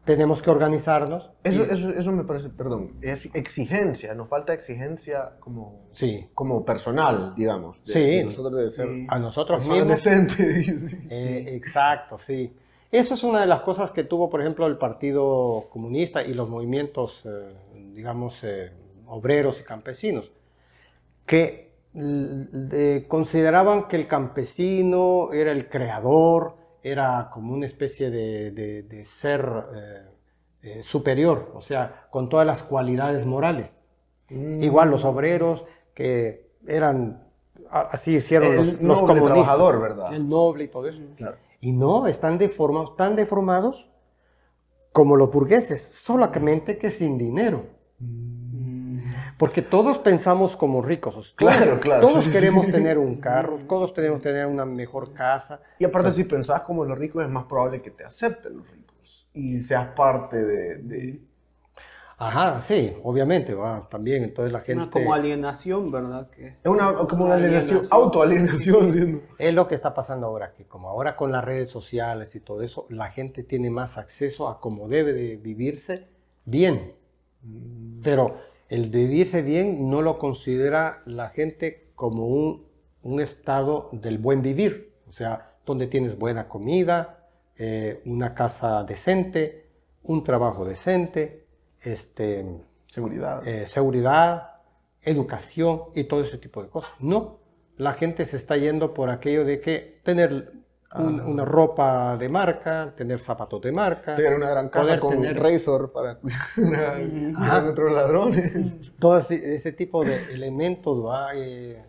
tenemos 0.05 0.41
que 0.41 0.49
organizarnos. 0.49 1.31
Eso, 1.43 1.63
eso, 1.63 2.11
me 2.11 2.23
parece, 2.23 2.49
perdón, 2.49 2.97
es 3.01 3.33
exigencia, 3.33 4.13
nos 4.13 4.27
falta 4.27 4.53
exigencia 4.53 5.33
como, 5.39 5.87
sí. 5.91 6.27
como 6.33 6.65
personal, 6.65 7.33
digamos. 7.35 7.81
sí, 7.85 8.23
nosotros 8.23 8.55
debe 8.55 8.69
ser 8.69 8.89
a 9.07 9.19
nosotros 9.19 9.67
mismos. 9.67 10.03
Eh, 11.09 11.55
exacto, 11.55 12.17
sí. 12.17 12.53
Eso 12.91 13.15
es 13.15 13.23
una 13.23 13.41
de 13.41 13.47
las 13.47 13.61
cosas 13.61 13.91
que 13.91 14.03
tuvo, 14.03 14.29
por 14.29 14.41
ejemplo, 14.41 14.67
el 14.67 14.77
Partido 14.77 15.67
Comunista 15.71 16.23
y 16.23 16.33
los 16.33 16.49
movimientos, 16.49 17.21
eh, 17.25 17.53
digamos, 17.93 18.41
obreros 19.07 19.59
y 19.59 19.63
campesinos, 19.63 20.31
que 21.25 21.71
consideraban 23.07 23.87
que 23.87 23.95
el 23.95 24.07
campesino 24.07 25.31
era 25.31 25.51
el 25.51 25.69
creador, 25.69 26.62
era 26.83 27.29
como 27.31 27.53
una 27.53 27.65
especie 27.65 28.11
de, 28.11 29.05
ser 29.05 29.49
eh, 29.73 30.01
eh, 30.61 30.83
superior, 30.83 31.53
o 31.55 31.61
sea, 31.61 32.07
con 32.11 32.27
todas 32.27 32.45
las 32.45 32.61
cualidades 32.61 33.25
morales. 33.25 33.83
Mm. 34.29 34.61
Igual 34.61 34.91
los 34.91 35.05
obreros 35.05 35.63
que 35.93 36.51
eran, 36.67 37.23
así 37.69 38.17
hicieron 38.17 38.55
los, 38.55 38.81
noble 38.81 39.21
trabajador, 39.21 39.81
¿verdad? 39.81 40.13
El 40.13 40.27
noble 40.27 40.65
y 40.65 40.67
todo 40.67 40.87
eso. 40.87 41.01
Y 41.61 41.71
no, 41.71 42.07
están 42.07 42.37
deformados, 42.37 42.97
tan 42.97 43.15
deformados 43.15 43.89
como 44.91 45.15
los 45.15 45.31
burgueses, 45.31 45.81
solamente 45.81 46.77
que 46.77 46.89
sin 46.89 47.17
dinero. 47.17 47.65
Mm. 47.99 48.42
Porque 49.43 49.61
todos 49.61 49.99
pensamos 49.99 50.55
como 50.55 50.81
ricos. 50.81 51.33
Claro, 51.35 51.77
claro. 51.81 52.07
Todos 52.07 52.29
queremos 52.29 52.65
tener 52.71 52.97
un 52.97 53.17
carro, 53.17 53.59
todos 53.67 53.91
queremos 53.91 54.21
tener 54.21 54.45
una 54.45 54.63
mejor 54.63 55.11
casa. 55.11 55.59
Y 55.79 55.83
aparte, 55.83 56.13
si 56.13 56.23
pensás 56.23 56.61
como 56.61 56.85
los 56.85 56.97
ricos, 56.97 57.25
es 57.25 57.29
más 57.29 57.43
probable 57.43 57.81
que 57.81 57.91
te 57.91 58.05
acepten 58.05 58.55
los 58.55 58.71
ricos 58.71 59.27
y 59.33 59.57
seas 59.57 59.87
parte 59.97 60.41
de. 60.41 61.19
Ajá, 62.17 62.61
sí, 62.61 62.95
obviamente, 63.03 63.53
va, 63.53 63.85
también. 63.89 64.23
Entonces 64.23 64.53
la 64.53 64.61
gente. 64.61 64.89
como 64.89 65.13
alienación, 65.13 65.91
¿verdad? 65.91 66.29
Que... 66.29 66.59
Es 66.63 66.71
una, 66.71 66.93
como 66.93 67.25
una 67.25 67.33
alienación, 67.33 67.81
autoalienación. 67.89 69.23
Es 69.37 69.53
lo 69.53 69.67
que 69.67 69.75
está 69.75 69.93
pasando 69.93 70.25
ahora, 70.25 70.53
que 70.53 70.63
como 70.63 70.87
ahora 70.87 71.17
con 71.17 71.33
las 71.33 71.43
redes 71.43 71.69
sociales 71.69 72.33
y 72.35 72.39
todo 72.39 72.61
eso, 72.61 72.87
la 72.89 73.11
gente 73.11 73.43
tiene 73.43 73.69
más 73.69 73.97
acceso 73.97 74.47
a 74.47 74.61
cómo 74.61 74.87
debe 74.87 75.11
de 75.11 75.35
vivirse 75.35 76.07
bien. 76.45 76.93
Mm. 77.41 77.99
Pero 78.03 78.52
el 78.73 78.89
vivirse 78.89 79.43
bien 79.43 79.91
no 79.91 80.01
lo 80.01 80.17
considera 80.17 81.03
la 81.05 81.29
gente 81.29 81.91
como 81.93 82.25
un, 82.25 83.19
estado 83.21 83.89
del 83.91 84.17
buen 84.17 84.41
vivir, 84.41 84.95
o 85.07 85.11
sea, 85.11 85.51
donde 85.63 85.85
tienes 85.85 86.17
buena 86.17 86.47
comida, 86.47 87.29
eh, 87.55 88.01
una 88.05 88.33
casa 88.33 88.83
decente, 88.83 89.67
un 90.01 90.23
trabajo 90.23 90.65
decente, 90.65 91.45
este, 91.81 92.43
seguridad. 92.87 93.47
Eh, 93.47 93.67
seguridad, 93.67 94.53
educación 95.03 95.83
y 95.93 96.05
todo 96.05 96.21
ese 96.21 96.39
tipo 96.39 96.63
de 96.63 96.69
cosas. 96.69 96.93
No, 96.99 97.41
la 97.77 97.93
gente 97.93 98.25
se 98.25 98.37
está 98.37 98.57
yendo 98.57 98.95
por 98.95 99.11
aquello 99.11 99.45
de 99.45 99.61
que 99.61 100.01
tener 100.03 100.51
ah. 100.93 101.01
una 101.01 101.43
ropa 101.45 102.17
de 102.17 102.29
marca, 102.29 102.93
tener 102.95 103.19
zapatos 103.19 103.61
de 103.61 103.71
marca. 103.71 104.15
Tener 104.15 104.35
una 104.35 104.49
gran 104.49 104.69
casa 104.69 104.99
con 104.99 105.11
tener... 105.11 105.39
Razor 105.39 105.91
para 105.91 106.19
cuidar 106.55 107.01
a 107.35 107.69
otros 107.69 107.91
ladrones. 107.91 108.93
Todo 108.99 109.17
ese, 109.17 109.71
tipo 109.73 110.05
de 110.05 110.33
elementos. 110.33 111.03
Eh, 111.35 111.83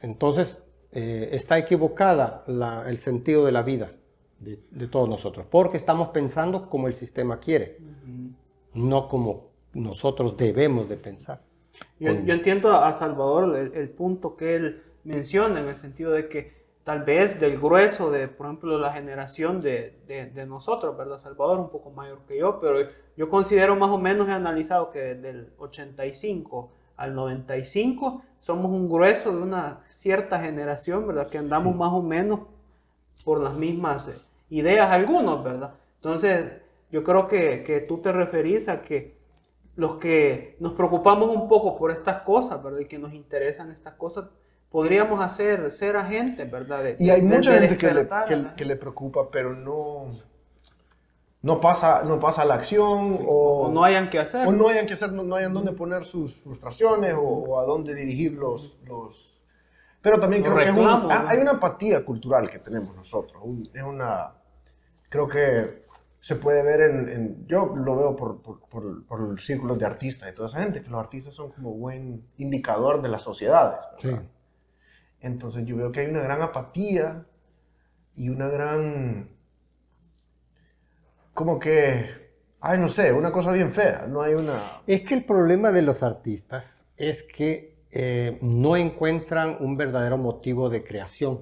entonces, 0.00 0.62
eh, 0.92 1.30
está 1.32 1.58
equivocada 1.58 2.44
el 2.86 2.98
sentido 2.98 3.44
de 3.46 3.52
la 3.52 3.62
vida 3.62 3.92
de, 4.38 4.88
todos 4.88 5.08
nosotros, 5.08 5.46
porque 5.50 5.76
estamos 5.76 6.08
pensando 6.08 6.68
como 6.68 6.88
el 6.88 6.94
sistema 6.94 7.38
quiere, 7.38 7.78
no 8.74 9.08
como 9.08 9.50
nosotros 9.72 10.36
debemos 10.36 10.88
de 10.88 10.96
pensar. 10.96 11.40
Yo, 11.98 12.10
entiendo 12.10 12.74
a 12.74 12.92
Salvador 12.92 13.56
el, 13.56 13.88
punto 13.90 14.36
que 14.36 14.56
él 14.56 14.82
menciona 15.04 15.60
en 15.60 15.68
el 15.68 15.78
sentido 15.78 16.12
de 16.12 16.28
que 16.28 16.61
tal 16.84 17.04
vez 17.04 17.38
del 17.38 17.58
grueso 17.58 18.10
de, 18.10 18.28
por 18.28 18.46
ejemplo, 18.46 18.78
la 18.78 18.92
generación 18.92 19.60
de, 19.60 19.98
de, 20.06 20.46
nosotros, 20.46 20.96
¿verdad? 20.96 21.18
Salvador 21.18 21.60
un 21.60 21.70
poco 21.70 21.90
mayor 21.90 22.20
que 22.26 22.38
yo, 22.38 22.60
pero 22.60 22.88
yo 23.16 23.28
considero 23.28 23.76
más 23.76 23.90
o 23.90 23.98
menos, 23.98 24.28
he 24.28 24.32
analizado 24.32 24.90
que 24.90 25.00
desde 25.00 25.30
el 25.30 25.52
85 25.58 26.72
al 26.96 27.14
95 27.14 28.22
somos 28.40 28.72
un 28.72 28.88
grueso 28.88 29.34
de 29.34 29.42
una 29.42 29.84
cierta 29.88 30.40
generación, 30.40 31.06
¿verdad? 31.06 31.28
Que 31.30 31.38
andamos 31.38 31.74
más 31.76 31.92
o 31.92 32.02
menos 32.02 32.40
por 33.24 33.40
las 33.40 33.54
mismas 33.54 34.08
eh, 34.08 34.16
ideas 34.50 34.90
algunos, 34.90 35.44
¿verdad? 35.44 35.74
Entonces, 35.96 36.60
yo 36.90 37.04
creo 37.04 37.28
que, 37.28 37.62
que 37.62 37.80
tú 37.80 37.98
te 37.98 38.12
referís 38.12 38.68
a 38.68 38.82
que 38.82 39.16
los 39.76 39.94
que 39.96 40.56
nos 40.58 40.74
preocupamos 40.74 41.34
un 41.34 41.48
poco 41.48 41.78
por 41.78 41.90
estas 41.90 42.22
cosas, 42.22 42.62
¿verdad? 42.62 42.80
Y 42.80 42.86
que 42.86 42.98
nos 42.98 43.14
interesan 43.14 43.70
estas 43.70 43.94
cosas, 43.94 44.26
podríamos 44.72 45.20
hacer, 45.20 45.70
ser 45.70 45.96
agentes, 45.96 46.50
¿verdad? 46.50 46.82
y 46.98 47.10
hay 47.10 47.22
mucha 47.22 47.58
gente 47.58 47.76
que 47.76 47.92
le, 47.92 48.08
que, 48.56 48.64
le, 48.64 48.76
preocupa, 48.76 49.30
pero 49.30 49.54
no, 49.54 50.18
no, 51.42 51.60
pasa, 51.60 52.02
no 52.04 52.18
pasa 52.18 52.44
la 52.46 52.54
acción 52.54 53.18
o, 53.26 53.70
no 53.72 53.84
hayan 53.84 54.08
que 54.08 54.18
hacer. 54.18 54.48
O 54.48 54.52
no 54.52 54.68
hayan 54.68 54.86
que 54.86 54.94
hacer, 54.94 55.12
no, 55.12 55.36
hayan 55.36 55.52
dónde 55.52 55.72
poner 55.72 56.04
sus 56.04 56.36
frustraciones 56.36 57.14
o, 57.16 57.60
a 57.60 57.64
dónde 57.64 57.94
dirigir 57.94 58.32
los... 58.32 58.78
los... 58.86 59.38
Pero 60.00 60.18
también 60.18 60.42
creo 60.42 60.56
que 60.56 60.64
hay 60.64 61.38
una 61.38 61.52
apatía 61.52 62.04
cultural 62.04 62.50
que 62.50 62.58
tenemos 62.58 62.96
nosotros. 62.96 63.42
es 63.72 63.82
una... 63.82 64.32
Creo 65.08 65.28
que 65.28 65.82
se 66.18 66.36
puede 66.36 66.62
ver 66.62 66.80
en, 66.80 67.46
yo 67.46 67.74
lo 67.76 67.96
veo 67.96 68.16
por, 68.16 68.40
por, 68.40 68.60
por, 68.60 69.04
por, 69.04 69.20
los 69.20 69.44
círculos 69.44 69.78
de 69.78 69.84
artistas 69.84 70.30
y 70.30 70.34
toda 70.34 70.48
esa 70.48 70.60
gente, 70.60 70.80
que 70.80 70.88
los 70.88 70.98
artistas 70.98 71.34
son 71.34 71.50
como 71.50 71.72
buen 71.74 72.24
indicador 72.38 73.02
de 73.02 73.08
las 73.08 73.22
sociedades. 73.22 73.80
Entonces 75.22 75.64
yo 75.64 75.76
veo 75.76 75.92
que 75.92 76.00
hay 76.00 76.08
una 76.08 76.20
gran 76.20 76.42
apatía 76.42 77.24
y 78.14 78.28
una 78.28 78.48
gran, 78.48 79.30
como 81.32 81.58
que, 81.58 82.30
ay, 82.60 82.78
no 82.78 82.88
sé, 82.88 83.12
una 83.12 83.32
cosa 83.32 83.52
bien 83.52 83.72
fea, 83.72 84.06
no 84.08 84.20
hay 84.20 84.34
una... 84.34 84.82
Es 84.86 85.02
que 85.02 85.14
el 85.14 85.24
problema 85.24 85.72
de 85.72 85.82
los 85.82 86.02
artistas 86.02 86.76
es 86.96 87.22
que 87.22 87.78
eh, 87.90 88.38
no 88.42 88.76
encuentran 88.76 89.56
un 89.60 89.76
verdadero 89.76 90.18
motivo 90.18 90.68
de 90.68 90.84
creación, 90.84 91.40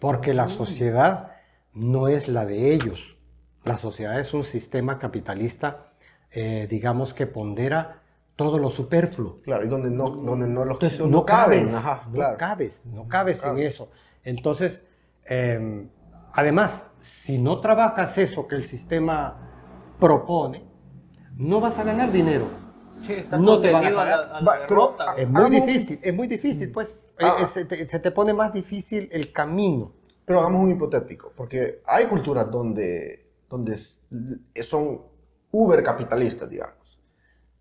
porque 0.00 0.32
la 0.32 0.46
mm. 0.46 0.50
sociedad 0.50 1.32
no 1.72 2.08
es 2.08 2.28
la 2.28 2.46
de 2.46 2.72
ellos 2.72 3.14
la 3.64 3.78
sociedad 3.78 4.20
es 4.20 4.34
un 4.34 4.44
sistema 4.44 4.98
capitalista, 4.98 5.92
eh, 6.30 6.66
digamos, 6.68 7.14
que 7.14 7.26
pondera 7.26 8.02
todo 8.36 8.58
lo 8.58 8.70
superfluo. 8.70 9.40
Claro, 9.42 9.64
y 9.64 9.68
donde 9.68 9.90
no, 9.90 10.08
donde 10.10 10.46
no, 10.46 10.64
los, 10.64 10.78
no, 11.00 11.24
cabes, 11.24 11.70
no 11.70 12.36
cabes, 12.36 12.82
no 12.84 13.08
cabes 13.08 13.44
en 13.44 13.58
eso. 13.58 13.90
Entonces, 14.22 14.84
em, 15.24 15.88
además, 16.32 16.84
si 17.00 17.38
no 17.38 17.60
trabajas 17.60 18.16
eso 18.18 18.46
que 18.46 18.56
el 18.56 18.64
sistema 18.64 19.94
propone, 20.00 20.64
no 21.36 21.60
vas 21.60 21.78
a 21.78 21.84
ganar 21.84 22.10
dinero. 22.10 22.46
no 23.38 23.60
te 23.60 23.70
van 23.70 23.86
a 23.86 24.44
pagar. 24.44 25.18
es 25.18 25.28
muy 25.28 25.50
difícil, 25.50 26.00
es 26.02 26.14
muy 26.14 26.26
difícil, 26.26 26.70
pues. 26.72 27.04
Ah. 27.20 27.36
Eh, 27.40 27.66
eh, 27.70 27.86
se 27.88 27.98
te 28.00 28.10
pone 28.10 28.32
más 28.32 28.52
difícil 28.52 29.08
el 29.12 29.32
camino. 29.32 29.92
Pero 30.24 30.40
hagamos 30.40 30.62
un 30.62 30.70
hipotético, 30.70 31.32
porque 31.36 31.82
hay 31.86 32.06
culturas 32.06 32.50
donde 32.50 33.24
donde 33.54 33.78
son 34.62 35.02
uber 35.52 35.82
capitalistas, 35.82 36.50
digamos, 36.50 36.83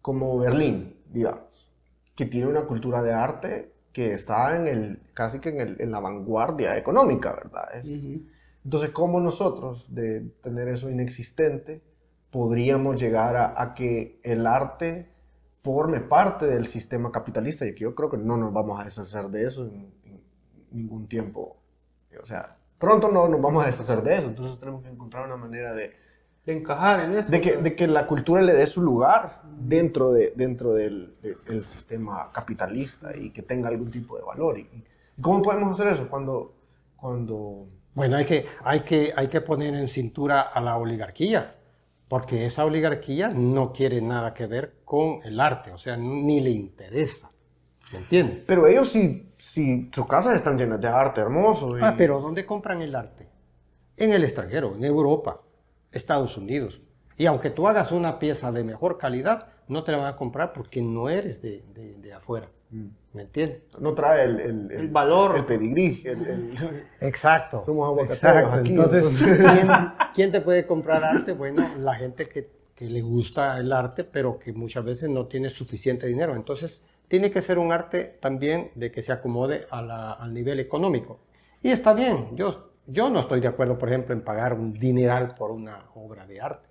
como 0.04 0.38
Berlín, 0.38 0.98
digamos, 1.10 1.72
que 2.14 2.26
tiene 2.26 2.48
una 2.48 2.66
cultura 2.66 3.02
de 3.02 3.14
arte 3.14 3.74
que 3.94 4.12
está 4.12 4.58
en 4.58 4.68
el, 4.68 5.00
casi 5.14 5.40
que 5.40 5.50
en, 5.50 5.92
la 5.92 6.02
vanguardia 6.02 6.78
económica, 6.78 7.32
¿verdad? 7.32 7.70
Entonces, 8.66 8.90
¿cómo 8.90 9.22
nosotros, 9.22 9.86
de 9.88 10.22
tener 10.42 10.68
eso 10.68 10.90
inexistente, 10.90 11.82
podríamos 12.32 13.00
llegar 13.02 13.56
a, 13.56 13.74
que 13.74 14.20
el 14.24 14.46
arte 14.46 15.10
forme 15.62 16.02
parte 16.02 16.48
del 16.48 16.68
sistema 16.68 17.10
capitalista? 17.10 17.66
Y 17.66 17.74
que 17.74 17.84
yo 17.84 17.96
creo 17.96 18.10
que 18.10 18.18
no 18.18 18.36
nos 18.36 18.52
vamos 18.52 18.82
a 18.82 18.84
deshacer 18.84 19.30
de 19.30 19.46
eso 19.46 19.64
en, 19.64 19.94
en 20.04 20.22
ningún 20.72 21.08
tiempo. 21.08 21.56
O 22.22 22.26
sea, 22.26 22.58
pronto 22.78 23.10
no 23.10 23.30
nos 23.30 23.42
vamos 23.42 23.64
a 23.64 23.68
deshacer 23.68 24.04
de 24.04 24.18
eso, 24.18 24.28
entonces 24.28 24.60
tenemos 24.60 24.84
que 24.84 24.90
encontrar 24.90 25.26
una 25.26 25.38
manera 25.38 25.74
de... 25.74 26.03
De 26.46 26.58
encajar 26.58 27.02
en 27.02 27.18
eso. 27.18 27.32
De 27.32 27.40
que, 27.40 27.58
de 27.58 27.76
que 27.76 27.88
la 27.88 28.06
cultura 28.06 28.42
le 28.42 28.54
dé 28.54 28.68
su 28.68 28.82
lugar 28.82 29.42
dentro, 29.58 30.12
de, 30.12 30.34
dentro 30.36 30.74
del, 30.74 31.16
sistema 31.66 32.30
capitalista 32.34 33.16
y 33.16 33.30
que 33.30 33.42
tenga 33.42 33.70
algún 33.70 33.90
tipo 33.90 34.18
de 34.18 34.24
valor. 34.24 34.60
¿Y, 34.60 34.68
cómo 35.22 35.42
podemos 35.42 35.80
hacer 35.80 35.94
eso? 35.94 36.10
Cuando... 36.10 36.54
cuando... 36.98 37.68
Bueno, 37.96 38.18
hay 38.18 38.26
que, 38.26 38.48
hay, 38.64 38.80
que, 38.82 39.14
hay 39.16 39.28
que 39.28 39.42
poner 39.42 39.76
en 39.76 39.88
cintura 39.88 40.42
a 40.42 40.60
la 40.60 40.78
oligarquía, 40.78 41.56
porque 42.08 42.48
esa 42.48 42.66
oligarquía 42.66 43.30
no 43.30 43.72
quiere 43.72 44.02
nada 44.02 44.34
que 44.34 44.48
ver 44.48 44.78
con 44.84 45.20
el 45.24 45.40
arte, 45.40 45.72
o 45.72 45.78
sea, 45.78 45.96
ni 45.96 46.42
le 46.42 46.50
interesa. 46.50 47.30
¿Me 47.92 48.00
entiendes? 48.00 48.44
Pero 48.48 48.66
ellos 48.66 48.90
sí 48.90 49.34
si 49.44 49.90
sus 49.94 50.08
casas 50.08 50.38
están 50.38 50.58
llenas 50.58 50.80
de 50.80 50.88
arte 50.88 51.20
hermoso. 51.20 51.76
Ah, 51.82 51.96
pero 51.98 52.22
¿dónde 52.22 52.46
compran 52.46 52.82
el 52.82 52.96
arte? 52.96 53.28
En 53.98 54.14
el 54.14 54.24
extranjero, 54.24 54.74
en 54.76 54.86
Europa, 54.86 55.42
Estados 55.94 56.38
Unidos. 56.38 56.82
Y 57.18 57.26
aunque 57.28 57.50
tú 57.50 57.68
hagas 57.68 57.92
una 57.92 58.20
pieza 58.20 58.52
de 58.52 58.64
mejor 58.64 58.98
calidad, 58.98 59.48
no 59.68 59.84
te 59.84 59.92
la 59.92 60.00
van 60.00 60.08
a 60.08 60.16
comprar 60.16 60.54
porque 60.54 60.82
no 60.82 61.10
eres 61.10 61.42
de, 61.42 61.64
de, 61.74 62.14
afuera. 62.14 62.50
Mm. 62.72 62.88
¿Me 63.14 63.22
entiendes? 63.22 63.62
No 63.80 63.94
trae 63.94 64.24
el, 64.26 64.40
el, 64.40 64.72
el, 64.72 64.88
valor. 64.90 65.38
El 65.38 65.46
pedigrí. 65.46 66.04
Exacto. 67.00 67.64
Somos 67.64 67.88
aguacateros 67.88 68.54
aquí. 68.54 68.72
Entonces, 68.72 69.24
¿quién, 70.16 70.32
te 70.32 70.42
puede 70.42 70.66
comprar 70.66 71.04
arte? 71.04 71.34
Bueno, 71.34 71.66
la 71.80 71.96
gente 71.96 72.28
que, 72.28 72.50
que 72.76 72.86
le 72.86 73.02
gusta 73.02 73.58
el 73.60 73.72
arte, 73.72 74.04
pero 74.04 74.40
que 74.40 74.52
muchas 74.52 74.84
veces 74.84 75.10
no 75.10 75.28
tiene 75.28 75.50
suficiente 75.52 76.08
dinero. 76.08 76.36
Entonces, 76.36 76.84
tiene 77.08 77.30
que 77.30 77.42
ser 77.44 77.60
un 77.60 77.72
arte 77.72 78.18
también 78.20 78.72
de 78.74 78.92
que 78.92 79.04
se 79.04 79.12
acomode 79.12 79.68
al 79.70 80.34
nivel 80.34 80.60
económico. 80.60 81.20
Y 81.62 81.70
está 81.70 81.94
bien, 81.94 82.36
yo, 82.36 82.73
yo 82.88 83.10
no 83.10 83.20
estoy 83.20 83.40
de 83.40 83.48
acuerdo, 83.48 83.78
por 83.78 83.90
ejemplo, 83.90 84.14
en 84.14 84.22
pagar 84.22 84.54
un 84.54 84.72
dineral 84.72 85.36
por 85.36 85.52
una 85.52 85.86
obra 85.96 86.26
de 86.26 86.42
arte. 86.42 86.70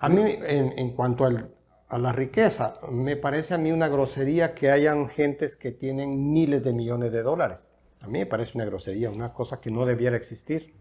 A 0.00 0.08
mí, 0.08 0.22
en, 0.24 0.90
cuanto 0.90 1.24
a 1.24 1.98
la 1.98 2.12
riqueza, 2.12 2.74
me 2.90 3.16
parece 3.16 3.54
a 3.54 3.58
mí 3.58 3.72
una 3.72 3.88
grosería 3.88 4.54
que 4.54 4.70
hayan 4.70 5.08
gentes 5.08 5.56
que 5.56 5.72
tienen 5.72 6.32
miles 6.32 6.62
de 6.62 6.72
millones 6.72 7.12
de 7.12 7.22
dólares. 7.22 7.68
A 8.00 8.06
mí 8.06 8.20
me 8.20 8.26
parece 8.26 8.56
una 8.56 8.64
grosería, 8.64 9.10
una 9.10 9.32
cosa 9.32 9.60
que 9.60 9.70
no 9.70 9.84
debiera 9.84 10.16
existir. 10.16 10.74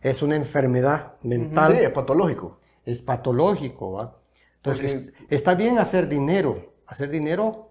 Es 0.00 0.22
una 0.22 0.36
enfermedad 0.36 1.14
mental. 1.22 1.76
Sí, 1.76 1.84
es 1.84 1.90
patológico. 1.90 2.60
Es 2.84 3.02
patológico, 3.02 3.92
¿va? 3.92 4.18
Entonces, 4.56 5.12
está 5.28 5.54
bien 5.54 5.78
hacer 5.78 6.08
dinero. 6.08 6.72
Hacer 6.86 7.10
dinero 7.10 7.70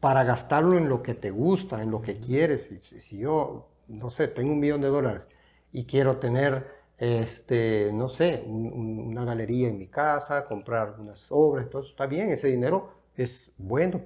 para 0.00 0.24
gastarlo 0.24 0.76
en 0.76 0.88
lo 0.88 1.02
que 1.02 1.14
te 1.14 1.30
gusta, 1.30 1.82
en 1.82 1.90
lo 1.90 2.02
que 2.02 2.18
quieres. 2.18 2.66
Si, 2.82 3.00
si, 3.00 3.18
yo, 3.18 3.68
no 3.88 4.10
sé, 4.10 4.28
tengo 4.28 4.52
un 4.52 4.60
millón 4.60 4.80
de 4.80 4.88
dólares 4.88 5.28
y 5.72 5.84
quiero 5.84 6.18
tener, 6.18 6.66
este, 6.98 7.90
no 7.92 8.08
sé, 8.08 8.44
una 8.46 9.24
galería 9.24 9.68
en 9.68 9.78
mi 9.78 9.88
casa, 9.88 10.46
comprar 10.46 10.96
unas 10.98 11.26
obras, 11.30 11.66
entonces 11.66 11.90
está 11.90 12.06
bien, 12.06 12.30
ese 12.30 12.48
dinero 12.48 12.92
es 13.16 13.50
bueno 13.58 14.02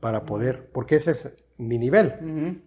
para 0.00 0.24
poder, 0.24 0.70
porque 0.72 0.96
ese 0.96 1.12
es 1.12 1.32
mi 1.56 1.78
nivel. 1.78 2.62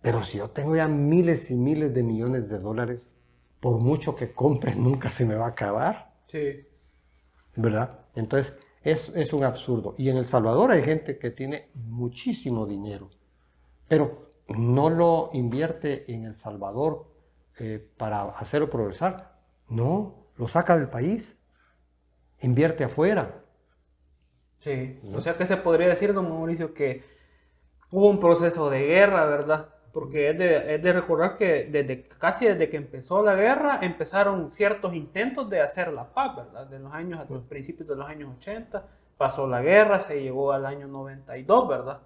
Pero 0.00 0.22
si 0.22 0.38
yo 0.38 0.50
tengo 0.50 0.76
ya 0.76 0.88
miles 0.88 1.50
y 1.50 1.56
miles 1.56 1.94
de 1.94 2.02
millones 2.02 2.48
de 2.48 2.58
dólares, 2.58 3.14
por 3.60 3.78
mucho 3.78 4.16
que 4.16 4.32
compre, 4.32 4.74
nunca 4.76 5.10
se 5.10 5.24
me 5.24 5.34
va 5.34 5.46
a 5.46 5.50
acabar. 5.50 6.12
Sí. 6.26 6.66
¿Verdad? 7.54 8.00
Entonces, 8.14 8.56
es, 8.82 9.32
un 9.32 9.44
absurdo. 9.44 9.94
Y 9.96 10.08
en 10.08 10.16
El 10.16 10.24
Salvador 10.24 10.72
hay 10.72 10.82
gente 10.82 11.18
que 11.18 11.30
tiene 11.30 11.68
muchísimo 11.74 12.66
dinero, 12.66 13.10
pero 13.88 14.31
no 14.48 14.90
lo 14.90 15.30
invierte 15.32 16.12
en 16.12 16.24
El 16.24 16.34
Salvador 16.34 17.06
eh, 17.58 17.86
para 17.96 18.22
hacerlo 18.30 18.70
progresar. 18.70 19.32
No, 19.68 20.26
lo 20.36 20.48
saca 20.48 20.76
del 20.76 20.88
país, 20.88 21.36
invierte 22.40 22.84
afuera. 22.84 23.42
Sí, 24.58 25.00
o 25.14 25.20
sea 25.20 25.36
que 25.36 25.46
se 25.46 25.56
podría 25.56 25.88
decir, 25.88 26.14
don 26.14 26.28
Mauricio, 26.28 26.72
que 26.72 27.02
hubo 27.90 28.08
un 28.08 28.20
proceso 28.20 28.70
de 28.70 28.86
guerra, 28.86 29.26
¿verdad? 29.26 29.68
Porque 29.92 30.30
es 30.30 30.38
de, 30.38 30.74
es 30.74 30.82
de, 30.82 30.92
recordar 30.92 31.36
que 31.36 31.64
desde 31.64 32.04
casi 32.04 32.46
desde 32.46 32.70
que 32.70 32.76
empezó 32.76 33.22
la 33.22 33.34
guerra 33.34 33.80
empezaron 33.82 34.50
ciertos 34.50 34.94
intentos 34.94 35.50
de 35.50 35.60
hacer 35.60 35.92
la 35.92 36.14
paz, 36.14 36.36
¿verdad? 36.36 36.66
De 36.66 36.78
los 36.78 36.92
años, 36.92 37.20
a 37.20 37.26
principios 37.48 37.88
de 37.88 37.96
los 37.96 38.08
años 38.08 38.30
80, 38.38 38.86
pasó 39.18 39.46
la 39.46 39.60
guerra, 39.62 40.00
se 40.00 40.22
llegó 40.22 40.52
al 40.52 40.64
año 40.64 40.86
92, 40.88 41.68
¿verdad? 41.68 42.00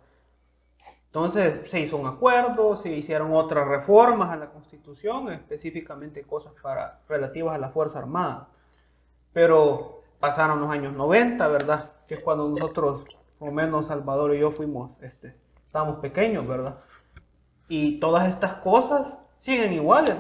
Entonces 1.07 1.70
se 1.70 1.80
hizo 1.80 1.96
un 1.96 2.07
acuerdo, 2.07 2.76
se 2.76 2.90
hicieron 2.90 3.32
otras 3.32 3.66
reformas 3.66 4.30
a 4.30 4.36
la 4.36 4.50
Constitución, 4.50 5.32
específicamente 5.32 6.22
cosas 6.22 6.52
para, 6.62 7.00
relativas 7.09 7.54
a 7.54 7.59
la 7.59 7.70
Fuerza 7.70 7.98
Armada. 7.98 8.48
Pero 9.32 10.02
pasaron 10.20 10.61
los 10.61 10.70
años 10.70 10.92
90, 10.92 11.48
¿verdad? 11.48 11.92
Que 12.07 12.14
es 12.14 12.20
cuando 12.20 12.48
nosotros, 12.48 13.04
o 13.38 13.50
menos 13.50 13.86
Salvador 13.86 14.34
y 14.34 14.40
yo 14.40 14.50
fuimos, 14.50 14.90
este, 15.00 15.32
estábamos 15.66 16.00
pequeños, 16.00 16.46
¿verdad? 16.46 16.76
Y 17.68 17.98
todas 17.98 18.28
estas 18.28 18.54
cosas 18.54 19.16
siguen 19.38 19.72
iguales, 19.72 20.16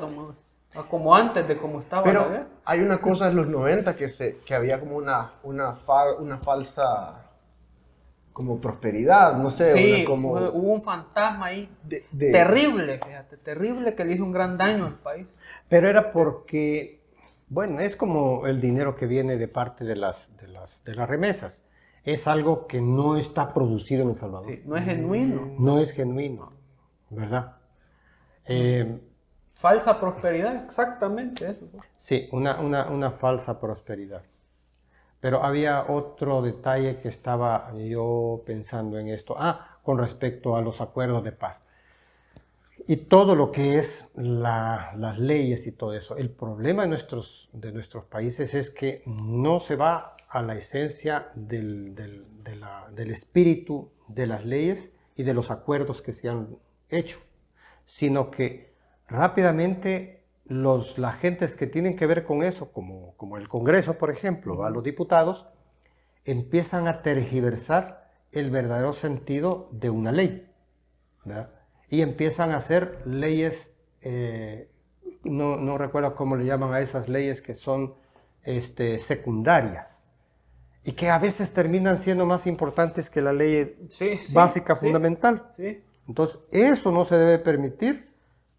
como 0.88 1.14
antes 1.14 1.46
de 1.46 1.56
cómo 1.56 1.80
estaba. 1.80 2.04
Pero 2.04 2.24
hay 2.64 2.80
una 2.80 3.00
cosa 3.00 3.28
en 3.28 3.36
los 3.36 3.46
90 3.46 3.96
que, 3.96 4.08
se, 4.08 4.38
que 4.38 4.54
había 4.54 4.80
como 4.80 4.96
una, 4.96 5.32
una, 5.42 5.74
una 6.18 6.38
falsa 6.38 7.25
como 8.36 8.60
prosperidad, 8.60 9.38
no 9.38 9.50
sé. 9.50 9.72
Sí, 9.72 10.04
como... 10.04 10.32
hubo 10.32 10.74
un 10.74 10.82
fantasma 10.82 11.46
ahí 11.46 11.74
terrible, 12.20 13.00
fíjate, 13.02 13.38
terrible 13.38 13.94
que 13.94 14.04
le 14.04 14.12
hizo 14.12 14.24
un 14.24 14.32
gran 14.32 14.58
daño 14.58 14.84
al 14.84 14.98
país. 14.98 15.26
Pero 15.70 15.88
era 15.88 16.12
porque, 16.12 17.00
bueno, 17.48 17.80
es 17.80 17.96
como 17.96 18.46
el 18.46 18.60
dinero 18.60 18.94
que 18.94 19.06
viene 19.06 19.38
de 19.38 19.48
parte 19.48 19.86
de 19.86 19.96
las, 19.96 20.36
de 20.36 20.48
las, 20.48 20.84
de 20.84 20.94
las 20.94 21.08
remesas. 21.08 21.62
Es 22.04 22.26
algo 22.26 22.66
que 22.66 22.82
no 22.82 23.16
está 23.16 23.54
producido 23.54 24.02
en 24.02 24.10
El 24.10 24.16
Salvador. 24.16 24.52
no 24.66 24.76
es 24.76 24.84
genuino. 24.84 25.54
No 25.58 25.78
es 25.78 25.92
genuino, 25.92 26.52
¿verdad? 27.08 27.56
Eh, 28.44 29.00
falsa 29.54 29.98
prosperidad, 29.98 30.62
exactamente 30.62 31.52
eso. 31.52 31.66
Sí, 31.96 32.28
una, 32.32 32.60
una, 32.60 32.90
una 32.90 33.12
falsa 33.12 33.58
prosperidad. 33.58 34.20
Pero 35.20 35.42
había 35.42 35.86
otro 35.88 36.42
detalle 36.42 37.00
que 37.00 37.08
estaba 37.08 37.72
yo 37.74 38.42
pensando 38.44 38.98
en 38.98 39.08
esto. 39.08 39.34
Ah, 39.38 39.76
con 39.86 39.98
respecto 39.98 40.56
a 40.56 40.62
los 40.62 40.80
acuerdos 40.80 41.22
de 41.22 41.30
paz. 41.30 41.64
Y 42.88 42.96
todo 42.96 43.36
lo 43.36 43.52
que 43.52 43.78
es 43.78 44.04
las 44.16 45.16
leyes 45.16 45.64
y 45.68 45.72
todo 45.72 45.94
eso. 45.94 46.16
El 46.16 46.28
problema 46.28 46.82
de 46.82 46.88
nuestros, 46.88 47.48
de 47.52 47.70
nuestros 47.70 48.04
países 48.04 48.54
es 48.54 48.68
que 48.68 49.04
no 49.06 49.60
se 49.60 49.76
va 49.76 50.16
a 50.28 50.42
la 50.42 50.56
esencia 50.56 51.28
del, 51.36 51.94
del 51.94 53.10
espíritu 53.12 53.92
de 54.08 54.26
las 54.26 54.44
leyes 54.44 54.90
y 55.14 55.22
de 55.22 55.34
los 55.34 55.52
acuerdos 55.52 56.02
que 56.02 56.12
se 56.12 56.28
han 56.28 56.58
hecho, 56.90 57.20
sino 57.84 58.32
que 58.32 58.74
rápidamente 59.06 60.15
los, 60.48 60.98
las 60.98 61.18
gentes 61.18 61.54
que 61.54 61.66
tienen 61.66 61.96
que 61.96 62.06
ver 62.06 62.24
con 62.24 62.42
eso, 62.42 62.72
como, 62.72 63.14
como 63.16 63.36
el 63.36 63.48
Congreso, 63.48 63.98
por 63.98 64.10
ejemplo, 64.10 64.64
a 64.64 64.70
los 64.70 64.82
diputados, 64.82 65.46
empiezan 66.24 66.88
a 66.88 67.02
tergiversar 67.02 68.10
el 68.32 68.50
verdadero 68.50 68.92
sentido 68.92 69.68
de 69.72 69.90
una 69.90 70.12
ley. 70.12 70.52
Y 71.88 72.02
empiezan 72.02 72.50
a 72.52 72.58
hacer 72.58 73.02
leyes, 73.06 73.72
eh, 74.02 74.70
no, 75.24 75.78
recuerdo 75.78 76.14
cómo 76.14 76.36
le 76.36 76.44
llaman 76.44 76.72
a 76.72 76.80
esas 76.80 77.08
leyes 77.08 77.42
que 77.42 77.54
son 77.54 77.94
este, 78.44 78.98
secundarias 78.98 80.04
y 80.84 80.92
que 80.92 81.10
a 81.10 81.18
veces 81.18 81.52
terminan 81.52 81.98
siendo 81.98 82.26
más 82.26 82.46
importantes 82.46 83.10
que 83.10 83.20
la 83.20 83.32
ley 83.32 83.88
básica 84.32 84.76
fundamental. 84.76 85.52
Entonces, 86.06 86.38
eso 86.52 86.92
no 86.92 87.04
se 87.04 87.16
debe 87.16 87.40
permitir 87.40 88.05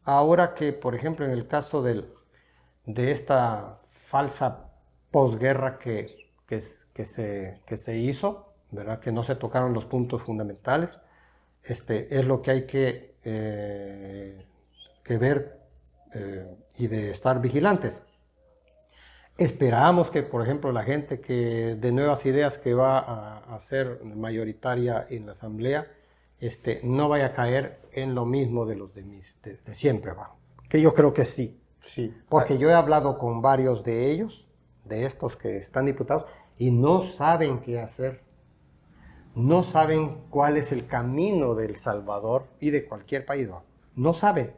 Ahora 0.08 0.54
que, 0.54 0.72
por 0.72 0.96
ejemplo, 0.96 1.26
en 1.26 1.32
el 1.32 1.48
caso 1.50 1.84
de 1.84 3.12
esta 3.12 3.78
falsa 4.06 4.70
posguerra 5.12 5.78
que, 5.78 6.32
que, 6.48 6.62
se, 7.04 7.98
hizo, 7.98 8.54
¿verdad? 8.72 9.02
que 9.02 9.12
no 9.12 9.24
se 9.26 9.36
tocaron 9.36 9.74
los 9.74 9.84
puntos 9.84 10.22
fundamentales, 10.22 10.92
este, 11.62 12.18
es 12.18 12.24
lo 12.24 12.42
que 12.42 12.52
hay 12.52 12.66
que, 12.66 13.16
eh, 13.26 14.46
ver 15.10 15.60
eh, 16.14 16.56
y 16.78 16.88
de 16.88 17.12
estar 17.12 17.42
vigilantes. 17.42 18.02
Esperamos 19.38 20.10
que, 20.10 20.24
por 20.24 20.42
ejemplo, 20.42 20.72
la 20.72 20.84
gente 20.84 21.20
que 21.20 21.76
de 21.76 21.92
nuevas 21.92 22.26
ideas 22.26 22.58
que 22.58 22.74
va 22.74 22.98
a, 23.00 23.40
a 23.40 23.60
ser 23.60 24.02
mayoritaria 24.06 25.06
en 25.10 25.26
la 25.26 25.34
Asamblea, 25.34 25.86
este, 26.40 26.82
no 26.84 27.10
vaya 27.10 27.28
a 27.28 27.34
caer 27.34 27.80
en 27.92 28.16
lo 28.16 28.26
mismo 28.26 28.66
de 28.66 28.76
los 28.76 28.94
de, 28.94 29.04
mis, 29.04 29.38
de, 29.42 29.60
siempre, 29.74 30.14
que 30.70 30.82
yo 30.82 30.94
creo 30.94 31.14
que 31.14 31.24
sí. 31.24 31.60
sí. 31.80 32.14
Porque 32.30 32.58
yo 32.58 32.70
he 32.70 32.74
hablado 32.74 33.18
con 33.18 33.42
varios 33.42 33.84
de 33.84 34.12
ellos, 34.12 34.48
de 34.86 35.06
estos 35.06 35.36
que 35.36 35.58
están 35.58 35.86
diputados, 35.86 36.26
y 36.58 36.72
no 36.72 37.02
saben 37.02 37.60
qué 37.60 37.80
hacer. 37.80 38.24
No 39.36 39.62
saben 39.62 40.24
cuál 40.30 40.58
es 40.58 40.72
el 40.72 40.88
camino 40.88 41.54
del 41.54 41.76
Salvador 41.76 42.48
y 42.60 42.72
de 42.72 42.86
cualquier 42.86 43.26
país. 43.26 43.48
No 43.96 44.14
saben. 44.14 44.54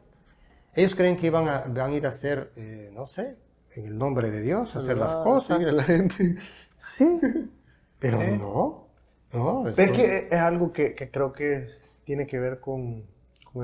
Ellos 0.74 0.94
creen 0.94 1.16
que 1.16 1.26
iban 1.26 1.48
a, 1.48 1.60
van 1.60 1.92
a 1.92 1.94
ir 1.94 2.06
a 2.06 2.10
hacer, 2.10 2.52
eh, 2.56 2.90
no 2.94 3.06
sé, 3.06 3.36
en 3.74 3.86
el 3.86 3.98
nombre 3.98 4.30
de 4.30 4.40
Dios, 4.40 4.74
hacer 4.76 4.96
las 4.96 5.16
cosas. 5.16 5.58
Sí, 5.58 5.64
la 5.70 5.82
gente. 5.82 6.36
Sí, 6.78 7.20
pero 7.98 8.18
no. 8.36 8.89
No, 9.32 9.68
es 9.68 9.74
que 9.74 10.28
es 10.30 10.40
algo 10.40 10.72
que, 10.72 10.94
creo 11.10 11.32
que 11.32 11.68
tiene 12.04 12.26
que 12.26 12.38
ver 12.38 12.60
con, 12.60 13.04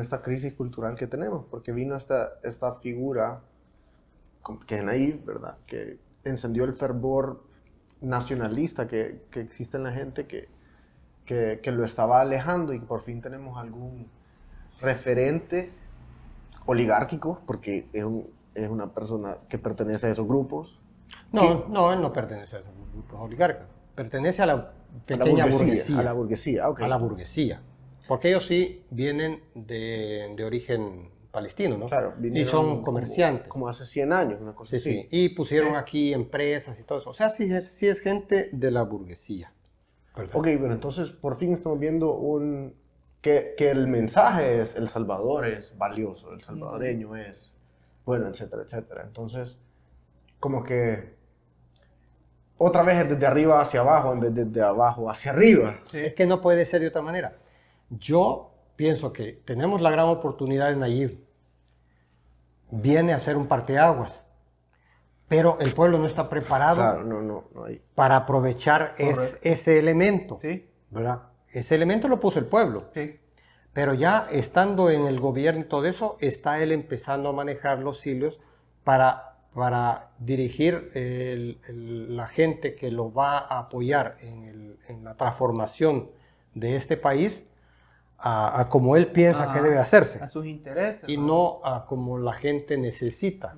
esta 0.01 0.23
crisis 0.23 0.53
cultural 0.55 0.97
que 0.97 1.07
tenemos, 1.07 1.45
porque 1.51 1.73
vino 1.73 1.97
esta, 1.97 2.35
esta 2.43 2.75
figura 2.77 3.41
que 4.67 4.77
es 4.77 4.85
ahí, 4.85 5.21
¿verdad? 5.25 5.57
Que 5.67 5.99
encendió 6.25 6.65
el 6.65 6.75
fervor 6.75 7.43
nacionalista 8.01 8.87
que, 8.87 9.23
existe 9.35 9.77
en 9.77 9.85
la 9.85 9.93
gente, 9.93 10.27
que, 10.27 10.49
que, 11.25 11.73
lo 11.73 11.85
estaba 11.85 12.21
alejando 12.21 12.73
y 12.73 12.81
que 12.81 12.87
por 12.87 13.03
fin 13.03 13.21
tenemos 13.21 13.59
algún 13.59 14.09
referente 14.81 15.73
oligárquico, 16.67 17.41
porque 17.47 17.89
es, 17.93 18.05
es 18.55 18.69
una 18.69 18.93
persona 18.93 19.39
que 19.49 19.59
pertenece 19.59 20.07
a 20.07 20.11
esos 20.11 20.27
grupos. 20.27 20.79
No, 21.33 21.67
no, 21.69 21.93
él 21.93 22.01
no 22.01 22.13
pertenece 22.13 22.57
a 22.57 22.59
esos 22.61 22.73
grupos 22.93 23.21
oligárquicos, 23.21 23.69
pertenece 23.95 24.43
a 24.43 24.47
la 24.47 24.73
pequeña 25.05 25.47
burguesía, 25.47 25.99
A 25.99 26.03
la 26.03 26.13
burguesía, 26.13 26.65
A 26.65 26.89
la 26.89 26.97
burguesía. 26.97 27.63
Porque 28.09 28.29
ellos 28.29 28.47
sí 28.47 28.85
vienen 28.91 29.43
de, 29.55 30.33
de 30.37 30.45
origen 30.45 31.11
palestino, 31.37 31.77
¿no? 31.77 31.87
Claro, 31.87 32.15
y 32.23 32.45
son 32.47 32.83
comerciantes. 32.83 33.49
Como, 33.49 33.69
hace 33.69 33.85
100 33.85 34.13
años, 34.13 34.41
una 34.41 34.55
cosa 34.55 34.77
así. 34.77 34.91
Sí. 34.91 35.09
Y 35.11 35.29
pusieron 35.31 35.77
aquí 35.77 36.15
empresas 36.15 36.81
y 36.81 36.83
todo 36.83 37.01
eso. 37.01 37.11
O 37.11 37.15
sea, 37.15 37.29
sí 37.29 37.53
es, 37.53 37.69
sí 37.73 37.89
es 37.89 38.01
gente 38.01 38.49
de 38.53 38.71
la 38.71 38.83
burguesía. 38.83 39.53
Ok, 40.33 40.49
bueno, 40.59 40.73
entonces 40.73 41.11
por 41.11 41.37
fin 41.37 41.53
estamos 41.53 41.79
viendo 41.79 42.15
un, 42.15 42.75
que, 43.21 43.55
que, 43.55 43.71
el 43.71 43.87
mensaje 43.87 44.63
es 44.63 44.75
El 44.77 44.89
Salvador 44.89 45.45
es 45.47 45.77
valioso, 45.77 46.33
el 46.33 46.41
salvadoreño 46.41 47.17
es 47.17 47.53
bueno, 48.07 48.29
etcétera, 48.29 48.63
etcétera. 48.63 49.03
Entonces, 49.05 49.59
como 50.41 50.65
que 50.65 51.16
otra 52.59 52.83
vez 52.83 52.99
es 52.99 53.09
desde 53.09 53.27
arriba 53.27 53.61
hacia 53.61 53.81
abajo 53.81 54.13
en 54.13 54.21
vez 54.21 54.35
de 54.35 54.45
desde 54.45 54.63
abajo 54.63 55.11
hacia 55.11 55.33
arriba. 55.33 55.81
Es 55.93 56.15
que 56.15 56.27
no 56.27 56.41
puede 56.41 56.65
ser 56.65 56.81
de 56.81 56.89
otra 56.89 57.03
manera. 57.03 57.35
Yo 57.91 58.51
pienso 58.77 59.13
que 59.13 59.41
tenemos 59.45 59.81
la 59.81 59.91
gran 59.91 60.07
oportunidad 60.07 60.71
en 60.73 60.81
Nayib. 60.81 61.21
Viene 62.71 63.13
a 63.13 63.21
ser 63.21 63.37
un 63.37 63.47
parteaguas. 63.47 64.25
Pero 65.29 65.59
el 65.61 65.75
pueblo 65.75 65.99
no 65.99 66.07
está 66.07 66.29
preparado 66.29 67.03
para 67.95 68.17
aprovechar 68.17 68.95
ese 68.97 69.79
elemento. 69.79 70.39
¿verdad? 70.91 71.23
Ese 71.51 71.75
elemento 71.75 72.07
lo 72.09 72.21
puso 72.21 72.39
el 72.39 72.47
pueblo. 72.47 72.91
Pero 73.73 73.93
ya 73.93 74.29
estando 74.31 74.89
en 74.89 75.07
el 75.07 75.21
gobierno 75.21 75.61
y 75.61 75.65
todo 75.65 75.85
eso, 75.85 76.17
está 76.21 76.63
él 76.63 76.73
empezando 76.73 77.29
a 77.29 77.33
manejar 77.33 77.81
los 77.81 78.07
hilos 78.07 78.39
para 78.85 79.36
para 79.57 80.11
dirigir 80.19 80.93
la 80.95 82.27
gente 82.27 82.75
que 82.75 82.91
lo 82.91 83.11
va 83.11 83.39
a 83.39 83.61
apoyar 83.61 84.19
en, 84.21 84.77
la 85.03 85.15
transformación 85.15 86.11
de 86.55 86.77
este 86.77 86.99
país 86.99 87.43
a, 88.19 88.69
como 88.69 88.97
él 88.97 89.07
piensa 89.07 89.55
que 89.55 89.63
debe 89.63 89.79
hacerse. 89.79 90.23
A 90.23 90.29
sus 90.29 90.45
intereses. 90.45 91.09
Y 91.09 91.17
¿no? 91.17 91.61
a 91.65 91.87
como 91.87 92.19
la 92.19 92.35
gente 92.35 92.77
necesita. 92.77 93.57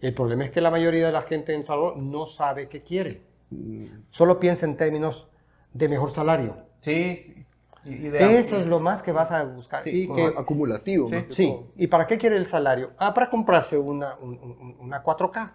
El 0.00 0.14
problema 0.14 0.44
es 0.44 0.52
que 0.52 0.60
la 0.60 0.70
mayoría 0.70 1.06
de 1.06 1.12
la 1.12 1.22
gente 1.22 1.52
en 1.52 1.64
Salvador 1.64 1.96
no 1.96 2.26
sabe 2.26 2.68
qué 2.68 2.82
quiere. 2.82 3.20
Mm. 3.50 3.86
Solo 4.10 4.38
piensa 4.38 4.66
en 4.66 4.76
términos 4.76 5.26
de 5.72 5.88
mejor 5.88 6.12
salario. 6.12 6.58
Sí. 6.78 7.39
Eso 7.84 8.58
es 8.58 8.66
lo 8.66 8.80
más 8.80 9.02
que 9.02 9.12
vas 9.12 9.30
a 9.30 9.42
buscar. 9.44 9.86
y 9.86 10.12
que, 10.12 10.26
acumulativo. 10.26 11.08
Sí. 11.28 11.54
¿Y 11.76 11.86
para 11.86 12.06
qué 12.06 12.18
quiere 12.18 12.36
el 12.36 12.46
salario? 12.46 12.90
Ah, 12.98 13.14
para 13.14 13.30
comprarse 13.30 13.78
una, 13.78 14.16
una 14.16 15.02
4K. 15.02 15.50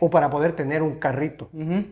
O 0.00 0.10
para 0.10 0.30
poder 0.30 0.52
tener 0.52 0.82
un 0.82 0.98
carrito. 0.98 1.50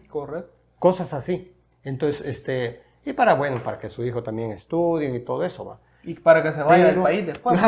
Correcto. 0.09 0.53
Cosas 0.79 1.13
así. 1.15 1.53
Entonces, 1.83 2.27
este, 2.27 2.83
Y 3.05 3.13
para, 3.13 3.35
bueno, 3.35 3.63
para 3.63 3.79
que 3.79 3.89
su 3.89 4.05
hijo 4.05 4.23
también 4.23 4.51
estudie 4.51 5.15
y 5.15 5.21
todo 5.21 5.45
eso, 5.45 5.65
¿va? 5.65 5.79
Y 6.03 6.15
para 6.15 6.43
que 6.43 6.53
se 6.53 6.63
vaya 6.63 6.87
del 6.87 7.03
país 7.03 7.27
después. 7.27 7.59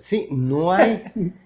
sí, 0.00 0.28
no 0.30 0.72
hay, 0.72 1.02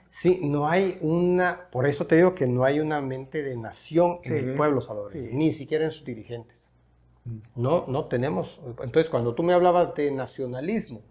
sí, 0.09 0.41
no 0.43 0.69
hay 0.69 0.99
una, 1.03 1.69
por 1.71 1.87
eso 1.87 2.07
te 2.07 2.17
digo 2.17 2.35
que 2.35 2.47
no 2.47 2.65
hay 2.65 2.81
una 2.81 3.01
mente 3.01 3.43
de 3.43 3.57
nación 3.57 4.17
en 4.23 4.37
el 4.37 4.55
pueblo 4.57 4.81
salvadoreño, 4.81 5.29
ni 5.33 5.53
siquiera 5.53 5.85
en 5.85 5.91
sus 5.91 6.05
dirigentes. 6.05 6.58
No, 7.57 7.85
no 7.87 8.05
tenemos. 8.07 8.61
Entonces, 8.67 9.09
cuando 9.09 9.35
tú 9.35 9.43
me 9.43 9.53
hablabas 9.53 9.95
de 9.95 10.11
nacionalismo, 10.11 11.03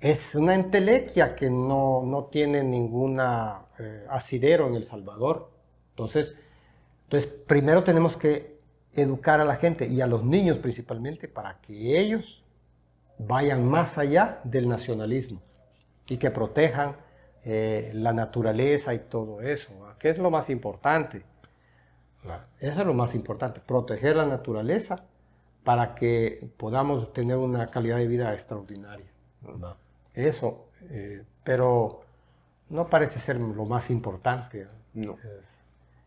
es 0.00 0.34
una 0.34 0.54
entelequia 0.54 1.34
que 1.36 1.50
no, 1.50 2.02
no 2.04 2.24
tiene 2.24 2.62
ninguna 2.62 3.66
eh, 3.78 4.06
asidero 4.08 4.66
en 4.68 4.74
El 4.74 4.84
Salvador. 4.84 5.50
Entonces, 5.90 6.36
entonces, 7.04 7.30
primero 7.46 7.84
tenemos 7.84 8.16
que 8.16 8.60
educar 8.92 9.40
a 9.40 9.44
la 9.44 9.56
gente 9.56 9.86
y 9.86 10.00
a 10.00 10.06
los 10.06 10.24
niños 10.24 10.58
principalmente 10.58 11.28
para 11.28 11.60
que 11.60 11.98
ellos 11.98 12.44
vayan 13.18 13.68
más 13.68 13.98
allá 13.98 14.40
del 14.44 14.68
nacionalismo 14.68 15.42
y 16.08 16.16
que 16.16 16.30
protejan 16.30 16.96
eh, 17.44 17.90
la 17.94 18.12
naturaleza 18.12 18.94
y 18.94 19.00
todo 19.00 19.40
eso, 19.42 19.70
que 19.98 20.10
es 20.10 20.18
lo 20.18 20.30
más 20.30 20.50
importante. 20.50 21.24
Eso 22.58 22.80
es 22.80 22.86
lo 22.86 22.94
más 22.94 23.14
importante, 23.14 23.60
proteger 23.60 24.16
la 24.16 24.26
naturaleza 24.26 25.04
para 25.64 25.94
que 25.94 26.48
podamos 26.56 27.12
tener 27.12 27.36
una 27.36 27.66
calidad 27.68 27.96
de 27.96 28.06
vida 28.06 28.32
extraordinaria. 28.32 29.06
Eso, 30.14 30.66
eh, 30.90 31.22
pero 31.44 32.02
no 32.70 32.88
parece 32.88 33.18
ser 33.20 33.40
lo 33.40 33.64
más 33.64 33.90
importante. 33.90 34.66
No. 34.94 35.16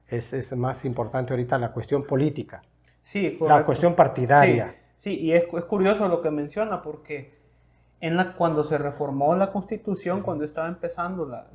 Es, 0.08 0.34
es, 0.34 0.52
más 0.56 0.86
importante 0.86 1.34
ahorita 1.34 1.58
la 1.58 1.72
cuestión 1.72 2.04
política. 2.06 2.62
Sí, 3.04 3.38
La 3.42 3.66
cuestión 3.66 3.96
partidaria. 3.96 4.76
Sí, 4.98 5.20
y 5.20 5.34
es, 5.34 5.46
es, 5.52 5.64
curioso 5.66 6.08
lo 6.08 6.22
que 6.22 6.32
menciona 6.32 6.82
porque 6.82 7.34
en 8.00 8.16
la, 8.16 8.34
cuando 8.34 8.64
se 8.64 8.78
reformó 8.78 9.36
la 9.36 9.52
constitución, 9.52 10.22
cuando 10.22 10.46
estaba 10.46 10.68
empezando 10.68 11.26
la, 11.26 11.48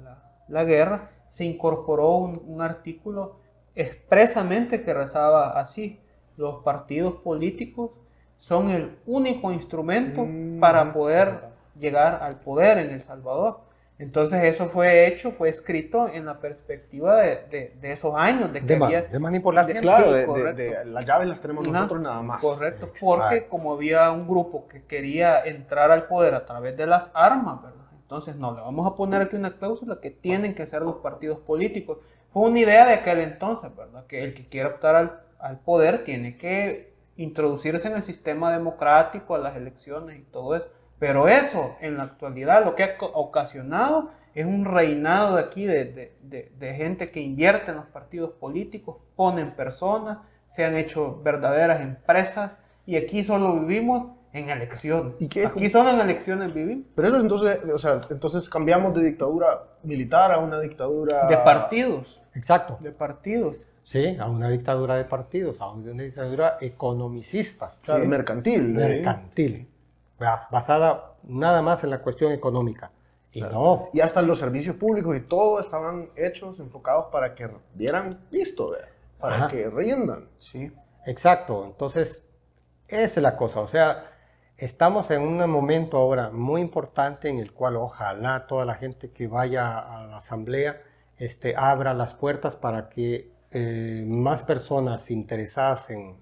la, 0.48 0.64
guerra, 0.64 1.10
se 1.28 1.44
incorporó 1.44 2.16
un, 2.16 2.42
un, 2.46 2.60
artículo 2.60 3.36
expresamente 3.74 4.82
que 4.82 4.92
rezaba 4.92 5.58
así, 5.58 6.00
los 6.38 6.62
partidos 6.62 7.14
políticos 7.16 7.90
son 8.38 8.70
el 8.70 8.96
único 9.06 9.52
instrumento 9.52 10.24
mm. 10.24 10.60
para 10.60 10.92
poder 10.92 11.48
llegar 11.78 12.22
al 12.22 12.40
poder 12.40 12.78
en 12.78 12.90
El 12.90 13.02
Salvador. 13.02 13.60
Entonces 13.98 14.44
eso 14.44 14.68
fue 14.68 15.08
hecho, 15.08 15.32
fue 15.32 15.48
escrito 15.48 16.08
en 16.08 16.24
la 16.26 16.38
perspectiva 16.38 17.20
de, 17.20 17.74
de, 17.80 17.92
esos 17.92 18.14
años. 18.16 18.52
De, 18.52 18.64
que 18.64 18.74
había, 18.74 19.02
de 19.02 19.18
manipularse. 19.18 19.80
Claro, 19.80 20.12
de, 20.12 20.84
las 20.84 21.04
llaves 21.04 21.26
las 21.26 21.40
tenemos 21.40 21.66
nosotros 21.66 22.00
nada 22.00 22.22
más. 22.22 22.40
Correcto, 22.40 22.92
porque 23.00 23.48
como 23.48 23.72
había 23.72 24.12
un 24.12 24.28
grupo 24.28 24.68
que 24.68 24.84
quería 24.84 25.42
entrar 25.44 25.90
al 25.90 26.06
poder 26.06 26.34
a 26.34 26.46
través 26.46 26.76
de 26.76 26.86
las 26.86 27.10
armas, 27.12 27.60
¿verdad? 27.60 27.78
Entonces 28.00 28.36
no, 28.36 28.54
le 28.54 28.60
vamos 28.60 28.86
a 28.86 28.94
poner 28.94 29.20
aquí 29.20 29.34
una 29.34 29.58
cláusula 29.58 29.98
que 30.00 30.12
tienen 30.12 30.54
que 30.54 30.66
ser 30.68 30.82
los 30.82 30.96
partidos 30.96 31.38
políticos. 31.40 31.98
Fue 32.32 32.48
una 32.48 32.60
idea 32.60 32.86
de 32.86 32.94
aquel 32.94 33.18
entonces, 33.18 33.74
¿verdad? 33.74 34.06
Que 34.06 34.22
el 34.22 34.32
que 34.32 34.48
quiera 34.48 34.68
optar 34.68 34.94
al, 34.94 35.20
al 35.38 35.60
poder 35.60 36.04
tiene 36.04 36.36
que 36.36 36.94
introducirse 37.16 37.88
en 37.88 37.94
el 37.94 38.02
sistema 38.02 38.52
democrático, 38.52 39.34
a 39.34 39.38
las 39.38 39.56
elecciones 39.56 40.18
y 40.18 40.22
todo 40.22 40.56
eso. 40.56 40.68
Pero 40.98 41.28
eso, 41.28 41.76
en 41.80 41.96
la 41.96 42.04
actualidad, 42.04 42.64
lo 42.64 42.74
que 42.74 42.84
ha 42.84 42.96
ocasionado 43.00 44.10
es 44.34 44.46
un 44.46 44.64
reinado 44.64 45.36
de 45.36 45.42
aquí 45.42 45.64
de, 45.64 46.74
gente 46.76 47.06
que 47.06 47.20
invierte 47.20 47.70
en 47.70 47.76
los 47.78 47.86
partidos 47.86 48.32
políticos, 48.32 48.96
ponen 49.16 49.54
personas, 49.54 50.18
se 50.46 50.64
han 50.64 50.76
hecho 50.76 51.20
verdaderas 51.22 51.80
empresas 51.82 52.56
y 52.86 52.96
aquí 52.96 53.22
solo 53.22 53.60
vivimos 53.60 54.16
en 54.32 54.50
elecciones. 54.50 55.14
¿Y 55.18 55.28
qué? 55.28 55.46
Aquí 55.46 55.68
solo 55.68 55.90
en 55.90 56.00
elecciones 56.00 56.52
vivimos. 56.54 56.86
Pero 56.94 57.08
eso 57.08 57.20
entonces, 57.20 57.64
o 57.64 57.78
sea, 57.78 58.00
entonces 58.10 58.48
cambiamos 58.48 58.94
de 58.94 59.04
dictadura 59.04 59.64
militar 59.82 60.32
a 60.32 60.38
una 60.38 60.60
dictadura... 60.60 61.26
De 61.26 61.36
partidos. 61.38 62.20
Exacto. 62.34 62.78
De 62.80 62.92
partidos. 62.92 63.56
Sí, 63.88 64.16
a 64.20 64.26
una 64.26 64.50
dictadura 64.50 64.96
de 64.96 65.04
partidos, 65.04 65.60
a 65.60 65.70
una 65.70 66.02
dictadura 66.02 66.58
economicista. 66.60 67.72
Claro, 67.82 68.04
mercantil. 68.04 68.74
Mercantil 68.74 69.66
basada 70.50 71.14
nada 71.24 71.62
más 71.62 71.84
en 71.84 71.90
la 71.90 72.00
cuestión 72.00 72.32
económica. 72.32 72.90
Y 73.32 73.42
no. 73.42 73.90
Y 73.92 74.00
hasta 74.00 74.22
los 74.22 74.38
servicios 74.38 74.76
públicos 74.76 75.16
y 75.16 75.20
todo 75.20 75.60
estaban 75.60 76.10
hechos, 76.16 76.58
enfocados 76.60 77.06
para 77.12 77.34
que 77.34 77.48
dieran 77.74 78.10
visto, 78.30 78.74
para 79.18 79.48
que 79.48 79.68
rindan. 79.68 80.28
Sí. 80.36 80.72
Exacto. 81.06 81.64
Entonces, 81.64 82.24
esa 82.88 83.04
es 83.04 83.22
la 83.22 83.36
cosa. 83.36 83.60
O 83.60 83.68
sea, 83.68 84.10
estamos 84.56 85.10
en 85.10 85.22
un 85.22 85.48
momento 85.50 85.98
ahora 85.98 86.30
muy 86.30 86.60
importante 86.60 87.28
en 87.28 87.38
el 87.38 87.52
cual 87.52 87.76
ojalá 87.76 88.46
toda 88.46 88.64
la 88.64 88.74
gente 88.74 89.10
que 89.10 89.28
vaya 89.28 89.78
a 89.78 90.06
la 90.06 90.16
asamblea 90.16 90.82
este, 91.18 91.54
abra 91.56 91.94
las 91.94 92.14
puertas 92.14 92.56
para 92.56 92.88
que 92.88 93.30
eh, 93.50 94.04
más 94.06 94.42
personas 94.42 95.10
interesadas 95.10 95.90
en, 95.90 96.16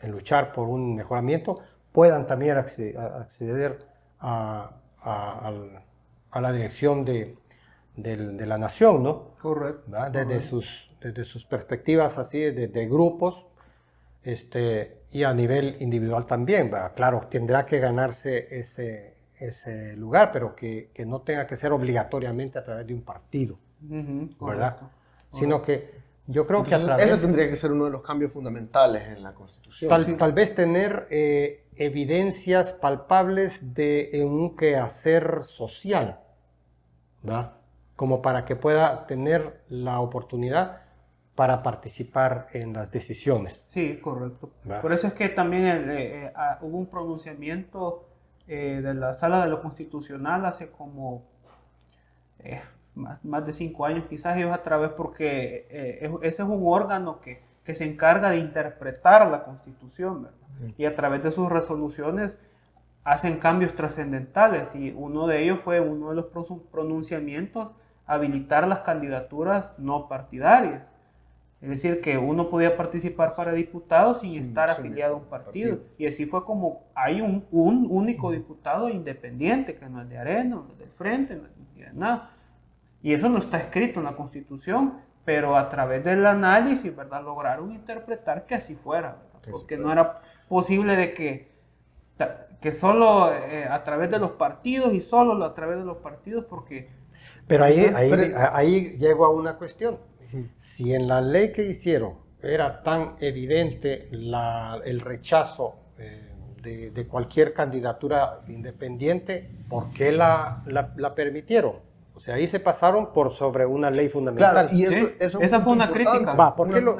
en 0.00 0.10
luchar 0.10 0.52
por 0.52 0.68
un 0.68 0.94
mejoramiento 0.94 1.60
puedan 1.92 2.26
también 2.26 2.56
acceder 2.58 3.78
a, 4.20 4.70
la 6.34 6.52
dirección 6.52 7.04
de, 7.04 7.36
la 7.96 8.58
nación, 8.58 9.02
¿no? 9.02 9.34
Correcto. 9.40 9.90
Desde, 10.12 10.42
Sus, 10.42 10.90
desde 11.00 11.24
sus 11.24 11.44
perspectivas 11.44 12.18
así, 12.18 12.38
desde 12.38 12.86
grupos, 12.86 13.46
este, 14.22 15.04
y 15.10 15.22
a 15.22 15.32
nivel 15.32 15.76
individual 15.80 16.26
también, 16.26 16.70
Claro, 16.94 17.28
tendrá 17.30 17.64
que 17.64 17.78
ganarse 17.78 18.58
ese, 18.58 19.16
ese 19.38 19.96
lugar, 19.96 20.32
pero 20.32 20.54
que, 20.54 20.90
no 21.06 21.22
tenga 21.22 21.46
que 21.46 21.56
ser 21.56 21.72
obligatoriamente 21.72 22.58
a 22.58 22.64
través 22.64 22.86
de 22.86 22.92
un 22.92 23.02
partido, 23.02 23.58
¿verdad? 23.80 24.76
Sino 25.30 25.62
que 25.62 25.96
yo 26.26 26.46
creo 26.46 26.64
que 26.64 26.74
a 26.74 26.82
través... 26.82 27.10
Eso 27.10 27.20
tendría 27.20 27.48
que 27.48 27.56
ser 27.56 27.72
uno 27.72 27.84
de 27.84 27.90
los 27.90 28.02
cambios 28.02 28.32
fundamentales 28.32 29.06
en 29.08 29.22
la 29.22 29.32
Constitución. 29.32 30.16
Tal, 30.18 30.32
vez 30.32 30.54
tener 30.54 31.06
eh, 31.10 31.66
evidencias 31.76 32.72
palpables 32.72 33.74
de 33.74 34.24
un 34.28 34.56
quehacer 34.56 35.44
social, 35.44 36.20
¿verdad? 37.22 37.52
Como 37.94 38.22
para 38.22 38.44
que 38.44 38.56
pueda 38.56 39.06
tener 39.06 39.62
la 39.68 40.00
oportunidad 40.00 40.82
para 41.36 41.62
participar 41.62 42.48
en 42.52 42.72
las 42.72 42.90
decisiones. 42.90 43.68
Sí, 43.72 43.98
correcto. 44.02 44.50
Por 44.82 44.92
eso 44.92 45.06
es 45.06 45.12
que 45.12 45.28
también 45.28 45.90
eh, 45.90 46.24
eh, 46.24 46.32
ah, 46.34 46.58
hubo 46.62 46.78
un 46.78 46.86
pronunciamiento 46.86 48.08
de 48.46 48.94
la 48.94 49.12
Sala 49.12 49.42
de 49.42 49.50
lo 49.50 49.60
Constitucional 49.60 50.46
hace 50.46 50.70
como 50.70 51.24
más, 52.96 53.46
de 53.46 53.52
cinco 53.52 53.86
años, 53.86 54.06
quizás 54.08 54.36
ellos 54.36 54.52
a 54.52 54.62
través, 54.62 54.90
porque 54.90 55.66
eh, 55.70 56.10
ese 56.22 56.42
es 56.42 56.48
un 56.48 56.62
órgano 56.66 57.20
que, 57.20 57.42
que, 57.62 57.74
se 57.74 57.84
encarga 57.84 58.30
de 58.30 58.38
interpretar 58.38 59.28
la 59.30 59.44
Constitución, 59.44 60.24
¿verdad? 60.24 60.38
Y 60.78 60.86
a 60.86 60.94
través 60.94 61.22
de 61.22 61.30
sus 61.30 61.50
resoluciones 61.50 62.38
hacen 63.04 63.38
cambios 63.38 63.74
trascendentales 63.74 64.74
y 64.74 64.92
uno 64.96 65.26
de 65.26 65.42
ellos 65.42 65.60
fue 65.62 65.80
uno 65.80 66.10
de 66.10 66.16
los 66.16 66.26
pronunciamientos 66.72 67.68
habilitar 68.06 68.66
las 68.66 68.80
candidaturas 68.80 69.74
no 69.78 70.08
partidarias. 70.08 70.92
Es 71.60 71.70
decir, 71.70 72.00
que 72.00 72.18
uno 72.18 72.50
podía 72.50 72.76
participar 72.76 73.34
para 73.34 73.52
diputado 73.52 74.14
sin 74.14 74.40
estar 74.40 74.70
afiliado 74.70 75.14
a 75.14 75.18
un 75.18 75.24
partido. 75.24 75.78
Y 75.98 76.06
así 76.06 76.26
fue 76.26 76.44
como 76.44 76.82
hay 76.94 77.20
un, 77.20 77.46
un, 77.50 77.86
único 77.90 78.30
diputado 78.30 78.88
independiente, 78.88 79.74
que 79.74 79.88
no 79.88 80.02
es 80.02 80.08
de 80.08 80.18
Arena, 80.18 80.56
no 80.56 80.66
es 80.68 80.78
del 80.78 80.90
Frente, 80.90 81.34
no 81.34 81.46
es 81.46 81.74
de 81.74 81.92
nada. 81.94 82.30
Y 83.02 83.12
eso 83.12 83.28
no 83.28 83.38
está 83.38 83.58
escrito 83.58 84.00
en 84.00 84.06
la 84.06 84.16
Constitución, 84.16 84.94
pero 85.24 85.56
a 85.56 85.68
través 85.68 86.04
del 86.04 86.24
análisis, 86.24 86.94
¿verdad? 86.94 87.22
Lograron 87.22 87.72
interpretar 87.72 88.46
que 88.46 88.54
así 88.54 88.74
fuera, 88.74 89.18
porque 89.50 89.76
no 89.76 89.92
era 89.92 90.14
posible 90.48 90.96
de 90.96 91.14
que, 91.14 91.52
que 92.60 92.72
solo 92.72 93.32
eh, 93.32 93.66
a 93.68 93.82
través 93.82 94.10
de 94.10 94.18
los 94.18 94.32
partidos 94.32 94.94
y 94.94 95.00
solo 95.00 95.44
a 95.44 95.54
través 95.54 95.78
de 95.78 95.84
los 95.84 95.98
partidos, 95.98 96.44
porque... 96.44 96.88
Pero 97.46 97.64
ahí, 97.64 97.86
ahí, 97.94 98.32
ahí 98.52 98.96
llego 98.98 99.24
a 99.24 99.30
una 99.30 99.56
cuestión. 99.56 99.98
Si 100.56 100.94
en 100.94 101.08
la 101.08 101.20
ley 101.20 101.52
que 101.52 101.64
hicieron 101.64 102.14
era 102.42 102.82
tan 102.82 103.16
evidente 103.20 104.08
la, 104.10 104.80
el 104.84 105.00
rechazo 105.00 105.76
eh, 105.98 106.32
de, 106.62 106.90
de, 106.90 107.06
cualquier 107.06 107.52
candidatura 107.52 108.40
independiente, 108.48 109.50
¿por 109.68 109.92
qué 109.92 110.12
la, 110.12 110.62
la, 110.66 110.92
la 110.96 111.14
permitieron? 111.14 111.85
O 112.16 112.20
sea, 112.20 112.36
ahí 112.36 112.46
se 112.46 112.58
pasaron 112.58 113.12
por 113.12 113.30
sobre 113.30 113.66
una 113.66 113.90
ley 113.90 114.08
fundamental. 114.08 114.52
Claro, 114.52 114.68
y 114.72 114.84
eso, 114.84 115.38
esa 115.38 115.60
fue 115.60 115.74
una 115.74 115.90
crítica. 115.90 116.34
Va, 116.34 116.56
¿por, 116.56 116.72
qué 116.72 116.80
lo, 116.80 116.96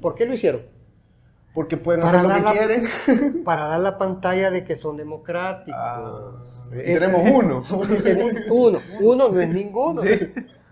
¿Por 0.00 0.14
qué 0.14 0.24
lo 0.24 0.32
hicieron? 0.32 0.62
Porque 1.52 1.76
pueden 1.76 2.02
hacer 2.02 2.22
lo 2.22 2.34
que 2.34 2.58
quieren. 2.58 3.42
Para 3.44 3.66
dar 3.66 3.80
la 3.80 3.98
pantalla 3.98 4.50
de 4.50 4.64
que 4.64 4.74
son 4.74 4.96
democráticos. 4.96 5.78
Ah, 5.78 6.42
tenemos 6.70 7.20
uno. 7.30 7.62
uno. 8.50 8.78
Uno 9.00 9.28
no 9.28 9.40
es 9.40 9.48
ninguno. 9.50 10.02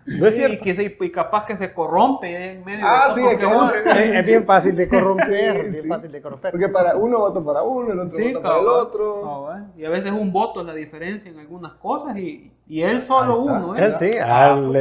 No 0.06 0.26
es 0.26 0.34
cierto. 0.34 1.04
Y, 1.04 1.10
capaz 1.10 1.44
que 1.44 1.56
se 1.56 1.72
corrompe 1.72 2.52
en 2.52 2.64
medio 2.64 2.84
ah, 2.86 3.12
de 3.14 3.14
sí, 3.14 3.26
es, 3.26 4.14
es, 4.14 4.26
bien 4.26 4.44
fácil 4.44 4.74
de 4.74 4.88
corromper, 4.88 5.70
bien 5.70 5.88
fácil 5.88 6.12
de 6.12 6.22
corromper. 6.22 6.50
Porque 6.52 6.68
para 6.68 6.96
uno 6.96 7.18
vota 7.18 7.44
para 7.44 7.62
uno, 7.62 7.92
el 7.92 7.98
otro 7.98 8.18
vota 8.18 8.42
para 8.42 8.60
el 8.60 8.66
otro. 8.66 9.50
Y 9.76 9.84
a 9.84 9.90
veces 9.90 10.12
un 10.12 10.32
voto 10.32 10.60
es 10.60 10.66
la 10.66 10.74
diferencia 10.74 11.30
en 11.30 11.38
algunas 11.38 11.72
cosas 11.74 12.16
y, 12.16 12.52
y 12.66 12.82
él 12.82 13.02
solo 13.02 13.40
uno. 13.40 13.76
¿eh? 13.76 13.84
Él 13.84 13.94
sí, 13.94 14.12
ah, 14.20 14.60
le 14.60 14.80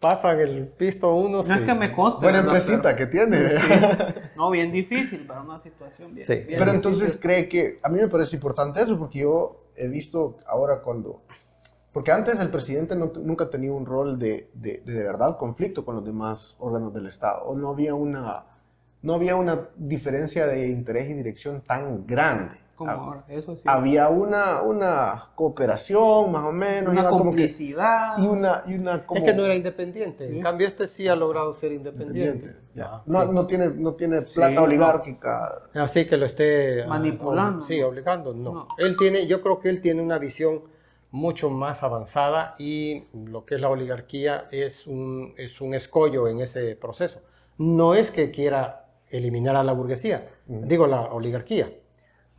pasan 0.00 0.40
el 0.40 0.66
pisto 0.68 1.14
uno. 1.14 1.42
No 1.42 1.54
es 1.54 1.62
que 1.62 1.74
me 1.74 1.92
conste. 1.92 2.22
Buena 2.22 2.40
empresita 2.40 2.94
que 2.96 3.06
tiene. 3.06 3.38
No, 4.36 4.50
bien 4.50 4.72
difícil 4.72 5.24
para 5.24 5.42
una 5.42 5.60
situación 5.62 6.14
bien, 6.14 6.26
sí. 6.26 6.44
Pero 6.48 6.72
entonces 6.72 7.16
cree 7.20 7.48
que, 7.48 7.78
a 7.80 7.88
mí 7.88 8.00
me 8.00 8.08
parece 8.08 8.34
importante 8.34 8.82
eso 8.82 8.98
porque 8.98 9.20
yo 9.20 9.68
he 9.76 9.86
visto 9.86 10.38
ahora 10.46 10.80
cuando 10.80 11.22
porque 11.92 12.10
antes 12.10 12.40
el 12.40 12.48
presidente 12.48 12.96
nunca 12.96 13.50
tenía 13.50 13.72
un 13.72 13.84
rol 13.84 14.18
de, 14.18 14.48
de, 14.54 14.82
de, 14.84 15.02
verdad 15.02 15.36
conflicto 15.36 15.84
con 15.84 15.96
los 15.96 16.04
demás 16.04 16.56
órganos 16.58 16.94
del 16.94 17.06
Estado. 17.06 17.44
O 17.44 17.54
no 17.54 17.68
había 17.68 17.94
una, 17.94 18.44
no 19.02 19.14
había 19.14 19.36
una 19.36 19.68
diferencia 19.76 20.46
de 20.46 20.68
interés 20.68 21.10
y 21.10 21.14
dirección 21.14 21.60
tan 21.60 22.06
grande. 22.06 22.56
Como 22.74 22.90
ahora, 22.90 23.24
eso 23.28 23.54
sí. 23.54 23.62
Había 23.66 24.08
una, 24.08 24.62
una 24.62 25.26
cooperación, 25.34 26.32
más 26.32 26.46
o 26.46 26.52
menos. 26.52 26.92
Una 26.92 27.10
complicidad. 27.10 28.16
y 28.16 28.26
una, 28.26 28.62
y 28.66 28.74
una 28.74 29.04
Es 29.14 29.22
que 29.22 29.34
no 29.34 29.44
era 29.44 29.54
independiente. 29.54 30.26
En 30.26 30.40
cambio, 30.40 30.66
este 30.66 30.88
sí 30.88 31.06
ha 31.06 31.14
logrado 31.14 31.52
ser 31.52 31.72
independiente. 31.72 32.56
Ya. 32.74 33.02
no, 33.04 33.26
no, 33.26 33.46
tiene, 33.46 33.68
no 33.68 33.92
tiene 33.92 34.22
plata 34.22 34.62
oligárquica. 34.62 35.64
Así 35.74 36.06
que 36.06 36.16
lo 36.16 36.24
esté... 36.24 36.86
Manipulando. 36.86 37.66
sí, 37.66 37.82
obligando. 37.82 38.32
no. 38.32 38.66
Él 38.78 38.96
tiene, 38.96 39.26
yo 39.26 39.42
creo 39.42 39.60
que 39.60 39.68
él 39.68 39.82
tiene 39.82 40.00
una 40.00 40.16
visión 40.16 40.71
mucho 41.12 41.50
más 41.50 41.82
avanzada 41.82 42.56
y 42.58 43.04
lo 43.12 43.44
que 43.44 43.54
es 43.54 43.60
la 43.60 43.68
oligarquía 43.68 44.48
es 44.50 44.86
un, 44.86 45.34
es 45.36 45.60
un 45.60 45.74
escollo 45.74 46.26
en 46.26 46.40
ese 46.40 46.74
proceso. 46.74 47.20
No 47.58 47.94
es 47.94 48.10
que 48.10 48.30
quiera 48.30 48.86
eliminar 49.10 49.54
a 49.54 49.62
la 49.62 49.72
burguesía, 49.72 50.26
digo 50.46 50.86
la 50.86 51.02
oligarquía. 51.02 51.70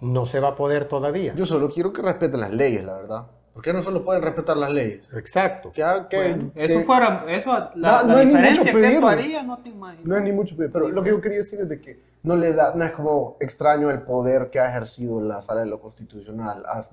No 0.02 0.26
se 0.26 0.40
va 0.40 0.50
a 0.50 0.56
poder 0.56 0.86
todavía. 0.86 1.34
Yo 1.36 1.46
solo 1.46 1.70
quiero 1.70 1.94
que 1.94 2.02
respeten 2.02 2.42
las 2.42 2.52
leyes, 2.52 2.84
la 2.84 2.96
verdad. 2.96 3.28
¿Por 3.54 3.62
qué 3.62 3.72
no 3.72 3.84
solo 3.84 4.04
pueden 4.04 4.24
respetar 4.24 4.58
las 4.58 4.74
leyes? 4.74 5.08
Exacto. 5.14 5.72
eso 5.76 6.82
fuera, 6.82 7.24
eso, 7.28 7.70
la, 7.76 8.04
no, 8.04 8.20
diferencia 8.20 8.74
que 8.74 8.88
eso 8.88 9.08
haría, 9.08 9.44
no 9.44 9.60
te 9.60 9.70
imaginas. 9.70 10.06
No 10.06 10.18
es 10.18 10.24
ni 10.24 10.32
mucho 10.32 10.58
pedir, 10.58 10.72
pero 10.72 10.90
lo 10.90 11.04
que 11.04 11.12
yo 11.12 11.22
quería 11.22 11.38
decir 11.38 11.62
es 11.62 11.70
de 11.70 11.80
que 11.80 12.00
no 12.24 12.36
le 12.36 12.54
da, 12.54 12.74
no 12.74 12.84
es 12.84 12.92
como 12.92 13.38
extraño 13.40 13.92
el 13.92 14.02
poder 14.02 14.50
que 14.50 14.60
ha 14.60 14.68
ejercido 14.68 15.22
la 15.22 15.40
sala 15.42 15.62
de 15.62 15.68
lo 15.68 15.80
constitucional, 15.80 16.66
a 16.66 16.84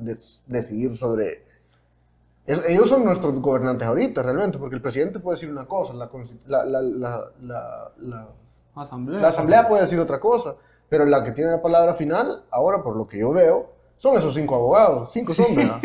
decidir 0.47 0.95
sobre 0.95 1.50
ellos 2.47 2.89
son 2.89 3.05
nuestros 3.05 3.35
gobernantes 3.41 3.87
ahorita, 3.87 4.23
realmente, 4.23 4.59
porque 4.59 4.77
el 4.77 4.83
presidente 4.83 5.21
puede 5.21 5.37
decir 5.37 5.51
una 5.51 5.67
cosa, 5.67 5.95
la, 5.95 6.11
asamblea. 8.75 9.21
la 9.21 9.29
asamblea 9.29 9.69
puede 9.69 9.83
decir 9.83 10.01
otra 10.01 10.19
cosa, 10.19 10.57
pero 10.89 11.05
la 11.05 11.23
que 11.23 11.33
tiene 11.33 11.51
la 11.53 11.63
palabra 11.63 11.95
final, 11.95 12.45
ahora 12.51 12.83
por 12.83 12.97
lo 12.97 13.07
que 13.07 13.19
yo 13.19 13.33
veo, 13.33 13.71
son 13.97 14.17
esos 14.17 14.35
cinco 14.35 14.55
abogados. 14.55 15.11
Cinco 15.13 15.35
son, 15.35 15.55
¿verdad? 15.55 15.79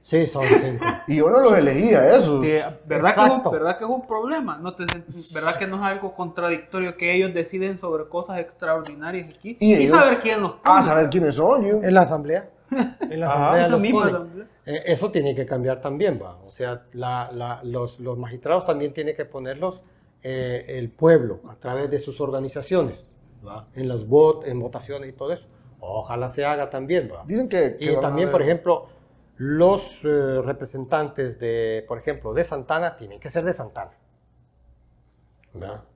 Sí, 0.00 0.26
son 0.28 0.44
cinco. 0.44 0.84
Y 1.08 1.16
yo 1.16 1.28
no 1.28 1.40
los 1.40 1.58
elegía, 1.58 2.16
eso. 2.16 2.40
Sí, 2.40 2.52
¿verdad, 2.86 3.14
que 3.14 3.20
es, 3.20 3.32
un, 3.32 3.50
¿verdad 3.50 3.78
que 3.78 3.84
es 3.84 3.90
un 3.90 4.06
problema? 4.06 4.56
¿No 4.58 4.76
¿Verdad 5.34 5.56
que 5.58 5.66
no 5.66 5.76
es 5.76 5.82
algo 5.82 6.14
contradictorio 6.14 6.96
que 6.96 7.14
ellos 7.14 7.34
deciden 7.34 7.76
sobre 7.76 8.08
cosas 8.08 8.38
extraordinarias 8.38 9.28
aquí? 9.36 9.56
Y, 9.60 9.88
saber 9.88 10.20
quién 10.20 10.40
los 10.40 10.54
Ah, 10.62 10.82
saber 10.82 11.10
quiénes 11.10 11.34
son. 11.34 11.64
En 11.64 11.92
la 11.92 12.02
asamblea. 12.02 12.48
En 13.00 13.20
la 13.20 13.32
asamblea 13.32 13.68
los 13.68 14.28
eh, 14.66 14.82
Eso 14.86 15.10
tiene 15.10 15.34
que 15.34 15.46
cambiar 15.46 15.80
también, 15.80 16.20
va. 16.22 16.38
O 16.44 16.50
sea, 16.50 16.84
los, 16.92 18.18
magistrados 18.18 18.66
también 18.66 18.92
tienen 18.92 19.16
que 19.16 19.24
ponerlos 19.24 19.82
eh, 20.22 20.64
el 20.68 20.90
pueblo 20.90 21.40
a 21.48 21.56
través 21.56 21.90
de 21.90 21.98
sus 21.98 22.20
organizaciones, 22.20 23.10
¿va? 23.46 23.68
En 23.74 23.88
los 23.88 24.06
votos, 24.06 24.46
en 24.46 24.60
votaciones 24.60 25.10
y 25.10 25.12
todo 25.12 25.32
eso. 25.32 25.46
Ojalá 25.80 26.28
se 26.28 26.44
haga 26.44 26.70
también, 26.70 27.10
va. 27.12 27.24
Dicen 27.24 27.48
que... 27.48 27.76
y 27.78 27.96
también, 28.00 28.30
por 28.30 28.42
ejemplo, 28.42 28.88
los 29.36 30.04
eh, 30.04 30.42
representantes 30.42 31.38
de, 31.38 31.84
por 31.86 31.98
ejemplo, 31.98 32.34
de 32.34 32.42
Santana 32.42 32.96
tienen 32.96 33.20
que 33.20 33.30
ser 33.30 33.44
de 33.44 33.52
Santana. 33.52 33.92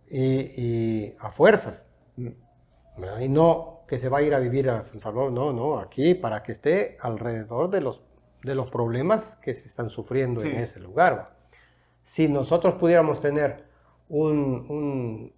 Y, 0.09 1.15
a 1.19 1.31
fuerzas. 1.31 1.87
Y 2.17 3.29
no 3.29 3.72
que 3.87 3.99
se 3.99 4.09
va 4.09 4.19
a 4.19 4.23
ir 4.23 4.35
a 4.35 4.39
vivir 4.39 4.71
a 4.71 4.83
San 4.83 5.01
Salvador, 5.01 5.33
no, 5.33 5.53
no, 5.53 5.79
aquí 5.79 6.15
para 6.15 6.43
que 6.43 6.53
esté 6.53 6.97
alrededor 7.01 7.71
de 7.71 7.81
los, 7.81 8.03
de 8.43 8.55
los 8.55 8.71
problemas 8.71 9.39
que 9.43 9.55
se 9.55 9.69
están 9.69 9.91
sufriendo 9.91 10.43
en 10.43 10.57
ese 10.59 10.81
lugar. 10.81 11.37
Si 12.03 12.29
nosotros 12.29 12.75
pudiéramos 12.75 13.21
tener 13.21 13.65
un, 14.09 15.33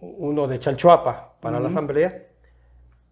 uno 0.00 0.46
de 0.46 0.58
Chalchuapa 0.58 1.34
para 1.40 1.60
la 1.60 1.68
asamblea, 1.68 2.26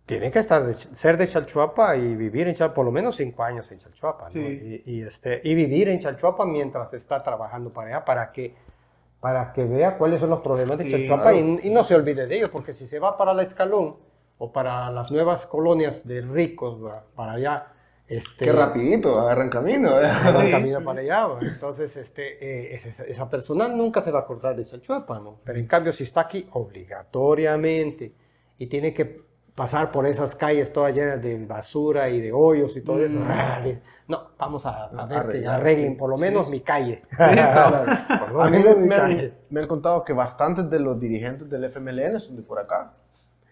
tiene 0.06 0.30
que 0.30 0.38
estar 0.38 0.74
ser 0.74 1.16
de 1.16 1.26
Chalchuapa 1.26 1.96
y 1.96 2.14
vivir 2.14 2.48
en 2.48 2.54
Chalchuapa, 2.54 2.74
por 2.74 2.84
lo 2.84 2.92
menos 2.92 3.16
cinco 3.16 3.42
años 3.42 3.70
en 3.72 3.78
Chalchuapa, 3.78 4.28
y, 4.32 5.02
este, 5.02 5.40
y 5.44 5.54
vivir 5.54 5.88
en 5.88 5.98
Chalchuapa 5.98 6.44
mientras 6.44 6.92
está 6.92 7.22
trabajando 7.22 7.72
para 7.72 7.88
allá, 7.88 8.04
para 8.04 8.30
que, 8.30 8.54
para 9.20 9.52
que 9.52 9.64
vea 9.64 9.96
cuáles 9.96 10.20
son 10.20 10.30
los 10.30 10.40
problemas 10.40 10.78
de 10.78 10.90
Chalchuapa 10.90 11.34
y, 11.34 11.70
no 11.70 11.84
se 11.84 11.94
olvide 11.94 12.26
de 12.26 12.36
ellos, 12.36 12.50
porque 12.50 12.72
si 12.72 12.86
se 12.86 12.98
va 12.98 13.16
para 13.16 13.32
la 13.32 13.42
Escalón 13.42 13.96
o 14.38 14.52
para 14.52 14.90
las 14.90 15.10
nuevas 15.10 15.46
colonias 15.46 16.06
de 16.06 16.20
ricos, 16.20 16.78
para 17.14 17.32
allá, 17.32 17.74
este, 18.06 18.44
Qué 18.44 18.52
rapidito, 18.52 19.18
agarran 19.18 19.48
camino. 19.48 19.98
¿eh? 19.98 20.06
Agarran 20.06 20.50
camino 20.50 20.84
para 20.84 21.00
allá. 21.00 21.26
Entonces, 21.40 21.96
este, 21.96 22.72
eh, 22.72 22.74
esa, 22.74 23.30
persona 23.30 23.68
nunca 23.68 24.02
se 24.02 24.10
va 24.10 24.20
a 24.20 24.22
acordar 24.22 24.54
de 24.54 24.64
Chalchuapa, 24.64 25.18
¿no? 25.20 25.40
Pero 25.42 25.58
en 25.58 25.66
cambio, 25.66 25.92
si 25.92 26.04
está 26.04 26.22
aquí 26.22 26.46
obligatoriamente 26.52 28.14
y 28.58 28.66
tiene 28.66 28.92
que 28.92 29.24
pasar 29.54 29.90
por 29.90 30.06
esas 30.06 30.34
calles 30.34 30.72
todas 30.72 30.94
llenas 30.94 31.22
de 31.22 31.46
basura 31.46 32.10
y 32.10 32.20
de 32.20 32.32
hoyos 32.32 32.76
y 32.76 32.82
todo 32.82 33.02
eso. 33.02 33.18
Mm. 33.18 33.30
Ah, 33.30 33.62
no, 34.06 34.30
vamos 34.36 34.66
a, 34.66 34.90
ver 35.06 35.40
que 35.40 35.46
arreglen 35.46 35.96
por 35.96 36.10
lo 36.10 36.18
menos 36.18 36.48
mi 36.48 36.60
calle. 36.60 37.02
a 37.18 38.48
mí 38.50 38.58
me, 38.58 39.32
me, 39.48 39.60
han 39.60 39.66
contado 39.66 40.04
que 40.04 40.12
bastantes 40.12 40.68
de 40.68 40.78
los 40.78 40.98
dirigentes 40.98 41.48
del 41.48 41.64
FMLN 41.64 42.20
son 42.20 42.36
de 42.36 42.42
por 42.42 42.58
acá. 42.58 42.92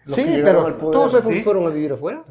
Sí, 0.07 0.41
pero 0.43 0.73
todos 0.75 1.23
se 1.23 1.43
fueron 1.43 1.65
a 1.65 1.69
vivir 1.69 1.93
afuera. 1.93 2.23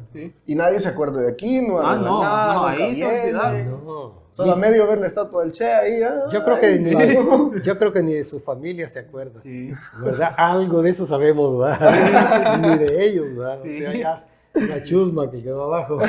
Y 0.45 0.55
nadie 0.55 0.79
se 0.79 0.89
acuerda 0.89 1.21
de 1.21 1.31
aquí, 1.31 1.61
no 1.61 1.79
ah, 1.79 1.95
no, 1.95 2.21
nada, 2.21 2.53
no, 2.53 2.65
ahí 2.67 2.95
se 2.95 3.33
no. 3.33 4.23
Solo 4.33 4.53
a 4.53 4.55
medio 4.55 4.87
ver 4.87 4.97
la 4.97 5.05
estatua 5.05 5.43
del 5.43 5.51
Che 5.51 5.71
ahí. 5.71 6.01
Ah, 6.01 6.23
yo, 6.31 6.43
creo 6.43 6.59
que 6.59 6.79
ni, 6.79 6.91
yo 7.63 7.77
creo 7.77 7.93
que 7.93 8.01
ni 8.01 8.13
de 8.13 8.23
su 8.23 8.39
familia 8.39 8.87
se 8.87 8.99
acuerda. 8.99 9.41
Sí. 9.43 9.69
¿verdad? 10.03 10.33
Algo 10.37 10.81
de 10.81 10.89
eso 10.89 11.05
sabemos, 11.05 11.59
¿verdad? 11.59 12.57
ni 12.59 12.77
de 12.79 13.05
ellos, 13.05 13.35
¿verdad? 13.35 13.59
Sí. 13.61 13.75
O 13.75 13.91
sea, 13.91 13.93
ya 13.93 14.27
la 14.55 14.83
chusma 14.83 15.29
que 15.29 15.41
quedó 15.41 15.65
abajo. 15.65 15.99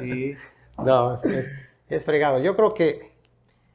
Sí. 0.00 0.34
No, 0.78 1.22
es, 1.22 1.46
es, 1.90 2.04
fregado. 2.04 2.38
Yo 2.38 2.56
creo 2.56 2.72
que 2.72 3.12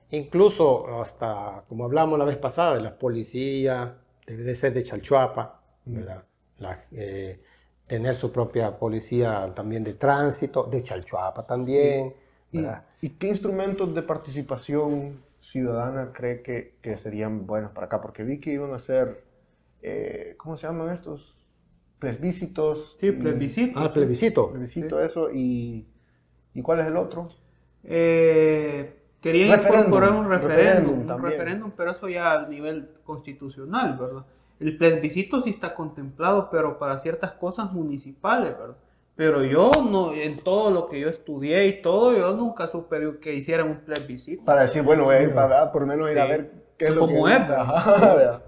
incluso 0.09 0.99
hasta, 0.99 1.63
como 1.69 1.85
hablamos 1.85 2.17
la 2.17 2.25
vez 2.25 2.37
pasada, 2.37 2.75
de 2.75 2.81
la 2.81 2.97
policía, 2.97 3.95
debe 4.25 4.43
de 4.43 4.55
ser 4.55 4.73
de 4.73 4.83
Chalchuapa, 4.83 5.61
¿verdad? 5.85 6.23
La, 6.59 6.85
eh, 6.91 7.39
tener 7.87 8.15
su 8.15 8.31
propia 8.31 8.77
policía 8.77 9.51
también 9.55 9.83
de 9.83 9.93
tránsito, 9.93 10.63
de 10.63 10.83
Chalchuapa 10.83 11.45
también. 11.45 12.13
¿Y, 12.51 13.09
qué 13.11 13.27
instrumentos 13.27 13.93
de 13.93 14.01
participación 14.01 15.21
ciudadana 15.39 16.11
cree 16.13 16.41
que, 16.41 16.75
que, 16.81 16.97
serían 16.97 17.45
buenos 17.45 17.71
para 17.71 17.87
acá? 17.87 18.01
Porque 18.01 18.23
vi 18.23 18.39
que 18.39 18.51
iban 18.51 18.73
a 18.73 18.79
ser, 18.79 19.23
eh, 19.81 20.35
¿cómo 20.37 20.57
se 20.57 20.67
llaman 20.67 20.93
estos? 20.93 21.35
Plebiscitos. 21.99 22.97
Sí, 22.99 23.11
plebiscito. 23.11 23.79
Ah, 23.79 23.91
plebiscito. 23.91 24.51
Plebiscito, 24.51 25.01
eso. 25.01 25.31
Y, 25.31 25.87
¿Y 26.53 26.61
cuál 26.61 26.79
es 26.79 26.87
el 26.87 26.97
otro? 26.97 27.29
Eh, 27.83 28.99
querían 29.21 29.59
incorporar 29.59 30.11
un 30.11 30.29
referéndum, 30.29 30.99
un 31.09 31.21
referéndum, 31.21 31.71
pero 31.75 31.91
eso 31.91 32.09
ya 32.09 32.33
a 32.33 32.47
nivel 32.47 32.89
constitucional, 33.03 33.97
¿verdad? 33.97 34.25
El 34.59 34.77
plebiscito 34.77 35.41
sí 35.41 35.51
está 35.51 35.73
contemplado, 35.73 36.49
pero 36.49 36.79
para 36.79 36.97
ciertas 36.97 37.33
cosas 37.33 37.71
municipales, 37.71 38.57
¿verdad? 38.57 38.77
Pero 39.15 39.43
yo 39.43 39.71
no, 39.89 40.13
en 40.13 40.43
todo 40.43 40.69
lo 40.69 40.87
que 40.87 40.99
yo 40.99 41.09
estudié 41.09 41.67
y 41.67 41.81
todo, 41.81 42.15
yo 42.15 42.33
nunca 42.33 42.67
supe 42.67 43.19
que 43.19 43.33
hicieran 43.33 43.67
un 43.67 43.77
plebiscito. 43.77 44.45
Para 44.45 44.61
decir, 44.61 44.83
bueno, 44.83 45.07
para, 45.33 45.71
por 45.71 45.81
lo 45.81 45.87
menos 45.87 46.11
ir 46.11 46.19
a 46.19 46.25
ver 46.25 46.51
qué 46.77 46.85
es 46.85 46.95
lo 46.95 47.07
que 47.07 47.15
es. 47.15 47.41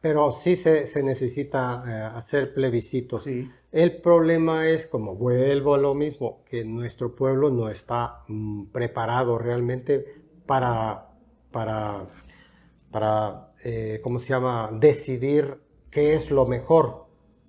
Pero 0.00 0.30
sí 0.30 0.54
se, 0.54 0.86
se 0.86 1.02
necesita 1.02 1.82
eh, 1.86 2.16
hacer 2.16 2.54
plebiscitos. 2.54 3.26
El 3.72 4.02
problema 4.02 4.68
es, 4.68 4.86
como 4.86 5.16
vuelvo 5.16 5.74
a 5.74 5.78
lo 5.78 5.94
mismo, 5.94 6.44
que 6.44 6.62
nuestro 6.62 7.16
pueblo 7.16 7.50
no 7.50 7.68
está 7.68 8.20
mm, 8.28 8.66
preparado 8.66 9.36
realmente 9.38 10.22
para, 10.46 11.08
para, 11.50 12.02
para 12.94 13.48
eh, 13.64 13.98
¿cómo 14.04 14.20
se 14.20 14.28
llama?, 14.28 14.70
decidir 14.72 15.58
qué 15.90 16.14
es 16.14 16.30
lo 16.30 16.46
mejor 16.46 17.06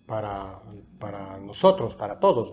para, 0.07 0.59
para 0.97 1.37
nosotros, 1.37 1.93
para 1.93 2.19
todos. 2.19 2.51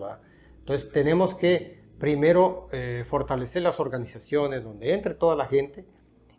Entonces 0.59 0.91
tenemos 0.91 1.33
que 1.33 1.81
primero 1.97 2.69
eh, 2.71 3.03
fortalecer 3.07 3.63
las 3.63 3.79
organizaciones 3.79 4.63
donde 4.63 4.93
entre 4.93 5.15
toda 5.15 5.35
la 5.35 5.47
gente 5.47 5.87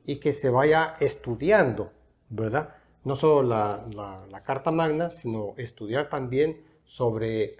y 0.06 0.20
que 0.20 0.32
se 0.32 0.48
vaya 0.48 0.94
estudiando, 1.00 1.90
¿verdad? 2.28 2.76
No 3.02 3.16
solo 3.16 3.42
la, 3.42 3.84
la, 4.30 4.40
Carta 4.44 4.70
Magna, 4.70 5.10
sino 5.10 5.54
estudiar 5.56 6.08
también 6.08 6.62
sobre 6.84 7.56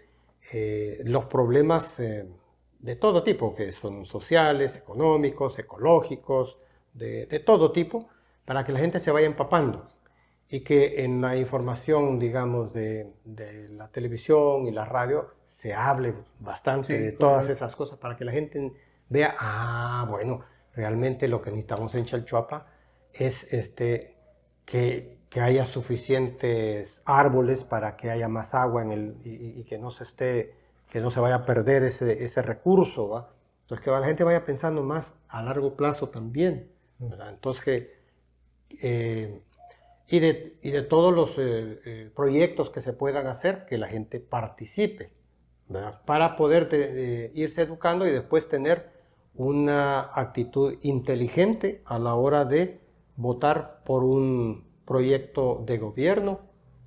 eh, 0.53 1.01
los 1.05 1.25
problemas 1.25 1.97
de 1.99 2.97
todo 2.97 3.25
tipo, 3.25 3.57
que 3.57 3.73
son 3.73 4.07
sociales, 4.07 4.77
económicos, 4.77 5.59
ecológicos, 5.59 6.59
de, 6.93 7.27
de 7.27 7.41
todo 7.41 7.73
tipo, 7.73 8.09
para 8.45 8.65
que 8.65 8.73
la 8.73 8.79
gente 8.79 9.01
se 9.01 9.11
vaya 9.11 9.27
empapando 9.27 9.89
y 10.49 10.61
que 10.61 11.05
en 11.05 11.21
la 11.21 11.37
información, 11.37 12.19
digamos, 12.19 12.73
de, 12.73 13.13
de, 13.25 13.69
la 13.71 13.89
televisión 13.89 14.67
y 14.67 14.71
la 14.71 14.85
radio 14.85 15.31
se 15.45 15.75
hable 15.75 16.15
bastante 16.39 16.99
de 16.99 17.13
todas 17.13 17.49
esas 17.49 17.75
cosas 17.75 17.99
para 17.99 18.17
que 18.17 18.25
la 18.25 18.33
gente 18.33 18.73
vea, 19.09 19.35
ah, 19.39 20.07
bueno, 20.09 20.45
realmente 20.75 21.29
lo 21.29 21.41
que 21.41 21.51
necesitamos 21.51 21.95
en 21.95 22.05
Chalchuapa 22.05 22.67
es 23.13 23.53
este, 23.53 24.17
que, 24.65 25.19
que 25.31 25.41
haya 25.41 25.65
suficientes 25.65 27.03
árboles 27.05 27.65
para 27.65 27.97
que 27.97 28.11
haya 28.11 28.29
más 28.29 28.55
agua 28.55 28.83
en 28.83 28.93
el, 28.93 29.17
y, 29.25 29.65
que 29.65 29.79
no 29.79 29.91
se 29.91 30.05
esté, 30.05 30.55
que 30.91 31.01
no 31.01 31.11
se 31.11 31.21
vaya 31.21 31.37
a 31.37 31.47
perder 31.47 31.85
ese, 31.85 32.25
ese 32.25 32.43
recurso, 32.43 33.09
¿va? 33.09 33.31
Entonces 33.63 33.83
que 33.83 33.91
la 33.91 34.05
gente 34.05 34.25
vaya 34.25 34.45
pensando 34.45 34.83
más 34.83 35.15
a 35.29 35.43
largo 35.43 35.75
plazo 35.75 36.11
también, 36.11 36.71
¿verdad? 36.99 37.31
Entonces 37.31 37.65
que... 37.65 38.04
Eh, 38.83 39.41
y 40.07 40.21
de, 40.21 40.59
y 40.63 40.71
de 40.71 40.83
todos 40.83 41.15
los 41.15 41.39
eh, 41.39 41.81
eh, 41.85 42.11
proyectos 42.15 42.71
que 42.71 42.83
se 42.83 42.93
puedan 42.93 43.27
hacer, 43.27 43.65
que 43.67 43.79
la 43.79 43.89
gente 43.89 44.21
participe, 44.21 45.11
para 46.05 46.37
poder 46.37 47.31
irse 47.33 47.63
educando 47.63 48.07
y 48.07 48.13
después 48.13 48.51
tener 48.51 48.91
una 49.35 50.11
actitud 50.15 50.77
inteligente 50.83 51.81
a 51.87 51.99
la 51.99 52.15
hora 52.15 52.45
de 52.45 52.81
votar 53.17 53.81
por 53.85 54.05
un 54.05 54.65
proyecto 54.85 55.63
de 55.65 55.79
gobierno, 55.79 56.41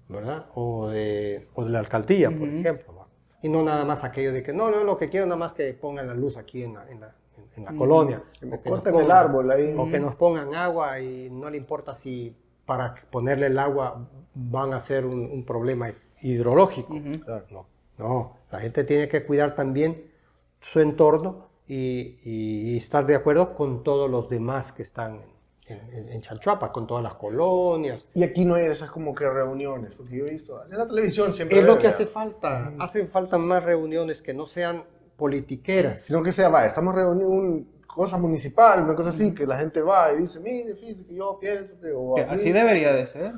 ¿verdad? 0.07 0.45
O 0.53 0.89
de, 0.89 1.47
o 1.55 1.65
de 1.65 1.71
la 1.71 1.79
alcaldía, 1.79 2.29
por 2.29 2.47
ejemplo. 2.47 3.07
Y 3.41 3.49
no 3.49 3.63
nada 3.63 3.83
más 3.83 4.03
aquello 4.03 4.31
de 4.31 4.43
que 4.43 4.53
no, 4.53 4.69
no, 4.69 4.83
lo 4.83 4.97
que 4.97 5.09
quiero 5.09 5.25
nada 5.25 5.37
más 5.37 5.53
que 5.53 5.73
pongan 5.73 6.07
la 6.07 6.13
luz 6.13 6.37
aquí 6.37 6.63
en 6.63 6.75
la, 6.75 6.89
en 6.89 7.01
la, 7.01 7.15
en 7.55 7.65
la 7.65 7.73
colonia. 7.73 8.23
que 8.39 8.69
corten 8.69 8.95
el 8.95 9.11
árbol 9.11 9.51
ahí. 9.51 9.73
O 9.77 9.89
que 9.89 9.99
nos 9.99 10.15
pongan 10.15 10.53
agua 10.55 10.99
y 10.99 11.29
no 11.29 11.49
le 11.49 11.57
importa 11.57 11.95
si 11.95 12.35
para 12.65 12.95
ponerle 13.09 13.47
el 13.47 13.57
agua 13.57 14.07
van 14.33 14.73
a 14.73 14.79
ser 14.79 15.05
un, 15.05 15.43
problema 15.45 15.91
hidrológico. 16.21 16.93
no, 16.93 17.65
no, 17.97 18.37
la 18.51 18.59
gente 18.59 18.83
tiene 18.83 19.07
que 19.07 19.25
cuidar 19.25 19.55
también 19.55 20.11
su 20.59 20.79
entorno 20.79 21.47
y, 21.67 22.77
estar 22.77 23.05
de 23.05 23.15
acuerdo 23.15 23.55
con 23.55 23.83
todos 23.83 24.09
los 24.09 24.29
demás 24.29 24.71
que 24.71 24.83
están 24.83 25.21
en, 25.65 26.09
en, 26.09 26.21
Chalchuapa, 26.21 26.71
con 26.71 26.87
todas 26.87 27.03
las 27.03 27.15
colonias. 27.15 28.09
Y 28.13 28.23
aquí 28.23 28.45
no 28.45 28.55
hay 28.55 28.65
esas 28.65 28.89
como 28.89 29.13
que 29.13 29.29
reuniones, 29.29 29.93
porque 29.95 30.17
yo 30.17 30.25
he 30.25 30.31
visto 30.31 30.63
en 30.63 30.77
la 30.77 30.87
televisión 30.87 31.33
siempre. 31.33 31.59
Es 31.59 31.65
lo 31.65 31.77
que 31.79 31.87
hace 31.87 32.05
falta, 32.05 32.73
hacen 32.79 33.09
falta 33.09 33.37
más 33.37 33.63
reuniones 33.63 34.21
que 34.21 34.33
no 34.33 34.45
sean 34.45 34.83
politiqueras. 35.17 36.03
Sino 36.03 36.23
que 36.23 36.31
sea, 36.31 36.49
va, 36.49 36.65
estamos 36.65 36.95
reunidos 36.95 37.31
un 37.31 37.77
cosa 37.97 38.17
municipal, 38.17 38.83
una 38.83 38.95
cosa 38.95 39.09
así, 39.09 39.33
que 39.33 39.47
la 39.47 39.57
gente 39.57 39.81
va 39.81 40.13
y 40.13 40.17
dice, 40.17 40.39
mire, 40.39 40.75
fíjese 40.75 41.03
que 41.05 41.15
yo 41.15 41.39
pienso 41.39 41.73
que... 41.81 42.21
así 42.21 42.51
debería 42.51 42.93
de 42.93 43.07
ser. 43.07 43.33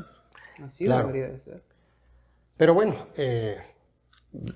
Así 0.62 0.86
debería 0.86 1.30
de 1.30 1.40
ser. 1.40 1.64
Pero 2.58 2.74
bueno, 2.74 3.08
eh, 3.16 3.58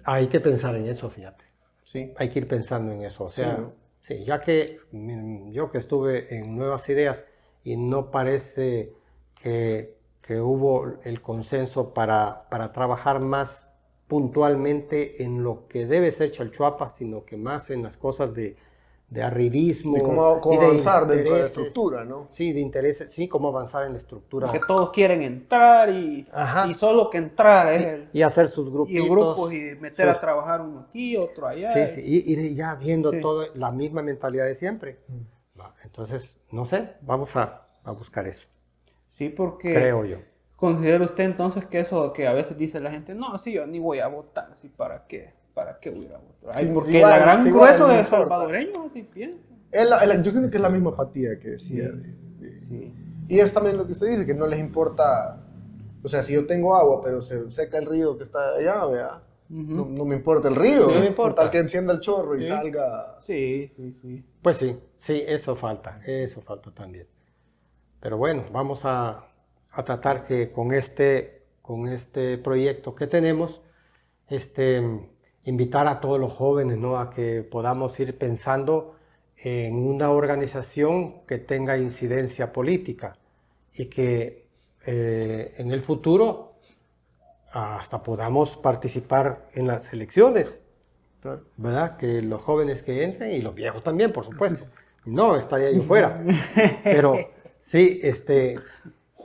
hay 0.03 0.28
que 0.28 0.41
pensar 0.41 0.76
en 0.76 0.88
eso, 0.88 1.09
fíjate. 1.09 1.45
Sí. 1.84 2.13
Hay 2.17 2.30
que 2.30 2.39
ir 2.39 2.47
pensando 2.49 2.91
en 2.91 3.01
eso. 3.03 3.24
O 3.24 3.30
sea, 3.30 3.65
sí, 4.01 4.26
ya 4.26 4.41
que 4.41 4.80
mm, 4.91 5.51
yo 5.51 5.71
que 5.71 5.78
estuve 5.78 6.36
en 6.36 6.57
Nuevas 6.57 6.88
Ideas 6.89 7.26
y 7.63 7.78
no 7.78 8.11
parece 8.11 8.91
que, 9.41 9.95
que 10.21 10.41
hubo 10.41 10.99
el 11.03 11.21
consenso 11.21 11.93
para, 11.93 12.49
para 12.49 12.74
trabajar 12.74 13.21
más 13.21 13.69
puntualmente 14.14 15.24
en 15.24 15.41
lo 15.41 15.68
que 15.68 15.88
debe 15.88 16.11
ser 16.11 16.30
Chalchuapa, 16.30 16.88
sino 16.88 17.26
que 17.26 17.36
más 17.36 17.72
en 17.72 17.82
las 17.82 17.97
cosas 17.97 18.32
de 18.32 18.55
de 19.09 19.24
arribismo. 19.24 19.97
Y 19.97 20.01
cómo, 20.01 20.24
avanzar 20.24 21.07
dentro 21.07 21.34
de 21.34 21.39
la 21.39 21.45
estructura, 21.47 22.05
¿no? 22.05 22.28
Sí, 22.30 22.53
de 22.53 22.59
intereses, 22.59 23.11
sí, 23.11 23.28
cómo 23.28 23.47
avanzar 23.47 23.88
en 23.88 23.93
la 23.93 23.97
estructura. 23.97 24.51
Que 24.51 24.59
todos 24.59 24.91
quieren 24.91 25.24
entrar 25.24 25.89
y, 25.89 26.28
y 26.70 26.74
solo 26.76 27.09
que 27.09 27.18
entrar 27.18 27.74
¿eh? 27.74 28.07
Y 28.14 28.22
hacer 28.22 28.47
sus 28.47 28.72
grupos. 28.72 28.93
Y 28.93 29.09
grupos 29.09 29.51
y 29.51 29.76
meter 29.80 30.09
a 30.09 30.20
trabajar 30.20 30.61
uno 30.61 30.82
aquí, 30.82 31.18
otro 31.18 31.47
allá. 31.47 31.74
Sí, 31.74 31.95
sí, 31.95 32.01
y, 32.03 32.39
y 32.39 32.53
ya 32.53 32.76
viendo 32.76 33.11
todo, 33.20 33.47
la 33.55 33.72
misma 33.72 34.03
mentalidad 34.03 34.45
de 34.45 34.53
siempre. 34.53 34.99
Mm. 35.07 35.61
Entonces, 35.84 36.38
no 36.51 36.66
sé, 36.66 36.97
vamos 37.01 37.36
a, 37.36 37.68
a 37.84 37.91
buscar 37.93 38.28
eso. 38.28 38.45
Sí, 39.09 39.30
porque... 39.30 39.74
Creo 39.74 40.05
yo. 40.05 40.18
¿Considera 40.64 41.03
usted 41.03 41.26
entonces 41.26 41.66
que 41.66 41.80
eso 41.80 42.14
que 42.14 42.26
a 42.26 42.34
veces 42.34 42.57
dice 42.57 42.80
la 42.80 42.91
gente, 42.91 43.14
no, 43.14 43.38
sí, 43.38 43.51
yo 43.51 43.68
ni 43.68 43.80
voy 43.80 43.99
a 43.99 44.07
votar, 44.07 44.55
¿sí 44.61 44.70
para 44.70 45.05
qué? 45.07 45.34
¿para 45.53 45.78
qué 45.80 45.89
hubiera 45.89 46.18
votado? 46.18 46.74
porque 46.74 47.01
la 47.01 47.20
gran 47.20 47.45
grueso 47.45 47.88
de 47.88 48.05
salvadoreños 48.05 48.86
así 48.86 49.03
piensa. 49.03 49.39
yo 49.72 50.32
siento 50.32 50.49
que 50.49 50.55
es 50.55 50.61
la 50.61 50.70
misma 50.70 50.91
apatía 50.91 51.38
que 51.38 51.49
decía. 51.49 51.91
Y 53.28 53.39
es 53.39 53.53
también 53.53 53.78
lo 53.78 53.86
que 53.86 53.93
usted 53.93 54.07
dice, 54.07 54.26
que 54.26 54.34
no 54.34 54.47
les 54.47 54.59
importa, 54.59 55.41
o 56.01 56.07
sea, 56.07 56.24
si 56.24 56.34
yo 56.34 56.45
tengo 56.45 56.76
agua, 56.76 57.01
pero 57.01 57.22
se 57.22 57.51
seca 57.51 57.78
el 57.78 57.86
río 57.86 58.18
que 58.18 58.24
está 58.24 58.55
allá, 58.55 58.86
vea, 58.86 59.22
no, 59.49 59.86
me 60.05 60.16
importa 60.16 60.47
el 60.47 60.55
río, 60.55 60.88
no 60.88 60.99
me 60.99 61.07
importa. 61.07 61.41
Tal 61.41 61.51
que 61.51 61.59
encienda 61.59 61.93
el 61.93 61.99
chorro 61.99 62.38
y 62.38 62.43
salga. 62.43 63.18
Sí, 63.22 63.72
sí, 63.76 63.95
sí. 64.01 64.26
Pues 64.41 64.57
sí, 64.57 64.78
sí, 64.95 65.24
eso 65.28 65.55
falta, 65.55 65.99
eso 66.05 66.41
falta 66.41 66.72
también. 66.72 67.07
Pero 67.99 68.18
bueno, 68.18 68.45
vamos 68.51 68.82
a, 68.84 69.26
a 69.74 69.84
tratar 69.84 70.26
que 70.26 70.51
con 70.51 70.74
este, 70.74 71.43
con 71.61 71.88
este 71.88 72.38
proyecto 72.38 72.95
que 72.95 73.07
tenemos, 73.07 73.61
este, 74.30 74.82
invitar 75.45 75.88
a 75.88 75.99
todos 75.99 76.19
los 76.19 76.32
jóvenes 76.32 76.78
¿no? 76.78 76.99
a 76.99 77.09
que 77.09 77.41
podamos 77.43 77.99
ir 77.99 78.17
pensando 78.17 78.95
en 79.38 79.76
una 79.76 80.11
organización 80.11 81.26
que 81.26 81.38
tenga 81.38 81.78
incidencia 81.78 82.53
política 82.53 83.17
y 83.74 83.86
que 83.86 84.47
eh, 84.86 85.55
en 85.57 85.71
el 85.71 85.82
futuro 85.82 86.53
hasta 87.51 88.01
podamos 88.01 88.57
participar 88.57 89.49
en 89.53 89.67
las 89.67 89.93
elecciones, 89.93 90.61
¿verdad? 91.57 91.97
Que 91.97 92.21
los 92.21 92.41
jóvenes 92.41 92.82
que 92.82 93.03
entren 93.03 93.32
y 93.32 93.41
los 93.41 93.53
viejos 93.53 93.84
también, 93.84 94.11
por 94.11 94.26
supuesto. 94.26 94.65
No, 95.05 95.36
estaría 95.36 95.71
yo 95.71 95.82
fuera. 95.82 96.24
Pero 96.84 97.17
sí, 97.59 97.99
este, 98.01 98.55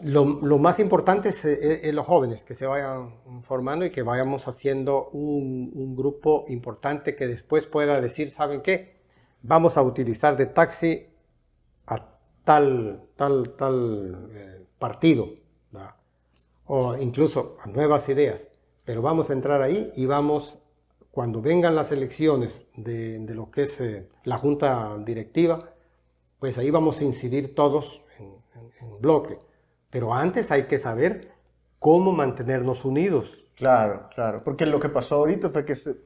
lo, 0.03 0.59
más 0.59 0.79
importante 0.79 1.31
es, 1.31 1.95
los 1.95 2.07
jóvenes 2.07 2.45
que 2.45 2.55
se 2.55 2.67
vayan 2.67 3.43
formando 3.43 3.85
y 3.85 3.91
que 3.91 4.03
vayamos 4.03 4.47
haciendo 4.49 5.09
un, 5.11 5.97
grupo 5.97 6.45
importante 6.49 7.17
que 7.17 7.27
después 7.27 7.67
pueda 7.67 8.01
decir, 8.01 8.31
¿saben 8.31 8.63
qué? 8.63 8.99
Vamos 9.43 9.77
a 9.77 9.83
utilizar 9.83 10.37
de 10.37 10.47
taxi 10.47 11.07
a 11.87 12.07
tal, 12.45 13.03
tal, 13.17 13.55
tal 13.57 14.31
eh, 14.33 14.65
partido, 14.79 15.29
o 16.67 16.97
incluso 16.97 17.57
a 17.63 17.67
nuevas 17.67 18.09
ideas, 18.11 18.49
pero 18.85 19.01
vamos 19.01 19.31
a 19.31 19.33
entrar 19.33 19.63
ahí 19.63 19.91
y 19.97 20.05
vamos, 20.07 20.59
cuando 21.11 21.41
vengan 21.41 21.75
las 21.75 21.93
elecciones 21.93 22.67
de, 22.77 23.19
lo 23.35 23.51
que 23.51 23.63
es 23.63 23.81
eh, 23.81 24.09
la 24.25 24.37
junta 24.37 24.97
directiva, 24.99 25.71
pues 26.39 26.59
ahí 26.59 26.71
vamos 26.71 27.01
a 27.01 27.05
incidir 27.05 27.55
todos 27.55 28.05
en 28.19 29.01
bloque 29.01 29.39
pero 29.91 30.15
antes 30.15 30.51
hay 30.51 30.65
que 30.65 30.79
saber 30.79 31.33
cómo 31.79 32.13
mantenernos 32.13 32.85
unidos. 32.85 33.45
Claro, 33.55 34.09
claro, 34.15 34.43
porque 34.45 34.67
lo 34.67 34.79
que 34.79 34.89
pasó 34.89 35.17
ahorita 35.17 35.51
fue 35.51 35.65
que 35.65 35.75
se 35.75 35.97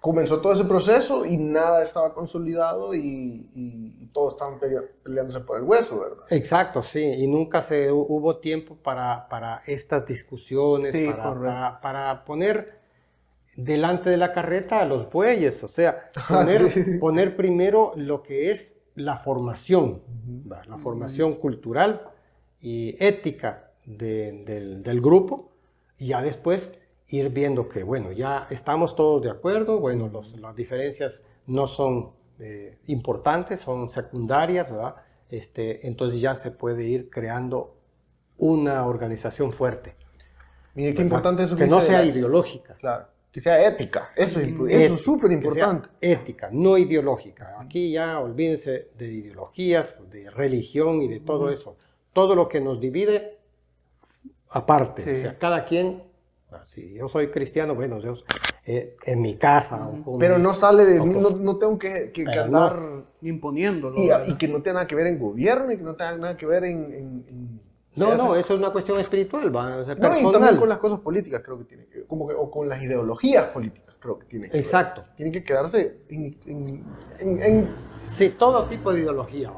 comenzó 0.00 0.40
todo 0.40 0.54
ese 0.54 0.64
proceso 0.64 1.26
y 1.26 1.36
nada 1.36 1.82
estaba 1.82 2.14
consolidado 2.14 2.94
y, 2.94 4.08
todos 4.12 4.32
estaban 4.32 4.58
peleándose 5.04 5.40
por 5.40 5.58
el 5.58 5.62
hueso, 5.62 6.00
¿verdad? 6.00 6.24
Exacto, 6.30 6.82
sí, 6.82 7.00
y 7.00 7.28
nunca 7.28 7.62
se 7.62 7.92
hubo 7.92 8.38
tiempo 8.38 8.74
para, 8.74 9.28
para 9.28 9.62
estas 9.66 10.04
discusiones, 10.04 10.92
para, 11.14 11.80
para, 11.80 12.24
poner 12.24 12.80
delante 13.54 14.10
de 14.10 14.16
la 14.16 14.32
carreta 14.32 14.80
a 14.80 14.84
los 14.84 15.08
bueyes, 15.08 15.62
o 15.62 15.68
sea, 15.68 16.10
poner, 16.28 16.98
poner 16.98 17.36
primero 17.36 17.92
lo 17.94 18.24
que 18.24 18.50
es 18.50 18.74
la 18.96 19.16
formación, 19.16 20.02
la 20.48 20.76
formación 20.78 21.34
cultural 21.36 22.10
y 22.60 22.96
ética 23.02 23.70
del, 23.84 25.00
grupo 25.00 25.52
y 25.98 26.08
ya 26.08 26.22
después 26.22 26.72
ir 27.08 27.30
viendo 27.30 27.68
que, 27.68 27.82
bueno, 27.82 28.12
ya 28.12 28.46
estamos 28.50 28.94
todos 28.94 29.22
de 29.22 29.30
acuerdo, 29.30 29.78
bueno, 29.78 30.10
las 30.38 30.54
diferencias 30.54 31.24
no 31.46 31.66
son 31.66 32.10
eh, 32.38 32.78
importantes, 32.86 33.60
son 33.60 33.90
secundarias, 33.90 34.70
¿verdad? 34.70 34.96
Este, 35.28 35.86
entonces 35.86 36.20
ya 36.20 36.34
se 36.34 36.50
puede 36.50 36.84
ir 36.84 37.10
creando 37.10 37.76
una 38.38 38.86
organización 38.86 39.52
fuerte. 39.52 39.94
Mire 40.74 40.94
qué 40.94 41.02
importante 41.02 41.42
eso 41.42 41.56
que, 41.56 41.66
no 41.66 41.80
sea 41.80 42.04
ideológica. 42.04 42.74
Claro. 42.74 43.06
que 43.30 43.40
sea 43.40 43.66
ética. 43.66 44.10
Eso, 44.16 44.40
es 44.40 45.00
súper 45.00 45.32
importante. 45.32 45.88
Ética, 46.00 46.48
no 46.52 46.78
ideológica. 46.78 47.56
Aquí 47.60 47.92
ya 47.92 48.18
olvídense 48.18 48.88
de 48.96 49.12
ideologías, 49.12 49.98
de 50.10 50.30
religión 50.30 51.02
y 51.02 51.08
de 51.08 51.20
todo 51.20 51.50
eso. 51.50 51.76
Todo 52.12 52.34
lo 52.34 52.48
que 52.48 52.60
nos 52.60 52.80
divide, 52.80 53.38
aparte. 54.50 55.02
O 55.02 55.16
sea, 55.16 55.38
cada 55.38 55.64
quien, 55.64 56.02
ah, 56.50 56.64
si 56.64 56.94
yo 56.94 57.08
soy 57.08 57.30
cristiano, 57.30 57.74
bueno, 57.74 58.00
Dios, 58.00 58.24
eh, 58.66 58.96
en 59.04 59.20
mi 59.20 59.36
casa. 59.36 59.90
Pero 60.18 60.38
no 60.38 60.54
sale 60.54 60.84
de 60.84 61.00
mí, 61.00 61.14
no, 61.14 61.56
tengo 61.56 61.78
que, 61.78 62.10
que 62.12 62.26
andar 62.38 63.04
imponiéndolo. 63.22 63.96
Y, 64.26 64.34
que 64.34 64.48
no 64.48 64.62
tenga 64.62 64.74
nada 64.74 64.86
que 64.86 64.94
ver 64.94 65.06
en 65.06 65.18
gobierno 65.18 65.72
y 65.72 65.76
que 65.76 65.82
no 65.82 65.94
tenga 65.94 66.16
nada 66.16 66.36
que 66.36 66.46
ver 66.46 66.64
en 66.64 67.49
no, 68.00 68.16
no, 68.16 68.34
eso 68.36 68.54
es 68.54 68.58
una 68.58 68.70
cuestión 68.70 68.98
espiritual, 68.98 69.54
va, 69.54 69.70
no, 69.70 69.82
y 69.82 70.32
también 70.32 70.56
con 70.56 70.68
las 70.68 70.78
cosas 70.78 71.00
políticas 71.00 71.42
creo 71.44 71.58
que 71.58 71.64
tiene 71.64 71.86
que 71.86 72.04
como 72.04 72.26
que, 72.26 72.34
o 72.34 72.50
con 72.50 72.68
las 72.68 72.82
ideologías 72.82 73.46
políticas 73.46 73.94
creo 74.00 74.18
que 74.18 74.26
tiene 74.26 74.50
que 74.50 74.58
Exacto. 74.58 75.04
Tienen 75.14 75.32
que 75.32 75.44
quedarse 75.44 76.00
en, 76.08 76.84
en, 77.18 77.90
Sí, 78.04 78.30
todo 78.30 78.64
tipo 78.64 78.92
de 78.92 79.00
ideología. 79.00 79.52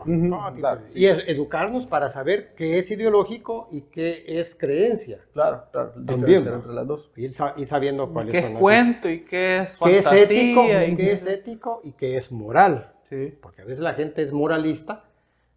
Y 0.94 1.06
es 1.06 1.22
educarnos 1.28 1.86
para 1.86 2.08
saber 2.08 2.54
qué 2.56 2.78
es 2.78 2.90
ideológico 2.90 3.68
y 3.70 3.82
qué 3.82 4.24
es 4.26 4.56
creencia. 4.56 5.20
Claro, 5.32 5.64
claro. 5.70 5.92
También. 6.04 6.46
entre 6.46 6.72
las 6.72 6.86
dos. 6.86 7.10
Y, 7.16 7.32
sabiendo 7.64 8.12
cuál 8.12 8.28
¿Qué 8.28 8.38
es 8.38 8.58
cuento 8.58 9.08
y 9.08 9.20
qué 9.24 9.58
es 9.58 9.70
fantasía? 9.70 10.10
¿Qué 10.10 10.22
es 10.22 10.30
ético 10.30 10.64
y 10.64 10.96
qué 10.96 11.12
es, 11.12 11.26
ético 11.28 11.80
y 11.84 11.92
qué 11.92 12.16
es 12.16 12.32
moral? 12.32 12.92
Sí. 13.08 13.32
Porque 13.40 13.62
a 13.62 13.64
veces 13.64 13.82
la 13.82 13.94
gente 13.94 14.22
es 14.22 14.32
moralista 14.32 15.04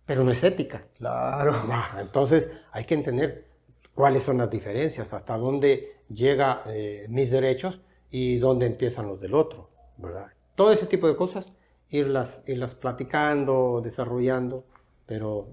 pero 0.06 0.24
no 0.24 0.32
es 0.32 0.44
ética. 0.44 0.84
Claro. 0.98 1.54
entonces 2.00 2.50
hay 2.72 2.86
que 2.86 2.96
entender 2.96 3.46
cuáles 3.94 4.24
son 4.24 4.38
las 4.38 4.50
diferencias, 4.50 5.14
hasta 5.14 5.38
dónde 5.38 6.02
llega 6.10 6.64
eh, 6.68 7.06
mis 7.10 7.32
derechos 7.32 7.82
y 8.12 8.38
dónde 8.38 8.66
empiezan 8.66 9.08
los 9.08 9.20
del 9.20 9.34
otro, 9.34 9.70
¿verdad? 9.98 10.28
Todo 10.56 10.72
ese 10.72 10.86
tipo 10.86 11.08
de 11.08 11.16
cosas, 11.16 11.52
irlas, 11.90 12.44
irlas 12.46 12.76
platicando, 12.76 13.82
desarrollando, 13.84 14.66
pero 15.06 15.48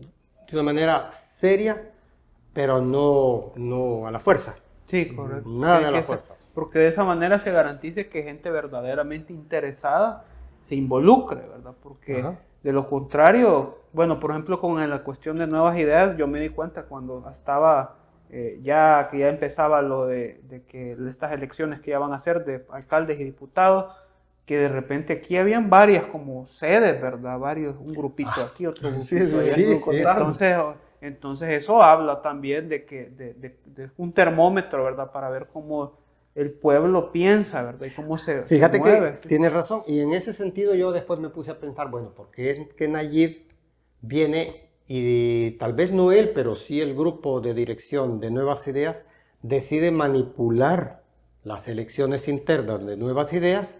de 0.48 0.56
una 0.56 0.62
manera 0.62 1.10
seria, 1.12 1.90
pero 2.52 2.80
no, 2.80 3.52
no 3.56 4.06
a 4.06 4.10
la 4.10 4.20
fuerza. 4.20 4.56
Sí, 4.86 5.14
correcto. 5.14 5.48
Nada 5.48 5.88
a 5.88 5.90
la 5.90 6.02
fuerza. 6.02 6.34
porque 6.52 6.78
de 6.78 6.88
esa 6.88 7.04
manera 7.04 7.38
se 7.38 7.50
garantice 7.50 8.08
que 8.08 8.22
gente 8.24 8.50
verdaderamente 8.50 9.32
interesada 9.32 10.24
se 10.68 10.74
involucre, 10.74 11.40
¿verdad? 11.40 11.74
Porque 11.82 12.22
de 12.62 12.72
lo 12.72 12.88
contrario, 12.88 13.78
bueno, 13.92 14.20
por 14.20 14.30
ejemplo, 14.30 14.60
con 14.60 14.88
la 14.88 15.02
cuestión 15.02 15.36
de 15.36 15.46
nuevas 15.46 15.78
ideas, 15.78 16.16
yo 16.16 16.26
me 16.26 16.40
di 16.40 16.48
cuenta 16.48 16.84
cuando 16.84 17.28
estaba 17.30 17.96
eh, 18.34 18.60
ya 18.62 19.08
que 19.10 19.18
ya 19.18 19.28
empezaba 19.28 19.82
lo 19.82 20.06
de, 20.06 20.40
que 20.66 20.96
estas 21.06 21.32
elecciones 21.32 21.80
que 21.80 21.90
ya 21.90 21.98
van 21.98 22.14
a 22.14 22.18
ser 22.18 22.46
de 22.46 22.64
alcaldes 22.70 23.20
y 23.20 23.24
diputados, 23.24 23.94
que 24.46 24.56
de 24.56 24.68
repente 24.70 25.12
aquí 25.12 25.36
habían 25.36 25.68
varias 25.68 26.04
como 26.04 26.46
sedes, 26.46 26.98
¿verdad? 26.98 27.38
Varios, 27.38 27.76
un 27.78 27.92
grupito 27.92 28.30
ah, 28.36 28.48
aquí, 28.50 28.66
otro 28.66 28.88
grupito 28.88 29.04
sí, 29.04 29.20
Sí, 29.20 29.74
sí, 29.76 29.98
entonces, 29.98 30.56
entonces 31.02 31.50
eso 31.50 31.82
habla 31.82 32.22
también 32.22 32.70
de 32.70 32.86
que 32.86 33.10
de, 33.10 33.34
de, 33.34 33.90
un 33.98 34.14
termómetro, 34.14 34.82
¿verdad? 34.82 35.12
Para 35.12 35.28
ver 35.28 35.48
cómo 35.52 35.92
el 36.34 36.52
pueblo 36.52 37.12
piensa, 37.12 37.62
¿verdad? 37.62 37.86
Y 37.86 37.90
cómo 37.90 38.16
se, 38.16 38.42
Fíjate 38.42 38.80
que 38.80 39.14
tienes 39.28 39.52
razón. 39.52 39.82
Y 39.86 40.00
en 40.00 40.12
ese 40.12 40.32
sentido 40.32 40.74
yo 40.74 40.92
después 40.92 41.20
me 41.20 41.28
puse 41.28 41.50
a 41.50 41.58
pensar, 41.58 41.90
bueno, 41.90 42.14
¿por 42.14 42.30
qué 42.30 42.68
que 42.76 42.88
Nayib 42.88 43.42
viene 44.00 44.70
y 44.86 45.52
tal 45.52 45.74
vez 45.74 45.92
no 45.92 46.12
él, 46.12 46.32
pero 46.34 46.54
sí 46.54 46.80
el 46.80 46.94
grupo 46.94 47.40
de 47.40 47.54
dirección 47.54 48.20
de 48.20 48.30
Nuevas 48.30 48.66
Ideas 48.66 49.04
decide 49.42 49.90
manipular 49.90 51.02
las 51.44 51.68
elecciones 51.68 52.28
internas 52.28 52.84
de 52.84 52.96
Nuevas 52.96 53.32
Ideas 53.32 53.78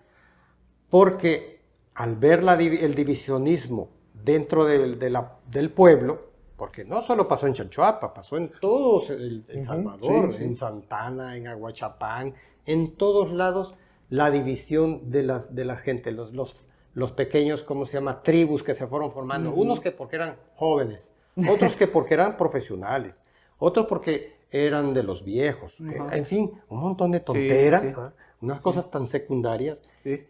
porque 0.90 1.60
al 1.94 2.16
ver 2.16 2.40
el 2.40 2.94
divisionismo 2.94 3.90
dentro 4.14 4.64
del 4.64 5.70
pueblo, 5.70 6.31
porque 6.62 6.84
no 6.84 7.02
solo 7.02 7.26
pasó 7.26 7.48
en 7.48 7.54
Chanchoapa, 7.54 8.14
pasó 8.14 8.36
en 8.36 8.52
todo 8.60 9.02
El, 9.08 9.44
Salvador, 9.64 10.32
en 10.38 10.54
Santana, 10.54 11.36
en 11.36 11.48
Aguachapán, 11.48 12.34
en 12.66 12.94
todos 12.94 13.32
lados 13.32 13.74
la 14.10 14.30
división 14.30 15.10
de, 15.10 15.24
las, 15.24 15.56
de 15.56 15.64
la 15.64 15.74
gente, 15.74 16.12
los, 16.12 16.32
los, 16.32 16.54
los 16.94 17.10
pequeños, 17.10 17.64
¿cómo 17.64 17.84
se 17.84 17.94
llama? 17.94 18.22
Tribus 18.22 18.62
que 18.62 18.74
se 18.74 18.86
fueron 18.86 19.10
formando, 19.10 19.52
unos 19.52 19.80
que 19.80 19.90
porque 19.90 20.14
eran 20.14 20.36
jóvenes, 20.54 21.10
otros 21.50 21.74
que 21.74 21.88
porque 21.88 22.14
eran 22.14 22.36
profesionales, 22.36 23.20
otros 23.58 23.86
porque 23.88 24.36
eran 24.48 24.94
de 24.94 25.02
los 25.02 25.24
viejos, 25.24 25.74
eh, 25.80 25.98
en 26.12 26.26
fin, 26.26 26.52
un 26.68 26.78
montón 26.78 27.10
de 27.10 27.18
tonteras, 27.18 27.92
unas 28.40 28.60
cosas 28.60 28.88
tan 28.88 29.08
secundarias. 29.08 29.82
Y, 30.04 30.22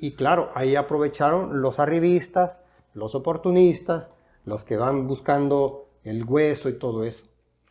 y 0.00 0.14
claro, 0.14 0.50
ahí 0.54 0.76
aprovecharon 0.76 1.60
los 1.60 1.78
arribistas, 1.78 2.62
los 2.94 3.14
oportunistas, 3.14 4.13
los 4.44 4.64
que 4.64 4.76
van 4.76 5.06
buscando 5.06 5.88
el 6.02 6.24
hueso 6.24 6.68
y 6.68 6.78
todo 6.78 7.04
eso. 7.04 7.24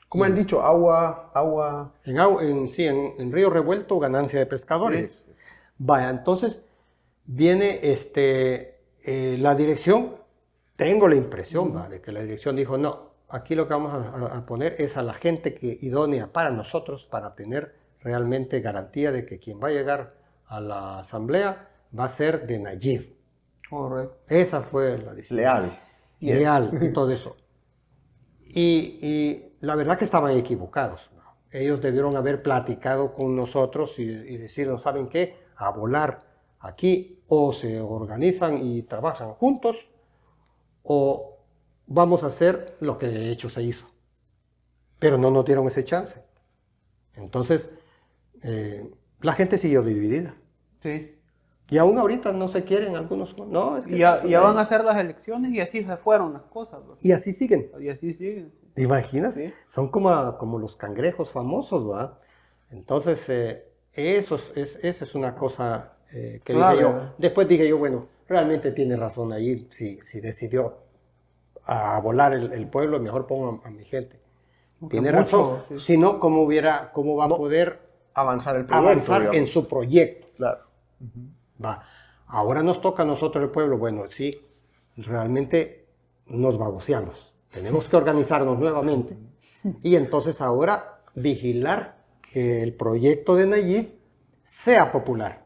Como 0.09 0.26
han 0.26 0.36
dicho, 0.36 0.61
agua, 0.61 1.32
agua. 1.34 1.95
En, 2.03 2.19
en 2.19 2.69
sí, 2.69 2.86
en, 2.86 3.32
río 3.32 3.49
revuelto, 3.49 3.99
ganancia 3.99 4.39
de 4.39 4.45
pescadores. 4.45 5.26
Vaya, 5.80 6.09
entonces 6.09 6.61
viene 7.26 7.80
este, 7.82 8.80
eh, 9.03 9.38
la 9.39 9.55
dirección, 9.55 10.15
tengo 10.76 11.07
la 11.07 11.15
impresión 11.15 11.89
de 11.89 11.99
que 11.99 12.11
la 12.11 12.21
dirección 12.21 12.55
dijo, 12.55 12.78
no, 12.78 13.13
aquí 13.30 13.55
lo 13.55 13.67
que 13.67 13.74
vamos 13.74 14.07
a, 14.07 14.45
poner 14.45 14.76
es 14.78 14.97
a 14.97 15.01
la 15.01 15.13
gente 15.15 15.55
que 15.55 15.80
idónea 15.82 16.32
para 16.32 16.51
nosotros, 16.51 17.07
para 17.07 17.34
tener 17.34 17.76
realmente 18.01 18.59
garantía 18.59 19.11
de 19.11 19.26
que 19.26 19.39
quien 19.39 19.59
va 19.59 19.69
a 19.69 19.71
llegar 19.71 20.13
a 20.45 20.61
la 20.61 20.99
asamblea 20.99 21.69
va 21.97 22.03
a 22.03 22.09
ser 22.09 22.45
de 22.45 22.59
Nayib. 22.59 23.15
Correcto. 23.67 24.17
Esa 24.28 24.61
fue 24.61 24.99
la 24.99 25.13
decisión. 25.15 25.38
Leal 25.38 25.80
real 26.32 26.71
y 26.82 26.89
todo 26.93 27.11
eso. 27.11 27.36
Y, 28.45 29.45
la 29.61 29.76
verdad 29.76 29.97
que 29.97 30.05
estaban 30.05 30.36
equivocados. 30.38 31.09
Ellos 31.51 31.82
debieron 31.82 32.15
haber 32.15 32.43
platicado 32.43 33.13
con 33.13 33.36
nosotros 33.36 33.97
y, 33.99 34.03
y 34.03 34.38
decirnos, 34.38 34.82
¿saben 34.82 35.07
qué? 35.07 35.38
A 35.55 35.69
volar 35.71 36.24
aquí 36.59 37.24
o 37.28 37.53
se 37.53 37.80
organizan 37.80 38.57
y 38.57 38.84
trabajan 38.84 39.34
juntos 39.34 39.89
o 40.84 41.39
vamos 41.88 42.24
a 42.24 42.28
hacer 42.28 42.78
lo 42.80 42.97
que 42.97 43.07
de 43.07 43.32
hecho 43.32 43.49
se 43.49 43.63
hizo. 43.63 43.88
Pero 44.99 45.17
no 45.17 45.32
nos 45.32 45.45
dieron 45.45 45.67
ese 45.67 45.84
chance. 45.84 46.21
Entonces, 47.15 47.69
eh, 48.41 48.89
la 49.21 49.34
gente 49.34 49.57
siguió 49.57 49.82
dividida. 49.82 50.36
Sí. 50.82 51.15
Y 51.70 51.78
aún 51.78 51.97
ahorita 51.97 52.32
no 52.34 52.47
se 52.47 52.64
quieren 52.64 52.95
algunos. 52.95 53.36
No, 53.38 53.78
es 53.78 53.88
que 53.88 53.97
ya, 53.97 54.20
van 54.41 54.57
a 54.57 54.66
ser 54.66 54.84
las 54.84 54.97
elecciones 54.97 55.53
y 55.53 55.61
así 55.61 55.84
se 55.84 55.97
fueron 55.97 56.34
las 56.34 56.43
cosas. 56.43 56.82
Y 57.01 57.11
así 57.11 57.32
siguen. 57.32 57.72
Y 57.80 57.89
así 57.89 58.14
siguen. 58.14 58.51
¿Te 58.74 58.84
imaginas? 58.84 59.39
Son 59.68 59.89
como, 59.89 60.38
como 60.38 60.59
los 60.59 60.76
cangrejos 60.76 61.30
famosos, 61.30 61.89
¿va? 61.89 62.20
Entonces, 62.72 63.30
eh, 63.30 63.66
eso 63.93 64.39
es, 64.55 64.80
esa 64.82 65.05
es 65.05 65.16
una 65.16 65.36
cosa 65.36 65.93
eh, 66.11 66.41
que 66.44 66.53
dije 66.53 66.80
yo. 66.80 67.14
Después 67.18 67.48
dije 67.48 67.68
yo, 67.68 67.77
bueno, 67.77 68.07
realmente 68.27 68.72
tiene 68.72 68.95
razón 68.95 69.31
ahí. 69.31 69.68
Si, 69.72 69.99
si 70.02 70.19
decidió 70.19 70.77
a 71.65 71.99
volar 72.02 72.34
el, 72.34 72.68
pueblo, 72.68 72.99
mejor 72.99 73.27
pongo 73.27 73.61
a, 73.64 73.69
mi 73.69 73.85
gente. 73.85 74.19
tiene 74.90 75.11
razón. 75.11 75.61
Si 75.77 75.98
no, 75.98 76.19
¿cómo, 76.19 76.44
hubiera, 76.44 76.91
¿cómo 76.91 77.15
va 77.15 77.26
a 77.26 77.30
poder 77.30 77.80
avanzar 78.14 78.56
el 78.57 78.65
proyecto? 78.65 79.14
Avanzar 79.14 79.35
en 79.35 79.48
su 79.48 79.68
proyecto. 79.68 80.27
Claro. 80.35 80.60
Va. 81.63 81.84
Ahora 82.27 82.63
nos 82.63 82.81
toca 82.81 83.03
a 83.03 83.05
nosotros 83.05 83.43
el 83.43 83.49
pueblo. 83.51 83.77
Bueno, 83.77 84.03
sí, 84.09 84.39
realmente 84.97 85.88
nos 86.27 86.57
baboseamos. 86.57 87.34
Tenemos 87.51 87.88
que 87.88 87.95
organizarnos 87.95 88.57
nuevamente 88.57 89.17
y 89.81 89.95
entonces 89.95 90.41
ahora 90.41 91.01
vigilar 91.15 91.97
que 92.31 92.63
el 92.63 92.73
proyecto 92.73 93.35
de 93.35 93.47
Nayib 93.47 93.93
sea 94.43 94.91
popular. 94.91 95.43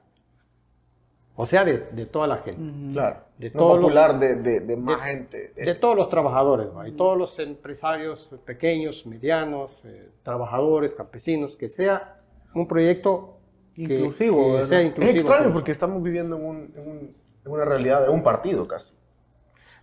O 1.39 1.45
sea, 1.45 1.63
de, 1.63 1.77
toda 2.07 2.25
la 2.25 2.37
gente. 2.37 2.93
Claro. 2.93 3.17
De 3.37 3.51
popular 3.51 4.17
de, 4.17 4.75
más 4.75 5.01
gente. 5.03 5.53
De 5.55 5.75
todos 5.75 5.95
los 5.95 6.09
trabajadores, 6.09 6.69
y 6.87 6.93
todos 6.93 7.15
los 7.15 7.37
empresarios 7.37 8.31
pequeños, 8.43 9.05
medianos, 9.05 9.71
eh, 9.83 10.09
trabajadores, 10.23 10.95
campesinos, 10.95 11.55
que 11.55 11.69
sea 11.69 12.21
un 12.55 12.67
proyecto 12.67 13.36
inclusivo. 13.77 14.59
Es 14.59 14.71
extraño 14.71 15.53
porque 15.53 15.71
estamos 15.71 16.01
viviendo 16.01 16.37
en, 16.37 17.15
una 17.45 17.65
realidad 17.65 18.03
de 18.03 18.09
un 18.09 18.23
partido 18.23 18.67
casi. 18.67 18.93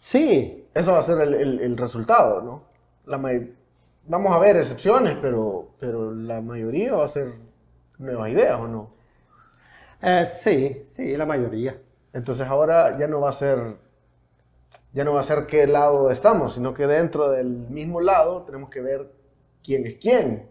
Sí. 0.01 0.67
Eso 0.75 0.93
va 0.93 1.01
a 1.01 1.03
ser 1.03 1.21
el, 1.21 1.77
resultado, 1.77 2.43
¿no? 2.43 2.65
La 3.07 3.21
Vamos 4.07 4.37
a 4.37 4.39
ver 4.39 4.57
excepciones, 4.59 5.17
pero, 5.23 5.71
pero 5.79 6.13
la 6.13 6.43
mayoría 6.43 6.93
va 6.93 7.05
a 7.05 7.09
ser 7.09 7.35
nuevas 7.99 8.31
ideas, 8.31 8.61
¿o 8.61 8.69
no? 8.69 8.91
Eh, 10.03 10.27
sí, 10.27 10.83
sí, 10.85 11.17
la 11.17 11.25
mayoría. 11.25 11.81
Entonces 12.13 12.47
ahora 12.47 12.99
ya 12.99 13.09
no 13.09 13.21
va 13.21 13.31
a 13.31 13.33
ser 13.33 13.77
ya 14.95 15.03
no 15.05 15.15
va 15.15 15.21
a 15.21 15.25
ser 15.25 15.47
qué 15.47 15.67
lado 15.67 16.11
estamos, 16.11 16.55
sino 16.55 16.73
que 16.73 16.87
dentro 16.87 17.29
del 17.31 17.47
mismo 17.49 18.01
lado 18.01 18.43
tenemos 18.45 18.71
que 18.71 18.81
ver 18.81 19.11
quién 19.63 19.85
es 19.87 19.97
quién. 19.97 20.49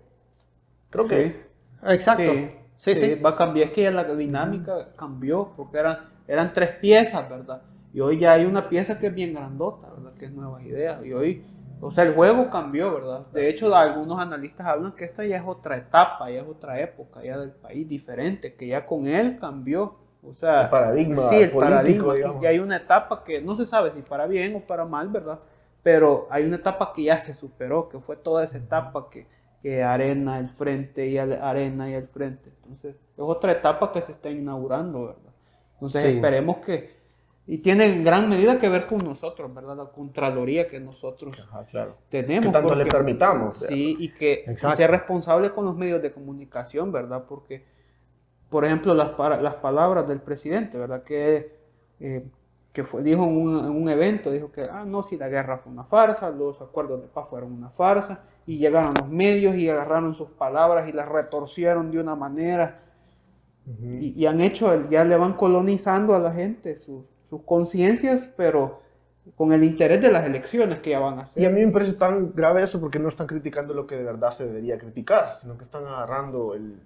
Creo 0.90 1.08
que. 1.08 1.46
Exacto. 1.84 2.34
Sí, 2.34 2.52
sí. 2.84 3.16
Va 3.16 3.32
a 3.32 3.36
cambiar, 3.36 3.68
es 3.68 3.74
que 3.74 3.84
ya 3.84 3.92
la 3.92 4.04
dinámica 4.04 4.90
cambió, 4.96 5.54
porque 5.56 5.78
eran, 5.78 6.00
eran 6.28 6.52
tres 6.52 6.72
piezas, 6.72 7.30
¿verdad? 7.30 7.62
Y 7.94 8.02
hoy 8.02 8.18
ya 8.18 8.34
hay 8.34 8.46
una 8.46 8.68
pieza 8.68 9.00
que 9.00 9.08
es 9.08 9.14
bien 9.14 9.34
grandota, 9.34 9.88
¿verdad? 9.90 10.14
Que 10.16 10.26
es 10.26 10.32
Nuevas 10.32 10.64
Ideas. 10.64 11.06
Y 11.06 11.14
hoy, 11.14 11.46
o 11.80 11.92
sea, 11.92 12.04
el 12.04 12.14
juego 12.14 12.50
cambió, 12.50 12.94
¿verdad? 12.94 13.28
De 13.32 13.48
hecho, 13.48 13.74
algunos 13.74 14.20
analistas 14.20 14.68
hablan 14.68 14.94
que 14.94 15.06
esta 15.06 15.24
ya 15.26 15.38
es 15.38 15.44
otra 15.46 15.78
etapa, 15.78 16.30
ya 16.30 16.42
es 16.42 16.48
otra 16.48 16.80
época, 16.80 17.24
ya 17.24 17.38
del 17.38 17.52
país 17.52 17.88
diferente, 17.88 18.56
que 18.56 18.68
ya 18.68 18.86
con 18.86 19.08
él 19.08 19.38
cambió. 19.40 20.00
O 20.22 20.34
sea, 20.34 20.64
el 20.64 20.70
paradigma 20.70 21.22
sí, 21.24 21.36
el 21.36 21.52
paradigma, 21.52 22.16
Y 22.42 22.46
hay 22.46 22.60
una 22.60 22.78
etapa 22.78 23.24
que 23.24 23.42
no 23.42 23.56
se 23.56 23.66
sabe 23.66 23.92
si 23.94 24.02
para 24.02 24.26
bien 24.26 24.56
o 24.56 24.62
para 24.62 24.86
mal, 24.86 25.10
¿verdad? 25.10 25.40
Pero 25.84 26.28
hay 26.32 26.46
una 26.46 26.56
etapa 26.56 26.94
que 26.94 27.04
ya 27.04 27.18
se 27.18 27.34
superó, 27.34 27.90
que 27.90 28.00
fue 28.00 28.16
toda 28.16 28.44
esa 28.44 28.58
etapa 28.58 29.10
que, 29.10 29.28
que 29.64 29.82
arena 29.82 30.40
el 30.40 30.50
frente 30.50 31.08
y 31.08 31.18
arena 31.18 31.90
y 31.90 31.94
el 31.94 32.10
frente. 32.10 32.52
Entonces, 32.62 32.96
es 32.96 33.20
otra 33.20 33.54
etapa 33.54 33.94
que 33.94 34.02
se 34.02 34.12
está 34.12 34.30
inaugurando, 34.30 35.08
¿verdad? 35.08 35.34
Entonces, 35.76 36.04
esperemos 36.16 36.58
que, 36.58 36.98
y 37.48 37.60
tiene 37.60 37.86
en 37.86 38.04
gran 38.04 38.28
medida 38.28 38.60
que 38.60 38.68
ver 38.68 38.88
con 38.88 38.98
nosotros, 38.98 39.54
¿verdad? 39.54 39.78
La 39.78 39.86
contraloría 39.86 40.68
que 40.68 40.82
nosotros 40.82 41.38
tenemos. 42.10 42.48
Que 42.48 42.52
tanto 42.52 42.76
le 42.76 42.86
permitamos. 42.86 43.60
Sí, 43.60 43.96
y 44.00 44.14
que 44.14 44.54
sea 44.58 44.88
responsable 44.88 45.52
con 45.52 45.64
los 45.64 45.78
medios 45.78 46.02
de 46.02 46.12
comunicación, 46.12 46.92
¿verdad? 46.92 47.24
Porque, 47.26 47.64
por 48.50 48.66
ejemplo, 48.66 48.94
las, 48.94 49.18
las 49.42 49.56
palabras 49.56 50.06
del 50.10 50.20
presidente, 50.20 50.78
¿verdad? 50.78 51.04
Que, 51.04 51.56
eh, 52.02 52.26
que 52.74 52.84
fue, 52.84 53.02
dijo 53.02 53.24
en 53.24 53.38
un, 53.38 53.88
evento, 53.88 54.30
dijo 54.30 54.52
que, 54.52 54.64
ah, 54.64 54.84
no, 54.86 55.04
si 55.04 55.16
la 55.16 55.30
guerra 55.30 55.60
fue 55.60 55.72
una 55.72 55.86
farsa, 55.86 56.30
los 56.32 56.62
acuerdos 56.62 57.02
de 57.02 57.08
paz 57.08 57.28
fueron 57.30 57.54
una 57.54 57.70
farsa, 57.70 58.24
y 58.46 58.58
llegaron 58.58 58.94
los 59.00 59.10
medios 59.10 59.56
y 59.56 59.70
agarraron 59.70 60.16
sus 60.16 60.30
palabras 60.30 60.88
y 60.90 60.92
las 60.92 61.08
retorcieron 61.08 61.92
de 61.92 62.00
una 62.00 62.16
manera. 62.16 62.80
y, 63.82 64.26
han 64.26 64.42
hecho, 64.42 64.90
ya 64.90 65.06
le 65.06 65.16
van 65.16 65.34
colonizando 65.34 66.16
a 66.16 66.20
la 66.20 66.32
gente 66.32 66.76
sus 66.76 67.04
sus 67.34 67.44
conciencias, 67.46 68.30
pero 68.38 68.82
con 69.36 69.54
el 69.54 69.64
interés 69.64 70.00
de 70.02 70.12
las 70.12 70.26
elecciones 70.26 70.80
que 70.82 70.92
ya 70.92 71.00
van 71.00 71.18
a 71.18 71.22
hacer. 71.24 71.42
Y 71.42 71.46
a 71.48 71.50
mí 71.50 71.66
me 71.66 71.72
parece 71.72 71.94
tan 71.94 72.32
grave 72.36 72.62
eso 72.62 72.80
porque 72.80 73.00
no 73.00 73.10
están 73.10 73.26
criticando 73.26 73.74
lo 73.74 73.88
que 73.88 73.96
de 73.96 74.04
verdad 74.04 74.30
se 74.30 74.46
debería 74.46 74.78
criticar, 74.78 75.34
sino 75.42 75.58
que 75.58 75.64
están 75.64 75.88
agarrando 75.88 76.54
el... 76.54 76.80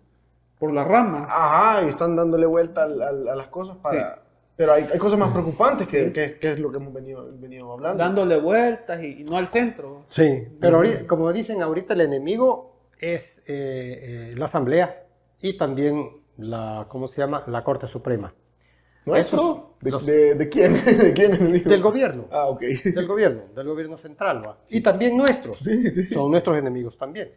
Por 0.57 0.73
la 0.73 0.85
rama. 0.85 1.27
Ajá, 1.29 1.83
y 1.83 1.89
están 1.89 2.15
dándole 2.15 2.45
vuelta 2.45 2.83
a, 2.83 2.87
las 2.87 3.47
cosas 3.47 3.77
para... 3.77 4.23
Pero 4.57 4.73
hay, 4.73 4.87
hay, 4.91 4.97
cosas 4.97 5.19
más 5.19 5.31
preocupantes 5.31 5.87
que, 5.87 6.11
que, 6.11 6.37
es 6.41 6.59
lo 6.59 6.71
que 6.71 6.77
hemos 6.77 6.91
venido, 6.91 7.31
venido 7.37 7.71
hablando. 7.71 8.03
Dándole 8.03 8.39
vueltas 8.39 9.01
y, 9.03 9.23
no 9.23 9.37
al 9.37 9.47
centro. 9.47 10.05
Sí, 10.09 10.47
pero 10.59 10.81
como 11.07 11.31
dicen 11.31 11.61
ahorita, 11.61 11.93
el 11.93 12.01
enemigo 12.01 12.75
es 12.99 13.37
eh, 13.45 14.31
eh, 14.31 14.33
la 14.35 14.45
Asamblea 14.45 15.05
y 15.39 15.57
también 15.57 16.09
la, 16.37 16.87
¿cómo 16.89 17.07
se 17.07 17.21
llama? 17.21 17.43
La 17.47 17.63
Corte 17.63 17.87
Suprema. 17.87 18.33
¿Nuestro? 19.05 19.75
¿De, 19.79 20.35
de, 20.35 20.49
quién? 20.49 20.73
¿De 20.85 21.13
quién 21.13 21.63
Del 21.63 21.81
gobierno. 21.81 22.25
Ah, 22.29 22.47
ok. 22.47 22.61
Del 22.61 23.07
gobierno, 23.07 23.43
del 23.55 23.67
gobierno 23.67 23.95
central. 23.95 24.43
¿va? 24.45 24.57
Y 24.69 24.81
también 24.81 25.15
nuestros. 25.15 25.59
Sí, 25.59 25.89
sí. 25.91 26.07
Son 26.07 26.29
nuestros 26.29 26.57
enemigos 26.57 26.97
también. 26.97 27.29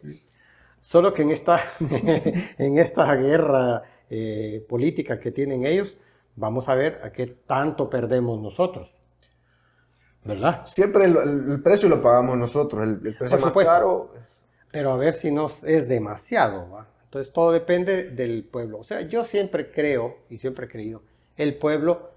Solo 0.81 1.13
que 1.13 1.21
en 1.21 1.31
esta, 1.31 1.59
en 2.57 2.77
esta 2.77 3.15
guerra 3.15 3.83
eh, 4.09 4.65
política 4.67 5.19
que 5.19 5.31
tienen 5.31 5.65
ellos, 5.65 5.97
vamos 6.35 6.69
a 6.69 6.75
ver 6.75 7.01
a 7.03 7.11
qué 7.11 7.27
tanto 7.27 7.89
perdemos 7.89 8.39
nosotros. 8.41 8.91
¿Verdad? 10.23 10.65
Siempre 10.65 11.05
el, 11.05 11.61
precio 11.63 11.89
lo 11.89 12.01
pagamos 12.01 12.37
nosotros, 12.37 12.83
el, 12.83 13.15
precio 13.15 13.39
más 13.39 13.53
caro. 13.65 14.13
Pero 14.71 14.91
a 14.93 14.97
ver 14.97 15.13
si 15.13 15.31
nos 15.31 15.63
es 15.63 15.87
demasiado. 15.87 16.69
¿va? 16.69 16.87
Entonces 17.05 17.33
todo 17.33 17.51
depende 17.51 18.11
del 18.11 18.43
pueblo. 18.43 18.79
O 18.79 18.83
sea, 18.83 19.01
yo 19.01 19.23
siempre 19.23 19.71
creo 19.71 20.17
y 20.29 20.37
siempre 20.37 20.67
he 20.67 20.69
creído 20.69 21.01
el 21.41 21.55
pueblo 21.57 22.11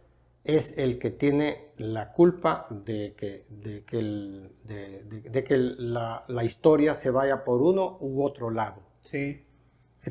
es 0.45 0.75
el 0.77 0.99
que 0.99 1.11
tiene 1.11 1.71
la 1.79 2.13
culpa 2.13 2.67
de 2.69 3.15
que, 3.17 3.47
de 3.49 3.83
que, 3.85 4.51
de, 4.65 5.45
que 5.45 5.57
la, 5.57 6.45
historia 6.45 6.95
se 6.95 7.11
vaya 7.11 7.45
por 7.45 7.63
uno 7.63 7.97
u 8.01 8.23
otro 8.23 8.51
lado. 8.51 8.83
Sí. 9.11 9.43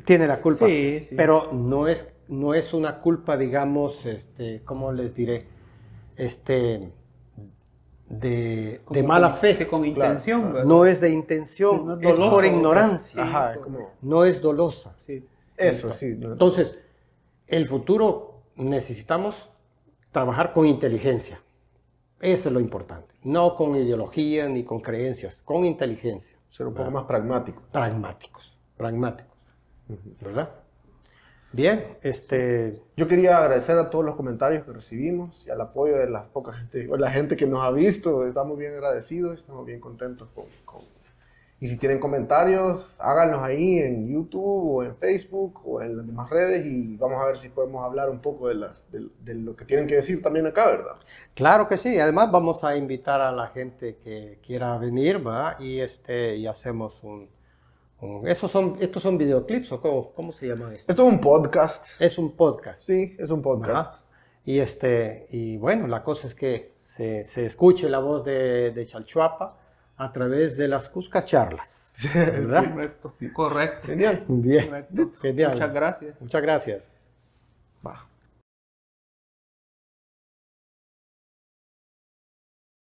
Tiene 0.04 0.26
la 0.26 0.40
culpa. 0.40 0.66
Sí, 0.66 1.08
Pero 1.16 1.52
no 1.52 1.86
es, 1.86 2.12
no 2.28 2.54
es 2.54 2.72
una 2.72 3.00
culpa, 3.00 3.36
digamos, 3.36 4.04
este, 4.06 4.62
¿cómo 4.64 4.92
les 4.92 5.14
diré? 5.14 5.46
Este, 6.16 6.90
de, 8.08 8.80
mala 9.06 9.30
fe. 9.30 9.66
con 9.66 9.84
intención. 9.84 10.66
No 10.66 10.84
es 10.84 11.00
de 11.00 11.10
intención, 11.10 11.98
es, 12.02 12.16
por 12.16 12.44
ignorancia. 12.44 13.58
No 14.02 14.24
es 14.24 14.40
dolosa. 14.40 14.96
Eso, 15.56 15.92
sí. 15.92 16.18
Entonces, 16.20 16.78
el 17.46 17.68
futuro 17.68 18.42
necesitamos 18.56 19.50
trabajar 20.12 20.52
con 20.52 20.66
inteligencia. 20.66 21.40
Eso 22.20 22.48
es 22.48 22.52
lo 22.52 22.60
importante. 22.60 23.14
No 23.22 23.54
con 23.54 23.76
ideología 23.76 24.48
ni 24.48 24.64
con 24.64 24.80
creencias, 24.80 25.42
con 25.44 25.64
inteligencia. 25.64 26.36
Ser 26.48 26.66
un 26.68 26.74
poco 26.74 26.90
más 26.90 27.04
pragmático. 27.04 27.62
Pragmáticos, 27.72 28.56
pragmáticos. 28.76 29.36
¿Verdad? 30.20 30.63
Bien, 31.54 31.96
este... 32.02 32.82
Yo 32.96 33.06
quería 33.06 33.38
agradecer 33.38 33.78
a 33.78 33.88
todos 33.88 34.04
los 34.04 34.16
comentarios 34.16 34.64
que 34.64 34.72
recibimos 34.72 35.44
y 35.46 35.50
al 35.50 35.60
apoyo 35.60 35.96
de 35.96 36.10
la 36.10 36.24
poca 36.24 36.52
gente, 36.52 36.86
la 36.98 37.10
gente 37.10 37.36
que 37.36 37.46
nos 37.46 37.64
ha 37.64 37.70
visto. 37.70 38.26
Estamos 38.26 38.58
bien 38.58 38.72
agradecidos, 38.72 39.38
estamos 39.38 39.64
bien 39.64 39.80
contentos 39.80 40.28
con 40.34 40.46
y 41.64 41.66
si 41.66 41.78
tienen 41.78 41.98
comentarios, 41.98 42.94
háganlos 43.00 43.42
ahí 43.42 43.78
en 43.78 44.06
YouTube 44.06 44.76
o 44.76 44.82
en 44.82 44.94
Facebook 44.96 45.62
o 45.64 45.80
en 45.80 45.96
las 45.96 46.06
demás 46.06 46.28
redes 46.28 46.66
y 46.66 46.96
vamos 46.98 47.22
a 47.22 47.26
ver 47.26 47.38
si 47.38 47.48
podemos 47.48 47.82
hablar 47.82 48.10
un 48.10 48.18
poco 48.18 48.48
de, 48.48 48.56
las, 48.56 48.86
de, 48.90 49.34
lo 49.34 49.56
que 49.56 49.64
tienen 49.64 49.86
que 49.86 49.94
decir 49.94 50.20
también 50.20 50.46
acá, 50.46 50.66
¿verdad? 50.66 50.96
Claro 51.32 51.66
que 51.66 51.78
sí. 51.78 51.98
Además 51.98 52.30
vamos 52.30 52.64
a 52.64 52.76
invitar 52.76 53.22
a 53.22 53.32
la 53.32 53.46
gente 53.46 53.96
que 54.04 54.40
quiera 54.44 54.76
venir, 54.76 55.20
¿verdad? 55.20 55.58
Y, 55.58 55.80
este, 55.80 56.36
y 56.36 56.46
hacemos 56.46 57.02
un... 57.02 57.30
¿Esos 58.24 58.50
son, 58.50 58.76
¿Estos 58.80 59.02
son 59.02 59.18
videoclips 59.18 59.72
o 59.72 59.80
cómo, 60.14 60.32
se 60.32 60.48
llama 60.48 60.72
esto? 60.74 60.90
Esto 60.90 61.06
es 61.06 61.12
un 61.12 61.20
podcast. 61.20 61.86
Es 62.00 62.18
un 62.18 62.36
podcast. 62.36 62.80
Sí, 62.80 63.16
es 63.18 63.30
un 63.30 63.42
podcast. 63.42 64.04
Y, 64.44 64.58
este, 64.58 65.26
y 65.30 65.56
bueno, 65.56 65.86
la 65.86 66.02
cosa 66.02 66.26
es 66.26 66.34
que 66.34 66.72
se, 66.82 67.24
se 67.24 67.44
escuche 67.44 67.88
la 67.88 67.98
voz 67.98 68.24
de, 68.24 68.72
de 68.72 68.86
Chalchuapa 68.86 69.58
a 69.96 70.12
través 70.12 70.56
de 70.56 70.68
las 70.68 70.88
Cuscas 70.88 71.26
Charlas. 71.26 71.92
¿Verdad? 72.14 72.70
correcto, 72.70 73.12
sí. 73.12 73.32
correcto. 73.32 73.86
Genial. 73.86 74.24
Bien. 74.28 74.86
Genial. 75.20 75.52
Muchas 75.52 75.72
gracias. 75.72 76.20
Muchas 76.20 76.42
gracias. 76.42 76.92
Va. 77.86 78.13